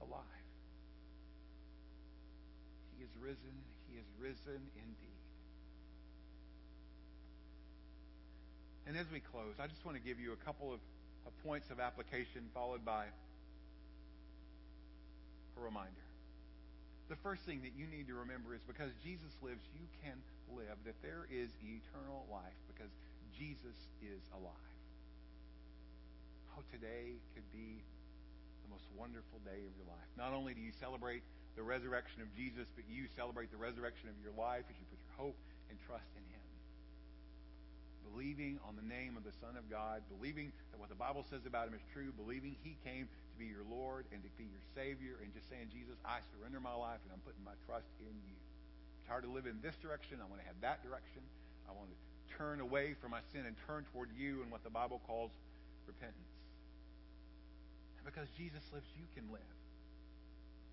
alive. 0.00 0.44
He 2.96 3.04
is 3.04 3.10
risen. 3.20 3.56
He 3.90 3.98
is 3.98 4.06
risen 4.20 4.60
indeed. 4.76 5.12
And 8.86 8.96
as 8.96 9.06
we 9.12 9.20
close, 9.20 9.54
I 9.60 9.66
just 9.66 9.84
want 9.84 9.96
to 9.96 10.02
give 10.02 10.18
you 10.18 10.32
a 10.32 10.44
couple 10.44 10.72
of, 10.72 10.80
of 11.26 11.32
points 11.44 11.70
of 11.70 11.80
application 11.80 12.50
followed 12.52 12.84
by 12.84 13.06
a 15.56 15.60
reminder. 15.60 16.01
The 17.12 17.20
first 17.20 17.44
thing 17.44 17.60
that 17.68 17.76
you 17.76 17.84
need 17.92 18.08
to 18.08 18.16
remember 18.24 18.56
is 18.56 18.64
because 18.64 18.88
Jesus 19.04 19.28
lives, 19.44 19.60
you 19.76 19.84
can 20.00 20.16
live, 20.48 20.80
that 20.88 20.96
there 21.04 21.28
is 21.28 21.52
eternal 21.60 22.24
life 22.32 22.56
because 22.72 22.88
Jesus 23.36 23.76
is 24.00 24.24
alive. 24.32 24.80
Oh, 26.56 26.64
today 26.72 27.20
could 27.36 27.44
be 27.52 27.84
the 28.64 28.70
most 28.72 28.88
wonderful 28.96 29.44
day 29.44 29.60
of 29.60 29.76
your 29.76 29.84
life. 29.92 30.08
Not 30.16 30.32
only 30.32 30.56
do 30.56 30.64
you 30.64 30.72
celebrate 30.80 31.20
the 31.52 31.60
resurrection 31.60 32.24
of 32.24 32.32
Jesus, 32.32 32.64
but 32.72 32.88
you 32.88 33.04
celebrate 33.12 33.52
the 33.52 33.60
resurrection 33.60 34.08
of 34.08 34.16
your 34.24 34.32
life 34.32 34.64
as 34.72 34.76
you 34.80 34.88
put 34.88 34.96
your 35.04 35.16
hope 35.20 35.40
and 35.68 35.76
trust 35.84 36.08
in 36.16 36.24
Him. 36.32 36.41
Believing 38.10 38.58
on 38.66 38.74
the 38.74 38.84
name 38.84 39.14
of 39.14 39.22
the 39.22 39.34
Son 39.38 39.54
of 39.54 39.68
God, 39.70 40.02
believing 40.10 40.50
that 40.74 40.78
what 40.82 40.90
the 40.90 40.98
Bible 40.98 41.24
says 41.30 41.46
about 41.46 41.70
Him 41.70 41.74
is 41.78 41.84
true, 41.94 42.10
believing 42.12 42.58
He 42.66 42.74
came 42.82 43.06
to 43.06 43.34
be 43.38 43.46
your 43.46 43.64
Lord 43.70 44.04
and 44.10 44.20
to 44.22 44.30
be 44.34 44.44
your 44.44 44.64
Savior, 44.74 45.16
and 45.22 45.32
just 45.32 45.48
saying, 45.48 45.72
Jesus, 45.72 45.96
I 46.04 46.20
surrender 46.34 46.60
my 46.60 46.74
life 46.74 47.00
and 47.06 47.10
I'm 47.14 47.24
putting 47.24 47.42
my 47.42 47.56
trust 47.64 47.88
in 48.02 48.14
you. 48.26 48.36
I'm 48.36 49.02
tired 49.08 49.24
of 49.24 49.32
living 49.32 49.56
in 49.56 49.62
this 49.64 49.76
direction. 49.80 50.20
I 50.20 50.26
want 50.28 50.42
to 50.42 50.48
have 50.48 50.58
that 50.60 50.84
direction. 50.84 51.24
I 51.66 51.72
want 51.72 51.88
to 51.88 51.98
turn 52.36 52.60
away 52.60 52.94
from 53.00 53.12
my 53.12 53.22
sin 53.32 53.46
and 53.46 53.56
turn 53.66 53.86
toward 53.92 54.10
you 54.16 54.42
and 54.42 54.50
what 54.50 54.64
the 54.64 54.72
Bible 54.72 55.00
calls 55.06 55.30
repentance. 55.86 56.32
And 57.98 58.04
because 58.06 58.28
Jesus 58.36 58.62
lives, 58.72 58.86
you 58.98 59.06
can 59.14 59.30
live. 59.30 59.56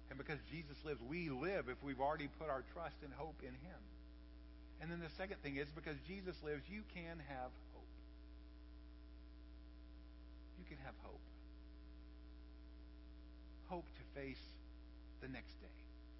And 0.09 0.17
because 0.17 0.39
Jesus 0.49 0.77
lives, 0.83 0.99
we 1.05 1.29
live 1.29 1.69
if 1.69 1.77
we've 1.83 2.01
already 2.01 2.27
put 2.41 2.49
our 2.49 2.63
trust 2.73 2.97
and 3.03 3.13
hope 3.13 3.37
in 3.41 3.53
Him. 3.53 3.81
And 4.81 4.89
then 4.91 4.99
the 4.99 5.13
second 5.17 5.41
thing 5.43 5.57
is 5.57 5.67
because 5.75 5.95
Jesus 6.07 6.35
lives, 6.43 6.63
you 6.69 6.81
can 6.93 7.19
have 7.27 7.51
hope. 7.73 7.91
You 10.57 10.65
can 10.67 10.77
have 10.85 10.95
hope 11.03 11.19
hope 13.69 13.85
to 13.95 14.19
face 14.19 14.41
the 15.21 15.27
next 15.27 15.53
day. 15.61 15.67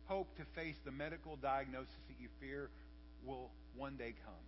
Hope 0.06 0.28
to 0.38 0.46
face 0.56 0.76
the 0.86 0.92
medical 0.92 1.36
diagnosis 1.36 2.00
that 2.08 2.22
you 2.22 2.30
fear 2.40 2.70
will 3.26 3.50
one 3.76 3.98
day 3.98 4.14
come. 4.24 4.46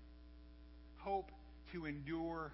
Hope 0.98 1.32
to 1.74 1.86
endure 1.86 2.52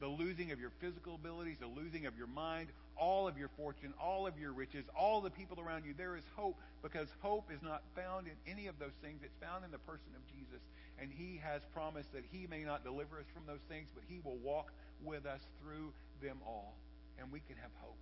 the 0.00 0.06
losing 0.06 0.52
of 0.52 0.60
your 0.60 0.70
physical 0.80 1.14
abilities, 1.14 1.56
the 1.58 1.66
losing 1.66 2.06
of 2.06 2.16
your 2.18 2.26
mind, 2.26 2.68
all 3.02 3.26
of 3.26 3.36
your 3.36 3.50
fortune, 3.56 3.92
all 4.00 4.28
of 4.28 4.38
your 4.38 4.52
riches, 4.52 4.86
all 4.94 5.20
the 5.20 5.30
people 5.30 5.58
around 5.58 5.84
you. 5.84 5.92
There 5.98 6.16
is 6.16 6.22
hope 6.36 6.56
because 6.82 7.08
hope 7.20 7.50
is 7.52 7.60
not 7.60 7.82
found 7.96 8.28
in 8.28 8.38
any 8.46 8.68
of 8.68 8.78
those 8.78 8.94
things. 9.02 9.22
It's 9.24 9.34
found 9.42 9.64
in 9.64 9.72
the 9.72 9.82
person 9.82 10.14
of 10.14 10.22
Jesus. 10.30 10.62
And 11.02 11.10
He 11.10 11.40
has 11.42 11.62
promised 11.74 12.12
that 12.12 12.22
He 12.30 12.46
may 12.46 12.62
not 12.62 12.84
deliver 12.84 13.18
us 13.18 13.26
from 13.34 13.42
those 13.46 13.64
things, 13.68 13.88
but 13.92 14.04
He 14.06 14.20
will 14.22 14.38
walk 14.38 14.70
with 15.02 15.26
us 15.26 15.40
through 15.60 15.92
them 16.22 16.38
all. 16.46 16.76
And 17.18 17.32
we 17.32 17.40
can 17.40 17.56
have 17.56 17.74
hope 17.82 17.98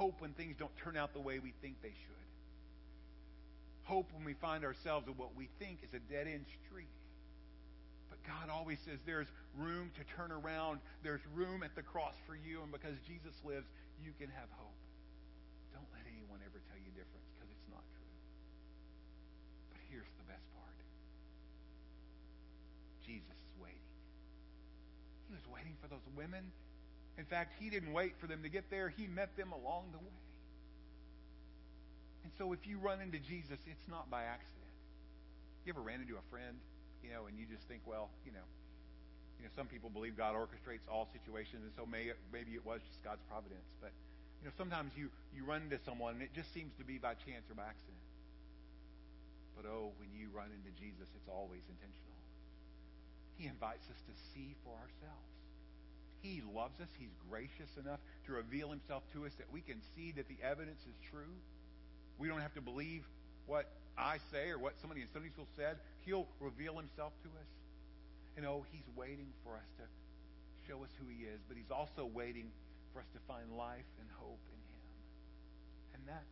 hope 0.00 0.22
when 0.22 0.32
things 0.32 0.56
don't 0.58 0.74
turn 0.78 0.96
out 0.96 1.12
the 1.12 1.20
way 1.20 1.38
we 1.38 1.52
think 1.60 1.76
they 1.82 1.92
should. 1.92 2.24
Hope 3.84 4.08
when 4.14 4.24
we 4.24 4.32
find 4.32 4.64
ourselves 4.64 5.06
in 5.06 5.12
what 5.14 5.36
we 5.36 5.48
think 5.58 5.80
is 5.82 5.92
a 5.92 5.98
dead 6.10 6.26
end 6.26 6.46
street. 6.64 6.88
God 8.26 8.52
always 8.52 8.78
says 8.84 9.00
there's 9.06 9.28
room 9.56 9.90
to 9.96 10.02
turn 10.16 10.30
around. 10.30 10.80
There's 11.02 11.24
room 11.34 11.62
at 11.62 11.74
the 11.74 11.82
cross 11.82 12.14
for 12.26 12.36
you. 12.36 12.62
And 12.62 12.70
because 12.70 12.96
Jesus 13.06 13.34
lives, 13.44 13.66
you 14.00 14.12
can 14.18 14.28
have 14.32 14.48
hope. 14.56 14.76
Don't 15.72 15.88
let 15.92 16.04
anyone 16.08 16.40
ever 16.44 16.60
tell 16.68 16.80
you 16.80 16.92
different 16.92 17.24
because 17.34 17.48
it's 17.48 17.68
not 17.72 17.84
true. 17.96 18.14
But 19.72 19.80
here's 19.88 20.12
the 20.20 20.26
best 20.28 20.44
part 20.56 20.78
Jesus 23.04 23.38
is 23.40 23.54
waiting. 23.60 23.88
He 25.28 25.34
was 25.34 25.46
waiting 25.48 25.74
for 25.80 25.88
those 25.88 26.04
women 26.12 26.52
in 27.20 27.26
fact, 27.26 27.52
he 27.60 27.68
didn't 27.68 27.92
wait 27.92 28.16
for 28.18 28.26
them 28.26 28.42
to 28.42 28.48
get 28.48 28.70
there, 28.70 28.88
he 28.88 29.06
met 29.06 29.36
them 29.36 29.52
along 29.52 29.92
the 29.92 29.98
way. 29.98 30.24
And 32.24 32.32
so 32.38 32.54
if 32.54 32.66
you 32.66 32.78
run 32.78 33.02
into 33.02 33.18
Jesus, 33.18 33.60
it's 33.66 33.88
not 33.88 34.08
by 34.10 34.24
accident. 34.24 34.72
You 35.66 35.74
ever 35.76 35.82
ran 35.82 36.00
into 36.00 36.14
a 36.14 36.24
friend, 36.30 36.56
you 37.02 37.10
know, 37.10 37.26
and 37.26 37.38
you 37.38 37.46
just 37.48 37.64
think, 37.66 37.82
well, 37.86 38.10
you 38.24 38.32
know, 38.32 38.44
you 39.40 39.48
know, 39.48 39.52
some 39.56 39.66
people 39.66 39.88
believe 39.88 40.20
God 40.20 40.36
orchestrates 40.36 40.84
all 40.84 41.08
situations, 41.16 41.64
and 41.64 41.72
so 41.72 41.88
may, 41.88 42.12
maybe 42.28 42.52
it 42.52 42.64
was 42.64 42.84
just 42.84 43.00
God's 43.00 43.24
providence. 43.24 43.72
But 43.80 43.92
you 44.40 44.48
know, 44.48 44.54
sometimes 44.56 44.92
you 44.96 45.08
you 45.32 45.48
run 45.48 45.64
into 45.64 45.80
someone, 45.84 46.20
and 46.20 46.22
it 46.22 46.36
just 46.36 46.52
seems 46.52 46.76
to 46.76 46.84
be 46.84 47.00
by 47.00 47.16
chance 47.24 47.48
or 47.48 47.56
by 47.56 47.64
accident. 47.68 48.04
But 49.56 49.64
oh, 49.64 49.96
when 49.96 50.12
you 50.12 50.28
run 50.32 50.52
into 50.52 50.72
Jesus, 50.76 51.08
it's 51.16 51.28
always 51.28 51.64
intentional. 51.68 52.16
He 53.40 53.48
invites 53.48 53.88
us 53.88 54.00
to 54.04 54.14
see 54.32 54.52
for 54.64 54.76
ourselves. 54.76 55.32
He 56.20 56.44
loves 56.52 56.76
us. 56.80 56.88
He's 57.00 57.16
gracious 57.32 57.72
enough 57.80 58.00
to 58.28 58.36
reveal 58.36 58.68
himself 58.68 59.02
to 59.16 59.24
us 59.24 59.32
that 59.40 59.48
we 59.48 59.64
can 59.64 59.80
see 59.96 60.12
that 60.12 60.28
the 60.28 60.36
evidence 60.44 60.80
is 60.84 60.96
true. 61.08 61.32
We 62.18 62.28
don't 62.28 62.44
have 62.44 62.52
to 62.54 62.60
believe 62.60 63.08
what 63.46 63.64
I 63.98 64.18
say 64.32 64.50
or 64.50 64.58
what 64.58 64.74
somebody 64.80 65.02
in 65.02 65.08
Sunday 65.12 65.30
school 65.30 65.48
said. 65.56 65.76
He'll 66.06 66.26
reveal 66.40 66.76
himself 66.76 67.12
to 67.22 67.28
us. 67.28 67.50
You 68.36 68.42
know, 68.42 68.64
he's 68.72 68.86
waiting 68.96 69.28
for 69.44 69.54
us 69.54 69.68
to 69.78 69.84
show 70.68 70.82
us 70.82 70.90
who 70.98 71.06
he 71.08 71.24
is, 71.24 71.40
but 71.48 71.56
he's 71.56 71.70
also 71.70 72.06
waiting 72.06 72.50
for 72.92 73.00
us 73.00 73.08
to 73.14 73.20
find 73.26 73.52
life 73.56 73.88
and 73.98 74.08
hope 74.18 74.40
in 74.50 74.60
him. 74.70 74.84
And 75.94 76.02
that 76.08 76.24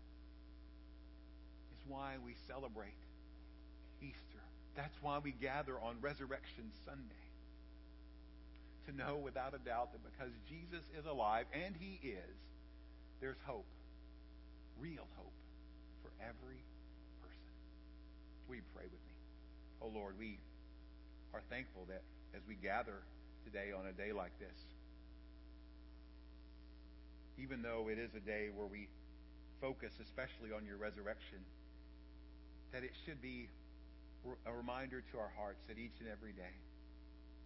is 1.75 1.81
why 1.87 2.17
we 2.25 2.35
celebrate 2.47 2.97
Easter. 4.01 4.43
That's 4.77 4.95
why 5.03 5.19
we 5.19 5.33
gather 5.33 5.75
on 5.79 5.97
Resurrection 6.01 6.71
Sunday 6.87 7.29
to 8.89 8.97
know 8.97 9.17
without 9.17 9.53
a 9.55 9.59
doubt 9.59 9.93
that 9.93 10.01
because 10.01 10.33
Jesus 10.49 10.85
is 10.99 11.05
alive, 11.05 11.45
and 11.53 11.75
He 11.79 12.01
is, 12.03 12.37
there's 13.21 13.37
hope, 13.45 13.67
real 14.81 15.07
hope 15.17 15.37
for 16.03 16.11
every 16.23 16.63
person. 17.21 17.55
Will 18.49 18.57
you 18.57 18.69
pray 18.75 18.85
with 18.85 19.03
me? 19.05 19.15
Oh 19.81 19.91
Lord, 19.95 20.15
we 20.19 20.39
are 21.35 21.43
thankful 21.51 21.87
that 21.89 22.03
as 22.35 22.43
we 22.49 22.55
gather 22.55 23.01
today 23.45 23.71
on 23.73 23.87
a 23.87 23.93
day 23.93 24.13
like 24.13 24.35
this, 24.39 24.59
even 27.39 27.63
though 27.63 27.89
it 27.89 27.99
is 27.99 28.11
a 28.17 28.21
day 28.21 28.51
where 28.51 28.67
we 28.67 28.89
focus 29.61 29.93
especially 30.03 30.51
on 30.51 30.67
your 30.67 30.77
resurrection, 30.77 31.39
that 32.73 32.83
it 32.83 32.91
should 33.07 33.23
be 33.23 33.49
a 34.47 34.53
reminder 34.53 35.03
to 35.13 35.19
our 35.19 35.31
hearts 35.39 35.63
that 35.69 35.79
each 35.79 35.95
and 36.01 36.09
every 36.11 36.33
day 36.33 36.55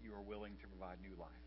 you 0.02 0.10
are 0.16 0.24
willing 0.24 0.56
to 0.60 0.66
provide 0.72 0.96
new 1.04 1.14
life. 1.20 1.46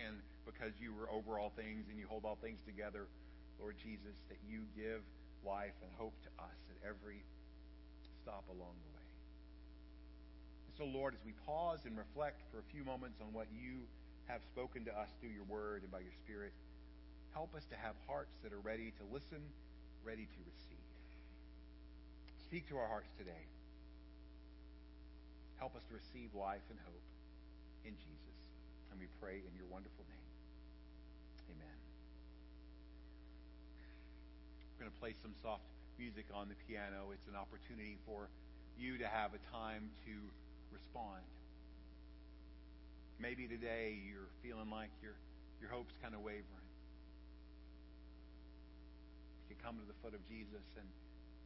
And 0.00 0.18
because 0.48 0.72
you 0.80 0.90
are 0.98 1.08
over 1.12 1.38
all 1.38 1.52
things 1.54 1.86
and 1.88 1.98
you 1.98 2.08
hold 2.08 2.24
all 2.24 2.38
things 2.40 2.58
together, 2.66 3.06
Lord 3.60 3.76
Jesus, 3.78 4.16
that 4.28 4.40
you 4.48 4.66
give 4.74 5.04
life 5.46 5.76
and 5.84 5.90
hope 5.94 6.16
to 6.24 6.30
us 6.42 6.58
at 6.72 6.88
every 6.88 7.22
stop 8.22 8.44
along 8.50 8.74
the 8.80 8.90
way. 8.90 8.93
So, 10.76 10.84
Lord, 10.84 11.14
as 11.14 11.22
we 11.24 11.32
pause 11.46 11.86
and 11.86 11.94
reflect 11.96 12.42
for 12.50 12.58
a 12.58 12.66
few 12.74 12.82
moments 12.82 13.22
on 13.22 13.30
what 13.32 13.46
you 13.54 13.86
have 14.26 14.42
spoken 14.50 14.84
to 14.86 14.92
us 14.92 15.06
through 15.20 15.30
your 15.30 15.46
word 15.46 15.86
and 15.86 15.90
by 15.90 16.02
your 16.02 16.14
spirit, 16.26 16.50
help 17.30 17.54
us 17.54 17.62
to 17.70 17.76
have 17.78 17.94
hearts 18.10 18.34
that 18.42 18.50
are 18.52 18.58
ready 18.58 18.90
to 18.98 19.04
listen, 19.14 19.38
ready 20.02 20.26
to 20.26 20.40
receive. 20.42 20.86
Speak 22.42 22.66
to 22.70 22.76
our 22.76 22.90
hearts 22.90 23.10
today. 23.18 23.46
Help 25.62 25.78
us 25.78 25.86
to 25.86 25.94
receive 25.94 26.34
life 26.34 26.66
and 26.70 26.78
hope 26.82 27.06
in 27.86 27.94
Jesus. 27.94 28.38
And 28.90 28.98
we 28.98 29.06
pray 29.22 29.46
in 29.46 29.54
your 29.54 29.70
wonderful 29.70 30.02
name. 30.10 30.28
Amen. 31.54 31.78
We're 34.74 34.90
going 34.90 34.92
to 34.92 34.98
play 34.98 35.14
some 35.22 35.38
soft 35.38 35.62
music 35.98 36.26
on 36.34 36.50
the 36.50 36.58
piano. 36.66 37.14
It's 37.14 37.30
an 37.30 37.38
opportunity 37.38 37.94
for 38.02 38.26
you 38.74 38.98
to 38.98 39.06
have 39.06 39.30
a 39.38 39.42
time 39.54 39.94
to 40.10 40.14
respond. 40.74 41.22
Maybe 43.22 43.46
today 43.46 43.94
you're 44.02 44.28
feeling 44.42 44.68
like 44.68 44.90
your 44.98 45.14
your 45.62 45.70
hope's 45.70 45.94
kind 46.02 46.12
of 46.12 46.20
wavering. 46.20 46.68
You 49.46 49.54
can 49.54 49.62
come 49.62 49.78
to 49.78 49.86
the 49.86 49.96
foot 50.02 50.12
of 50.12 50.20
Jesus 50.26 50.66
and 50.76 50.84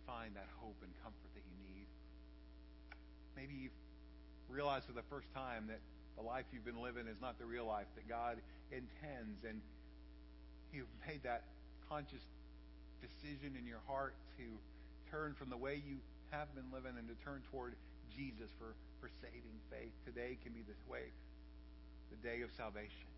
find 0.08 0.32
that 0.34 0.48
hope 0.58 0.80
and 0.80 0.90
comfort 1.04 1.30
that 1.36 1.44
you 1.44 1.56
need. 1.68 1.86
Maybe 3.36 3.54
you've 3.54 3.78
realize 4.48 4.82
for 4.88 4.96
the 4.96 5.04
first 5.12 5.28
time 5.34 5.68
that 5.68 5.80
the 6.16 6.24
life 6.24 6.44
you've 6.52 6.64
been 6.64 6.80
living 6.80 7.06
is 7.06 7.20
not 7.20 7.38
the 7.38 7.44
real 7.44 7.66
life 7.66 7.86
that 7.94 8.08
God 8.08 8.40
intends. 8.72 9.44
And 9.44 9.60
you've 10.72 10.90
made 11.06 11.22
that 11.22 11.44
conscious 11.88 12.24
decision 13.00 13.54
in 13.56 13.66
your 13.66 13.80
heart 13.86 14.14
to 14.40 14.44
turn 15.12 15.34
from 15.34 15.50
the 15.50 15.56
way 15.56 15.80
you 15.86 15.96
have 16.30 16.52
been 16.54 16.66
living 16.72 16.92
and 16.98 17.06
to 17.08 17.14
turn 17.24 17.40
toward 17.52 17.74
Jesus 18.16 18.50
for, 18.58 18.74
for 19.00 19.08
saving 19.22 19.58
faith. 19.70 19.94
Today 20.04 20.38
can 20.42 20.52
be 20.52 20.62
the 20.62 20.74
way, 20.90 21.10
the 22.10 22.20
day 22.20 22.42
of 22.42 22.50
salvation. 22.56 23.08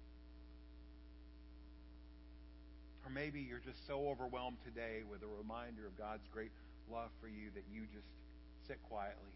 Or 3.05 3.11
maybe 3.11 3.41
you're 3.41 3.65
just 3.65 3.87
so 3.87 4.09
overwhelmed 4.09 4.61
today 4.65 5.03
with 5.09 5.25
a 5.25 5.31
reminder 5.41 5.87
of 5.89 5.97
God's 5.97 6.29
great 6.33 6.53
love 6.93 7.11
for 7.21 7.29
you 7.29 7.49
that 7.57 7.65
you 7.73 7.89
just 7.89 8.09
sit 8.69 8.77
quietly 8.87 9.35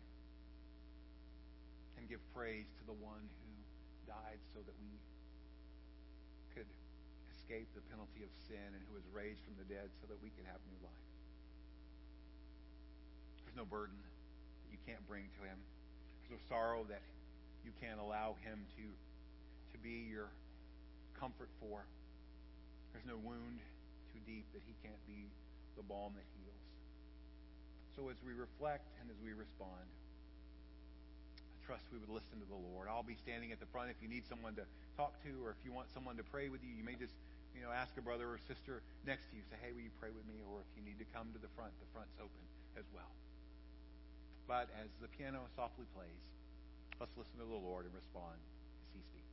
and 1.97 2.05
give 2.09 2.21
praise 2.37 2.69
to 2.79 2.85
the 2.85 2.97
one 3.01 3.25
who 3.25 3.53
died 4.05 4.39
so 4.53 4.61
that 4.61 4.77
we 4.77 4.93
could 6.53 6.69
escape 7.33 7.67
the 7.73 7.85
penalty 7.89 8.21
of 8.21 8.31
sin 8.47 8.69
and 8.77 8.81
who 8.87 8.95
was 8.95 9.07
raised 9.11 9.41
from 9.49 9.57
the 9.57 9.67
dead 9.67 9.89
so 9.99 10.05
that 10.13 10.21
we 10.21 10.29
could 10.37 10.45
have 10.45 10.61
new 10.69 10.81
life. 10.85 11.09
There's 13.43 13.57
no 13.57 13.65
burden 13.65 13.97
that 13.97 14.69
you 14.71 14.79
can't 14.85 15.03
bring 15.09 15.25
to 15.41 15.43
him. 15.49 15.59
No 16.31 16.37
sorrow 16.49 16.83
that 16.89 17.03
you 17.65 17.71
can't 17.81 18.01
allow 18.01 18.35
him 18.43 18.67
to, 18.77 18.85
to 18.85 19.77
be 19.79 20.11
your 20.11 20.27
comfort 21.19 21.49
for. 21.63 21.87
There's 22.93 23.07
no 23.07 23.17
wound 23.23 23.63
too 24.11 24.23
deep 24.27 24.47
that 24.51 24.63
he 24.67 24.75
can't 24.83 24.99
be 25.07 25.31
the 25.77 25.83
balm 25.87 26.15
that 26.19 26.27
heals. 26.39 26.65
So 27.95 28.11
as 28.11 28.19
we 28.27 28.35
reflect 28.35 28.87
and 28.99 29.07
as 29.11 29.19
we 29.23 29.31
respond, 29.31 29.87
I 31.39 31.59
trust 31.63 31.87
we 31.95 32.03
would 32.03 32.11
listen 32.11 32.43
to 32.43 32.49
the 32.51 32.59
Lord. 32.59 32.91
I'll 32.91 33.07
be 33.07 33.19
standing 33.23 33.55
at 33.55 33.63
the 33.63 33.71
front 33.71 33.95
if 33.95 33.99
you 34.03 34.11
need 34.11 34.27
someone 34.27 34.59
to 34.59 34.67
talk 34.99 35.15
to 35.23 35.33
or 35.47 35.55
if 35.55 35.61
you 35.63 35.71
want 35.71 35.87
someone 35.95 36.19
to 36.19 36.27
pray 36.27 36.51
with 36.51 36.67
you. 36.67 36.75
You 36.75 36.83
may 36.83 36.99
just, 36.99 37.15
you 37.55 37.63
know, 37.63 37.71
ask 37.71 37.95
a 37.95 38.03
brother 38.03 38.27
or 38.27 38.43
sister 38.51 38.83
next 39.07 39.31
to 39.31 39.39
you, 39.39 39.43
say, 39.47 39.57
hey, 39.63 39.71
will 39.71 39.87
you 39.87 39.95
pray 40.03 40.11
with 40.11 40.27
me? 40.27 40.43
Or 40.51 40.67
if 40.67 40.71
you 40.75 40.83
need 40.83 40.99
to 40.99 41.09
come 41.15 41.31
to 41.31 41.41
the 41.41 41.51
front, 41.55 41.71
the 41.79 41.89
front's 41.95 42.19
open 42.19 42.43
as 42.75 42.87
well. 42.91 43.11
But 44.47 44.69
as 44.77 44.91
the 45.01 45.09
piano 45.09 45.41
softly 45.57 45.87
plays, 45.95 46.21
let's 47.01 47.17
listen 47.17 47.39
to 47.41 47.47
the 47.47 47.55
Lord 47.55 47.87
and 47.87 47.95
respond 47.95 48.37
as 48.37 48.93
he 48.93 49.01
speaks. 49.01 49.25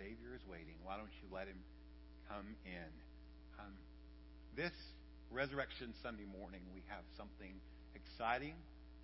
Savior 0.00 0.32
is 0.34 0.40
waiting. 0.50 0.72
Why 0.82 0.96
don't 0.96 1.12
you 1.20 1.28
let 1.28 1.46
him 1.46 1.60
come 2.32 2.56
in? 2.64 2.90
Um, 3.60 3.76
this 4.56 4.72
Resurrection 5.30 5.92
Sunday 6.02 6.24
morning, 6.24 6.60
we 6.74 6.80
have 6.88 7.04
something 7.18 7.52
exciting 7.94 8.54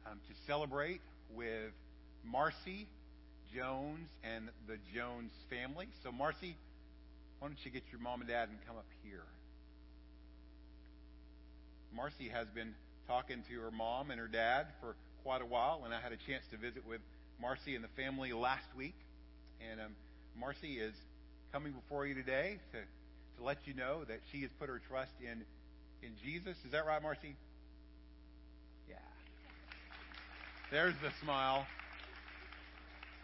um, 0.06 0.18
to 0.26 0.34
celebrate 0.46 1.02
with 1.34 1.76
Marcy 2.24 2.88
Jones 3.54 4.08
and 4.24 4.48
the 4.66 4.78
Jones 4.94 5.32
family. 5.50 5.88
So, 6.02 6.10
Marcy, 6.10 6.56
why 7.40 7.48
don't 7.48 7.60
you 7.62 7.70
get 7.70 7.82
your 7.92 8.00
mom 8.00 8.22
and 8.22 8.30
dad 8.30 8.48
and 8.48 8.56
come 8.66 8.78
up 8.78 8.88
here? 9.04 9.28
Marcy 11.94 12.30
has 12.32 12.48
been 12.48 12.72
talking 13.06 13.44
to 13.50 13.60
her 13.60 13.70
mom 13.70 14.10
and 14.10 14.18
her 14.18 14.28
dad 14.28 14.68
for 14.80 14.96
quite 15.22 15.42
a 15.42 15.46
while, 15.46 15.82
and 15.84 15.92
I 15.92 16.00
had 16.00 16.12
a 16.12 16.20
chance 16.26 16.44
to 16.52 16.56
visit 16.56 16.88
with 16.88 17.02
Marcy 17.38 17.74
and 17.74 17.84
the 17.84 17.92
family 18.00 18.32
last 18.32 18.68
week. 18.74 18.96
And 19.60 19.80
um, 19.80 19.92
Marcy 20.38 20.78
is 20.78 20.94
coming 21.52 21.72
before 21.72 22.06
you 22.06 22.14
today 22.14 22.58
to, 22.72 22.78
to 23.38 23.44
let 23.44 23.58
you 23.64 23.74
know 23.74 24.04
that 24.04 24.20
she 24.30 24.42
has 24.42 24.50
put 24.58 24.68
her 24.68 24.80
trust 24.88 25.12
in, 25.20 25.42
in 26.02 26.12
Jesus. 26.22 26.56
Is 26.64 26.72
that 26.72 26.86
right, 26.86 27.02
Marcy? 27.02 27.34
Yeah. 28.88 28.96
There's 30.70 30.94
the 31.02 31.10
smile. 31.22 31.66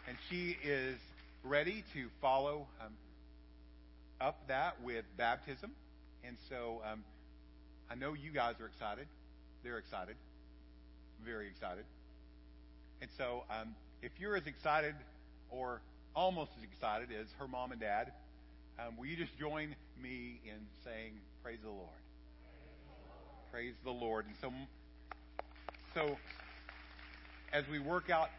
And 0.07 0.17
she 0.29 0.57
is 0.63 0.97
ready 1.43 1.83
to 1.93 2.07
follow 2.21 2.67
um, 2.81 2.93
up 4.19 4.47
that 4.47 4.81
with 4.81 5.05
baptism. 5.17 5.71
And 6.23 6.37
so 6.49 6.81
um, 6.89 7.03
I 7.89 7.95
know 7.95 8.13
you 8.13 8.31
guys 8.31 8.55
are 8.59 8.65
excited. 8.65 9.07
They're 9.63 9.77
excited. 9.77 10.15
Very 11.23 11.47
excited. 11.47 11.85
And 13.01 13.09
so 13.17 13.43
um, 13.49 13.75
if 14.01 14.11
you're 14.19 14.35
as 14.35 14.47
excited 14.47 14.95
or 15.49 15.81
almost 16.15 16.51
as 16.57 16.63
excited 16.63 17.09
as 17.19 17.27
her 17.39 17.47
mom 17.47 17.71
and 17.71 17.81
dad, 17.81 18.11
um, 18.79 18.97
will 18.97 19.05
you 19.05 19.15
just 19.15 19.37
join 19.37 19.75
me 20.01 20.39
in 20.45 20.59
saying, 20.83 21.13
Praise 21.43 21.59
the 21.63 21.69
Lord? 21.69 21.89
Praise 23.51 23.75
the 23.83 23.91
Lord. 23.91 24.25
And 24.25 24.35
so, 24.41 24.51
so 25.93 26.17
as 27.51 27.67
we 27.69 27.79
work 27.79 28.09
out 28.09 28.29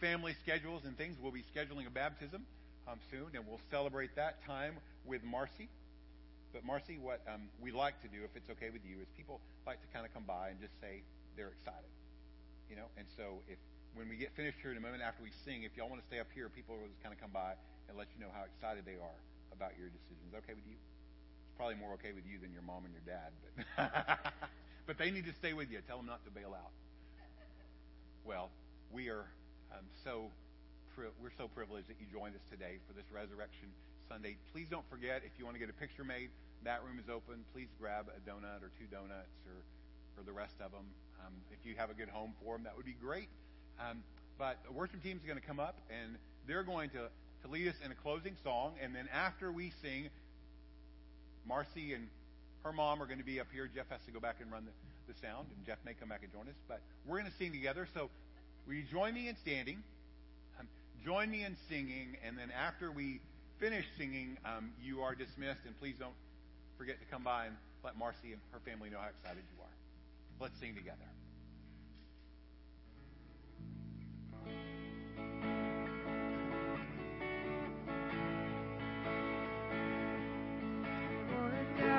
family 0.00 0.34
schedules 0.42 0.82
and 0.84 0.96
things, 0.96 1.16
we'll 1.20 1.32
be 1.32 1.44
scheduling 1.54 1.86
a 1.86 1.90
baptism 1.90 2.42
um, 2.88 2.98
soon, 3.10 3.26
and 3.34 3.46
we'll 3.46 3.60
celebrate 3.70 4.14
that 4.16 4.44
time 4.46 4.74
with 5.04 5.22
Marcy. 5.24 5.68
But 6.52 6.64
Marcy, 6.64 6.98
what 7.02 7.20
um, 7.32 7.42
we 7.60 7.72
like 7.72 8.00
to 8.02 8.08
do, 8.08 8.24
if 8.24 8.30
it's 8.34 8.48
okay 8.50 8.70
with 8.70 8.82
you, 8.88 8.96
is 9.02 9.08
people 9.16 9.40
like 9.66 9.80
to 9.82 9.88
kind 9.92 10.06
of 10.06 10.14
come 10.14 10.24
by 10.26 10.48
and 10.48 10.60
just 10.60 10.72
say 10.80 11.02
they're 11.36 11.52
excited, 11.52 11.90
you 12.70 12.76
know. 12.76 12.86
And 12.96 13.06
so, 13.16 13.42
if 13.48 13.58
when 13.96 14.12
we 14.12 14.20
get 14.20 14.36
finished 14.36 14.60
here 14.60 14.70
in 14.70 14.76
a 14.76 14.84
moment 14.84 15.00
after 15.00 15.24
we 15.24 15.32
sing, 15.44 15.64
if 15.64 15.72
y'all 15.74 15.88
want 15.88 16.04
to 16.04 16.06
stay 16.06 16.20
up 16.20 16.28
here, 16.36 16.52
people 16.52 16.76
will 16.76 16.86
just 16.92 17.00
kind 17.00 17.16
of 17.16 17.20
come 17.20 17.32
by 17.32 17.56
and 17.88 17.96
let 17.96 18.12
you 18.12 18.20
know 18.20 18.28
how 18.30 18.44
excited 18.44 18.84
they 18.84 19.00
are 19.00 19.18
about 19.56 19.72
your 19.80 19.88
decisions. 19.88 20.36
Okay 20.36 20.52
with 20.52 20.68
you? 20.68 20.76
It's 20.76 21.56
probably 21.56 21.80
more 21.80 21.96
okay 21.96 22.12
with 22.12 22.28
you 22.28 22.36
than 22.36 22.52
your 22.52 22.62
mom 22.62 22.84
and 22.84 22.92
your 22.92 23.06
dad, 23.08 23.32
but 23.40 23.56
but 24.88 25.00
they 25.00 25.08
need 25.08 25.24
to 25.24 25.34
stay 25.40 25.56
with 25.56 25.72
you. 25.72 25.80
Tell 25.88 25.96
them 25.96 26.06
not 26.06 26.20
to 26.28 26.30
bail 26.30 26.52
out. 26.52 26.76
Well, 28.28 28.52
we 28.92 29.08
are 29.08 29.24
um, 29.72 29.88
so 30.04 30.28
we're 30.96 31.34
so 31.36 31.48
privileged 31.48 31.88
that 31.88 31.96
you 32.00 32.08
joined 32.08 32.36
us 32.36 32.44
today 32.48 32.80
for 32.88 32.92
this 32.96 33.04
Resurrection 33.12 33.68
Sunday. 34.08 34.36
Please 34.52 34.68
don't 34.68 34.86
forget 34.88 35.20
if 35.24 35.32
you 35.36 35.44
want 35.44 35.56
to 35.56 35.60
get 35.60 35.68
a 35.68 35.76
picture 35.76 36.04
made 36.04 36.32
that 36.66 36.82
room 36.82 36.98
is 36.98 37.06
open. 37.06 37.46
Please 37.54 37.70
grab 37.78 38.10
a 38.10 38.18
donut 38.26 38.58
or 38.58 38.74
two 38.74 38.90
donuts 38.90 39.38
or, 39.46 39.62
or 40.18 40.26
the 40.26 40.32
rest 40.32 40.58
of 40.58 40.72
them. 40.72 40.82
Um, 41.22 41.32
if 41.54 41.62
you 41.62 41.78
have 41.78 41.90
a 41.90 41.94
good 41.94 42.08
home 42.08 42.34
for 42.42 42.58
them, 42.58 42.64
that 42.64 42.76
would 42.76 42.86
be 42.86 42.98
great. 42.98 43.30
Um, 43.80 44.02
but 44.38 44.58
the 44.66 44.72
worship 44.72 45.02
team 45.02 45.16
is 45.16 45.26
going 45.26 45.38
to 45.40 45.46
come 45.46 45.60
up 45.60 45.76
and 45.90 46.16
they're 46.46 46.62
going 46.62 46.90
to, 46.90 47.08
to 47.42 47.48
lead 47.50 47.68
us 47.68 47.74
in 47.84 47.90
a 47.90 47.94
closing 47.94 48.36
song. 48.44 48.72
And 48.82 48.94
then 48.94 49.08
after 49.12 49.50
we 49.50 49.72
sing, 49.82 50.08
Marcy 51.46 51.94
and 51.94 52.08
her 52.64 52.72
mom 52.72 53.02
are 53.02 53.06
going 53.06 53.18
to 53.18 53.24
be 53.24 53.40
up 53.40 53.46
here. 53.52 53.68
Jeff 53.72 53.88
has 53.90 54.00
to 54.06 54.12
go 54.12 54.20
back 54.20 54.36
and 54.40 54.50
run 54.50 54.66
the, 54.66 55.12
the 55.12 55.18
sound, 55.20 55.46
and 55.54 55.66
Jeff 55.66 55.78
may 55.84 55.94
come 55.94 56.08
back 56.08 56.20
and 56.22 56.32
join 56.32 56.48
us. 56.48 56.58
But 56.68 56.80
we're 57.06 57.18
going 57.20 57.30
to 57.30 57.38
sing 57.38 57.52
together. 57.52 57.88
So 57.94 58.10
will 58.66 58.74
you 58.74 58.82
join 58.90 59.14
me 59.14 59.28
in 59.28 59.36
standing? 59.36 59.82
Um, 60.58 60.66
join 61.04 61.30
me 61.30 61.44
in 61.44 61.56
singing. 61.68 62.16
And 62.26 62.36
then 62.36 62.50
after 62.50 62.90
we 62.90 63.20
finish 63.60 63.84
singing, 63.96 64.36
um, 64.44 64.72
you 64.82 65.02
are 65.02 65.14
dismissed. 65.14 65.60
And 65.66 65.78
please 65.78 65.94
don't 65.98 66.16
forget 66.76 66.98
to 67.00 67.06
come 67.06 67.22
by 67.22 67.46
and 67.46 67.56
let 67.84 67.96
Marcy 67.96 68.32
and 68.32 68.40
her 68.52 68.60
family 68.64 68.90
know 68.90 68.98
how 68.98 69.08
excited 69.08 69.42
you 69.54 69.62
are. 69.62 69.74
Let's 70.40 70.58
sing 70.60 70.74
together. 70.74 71.15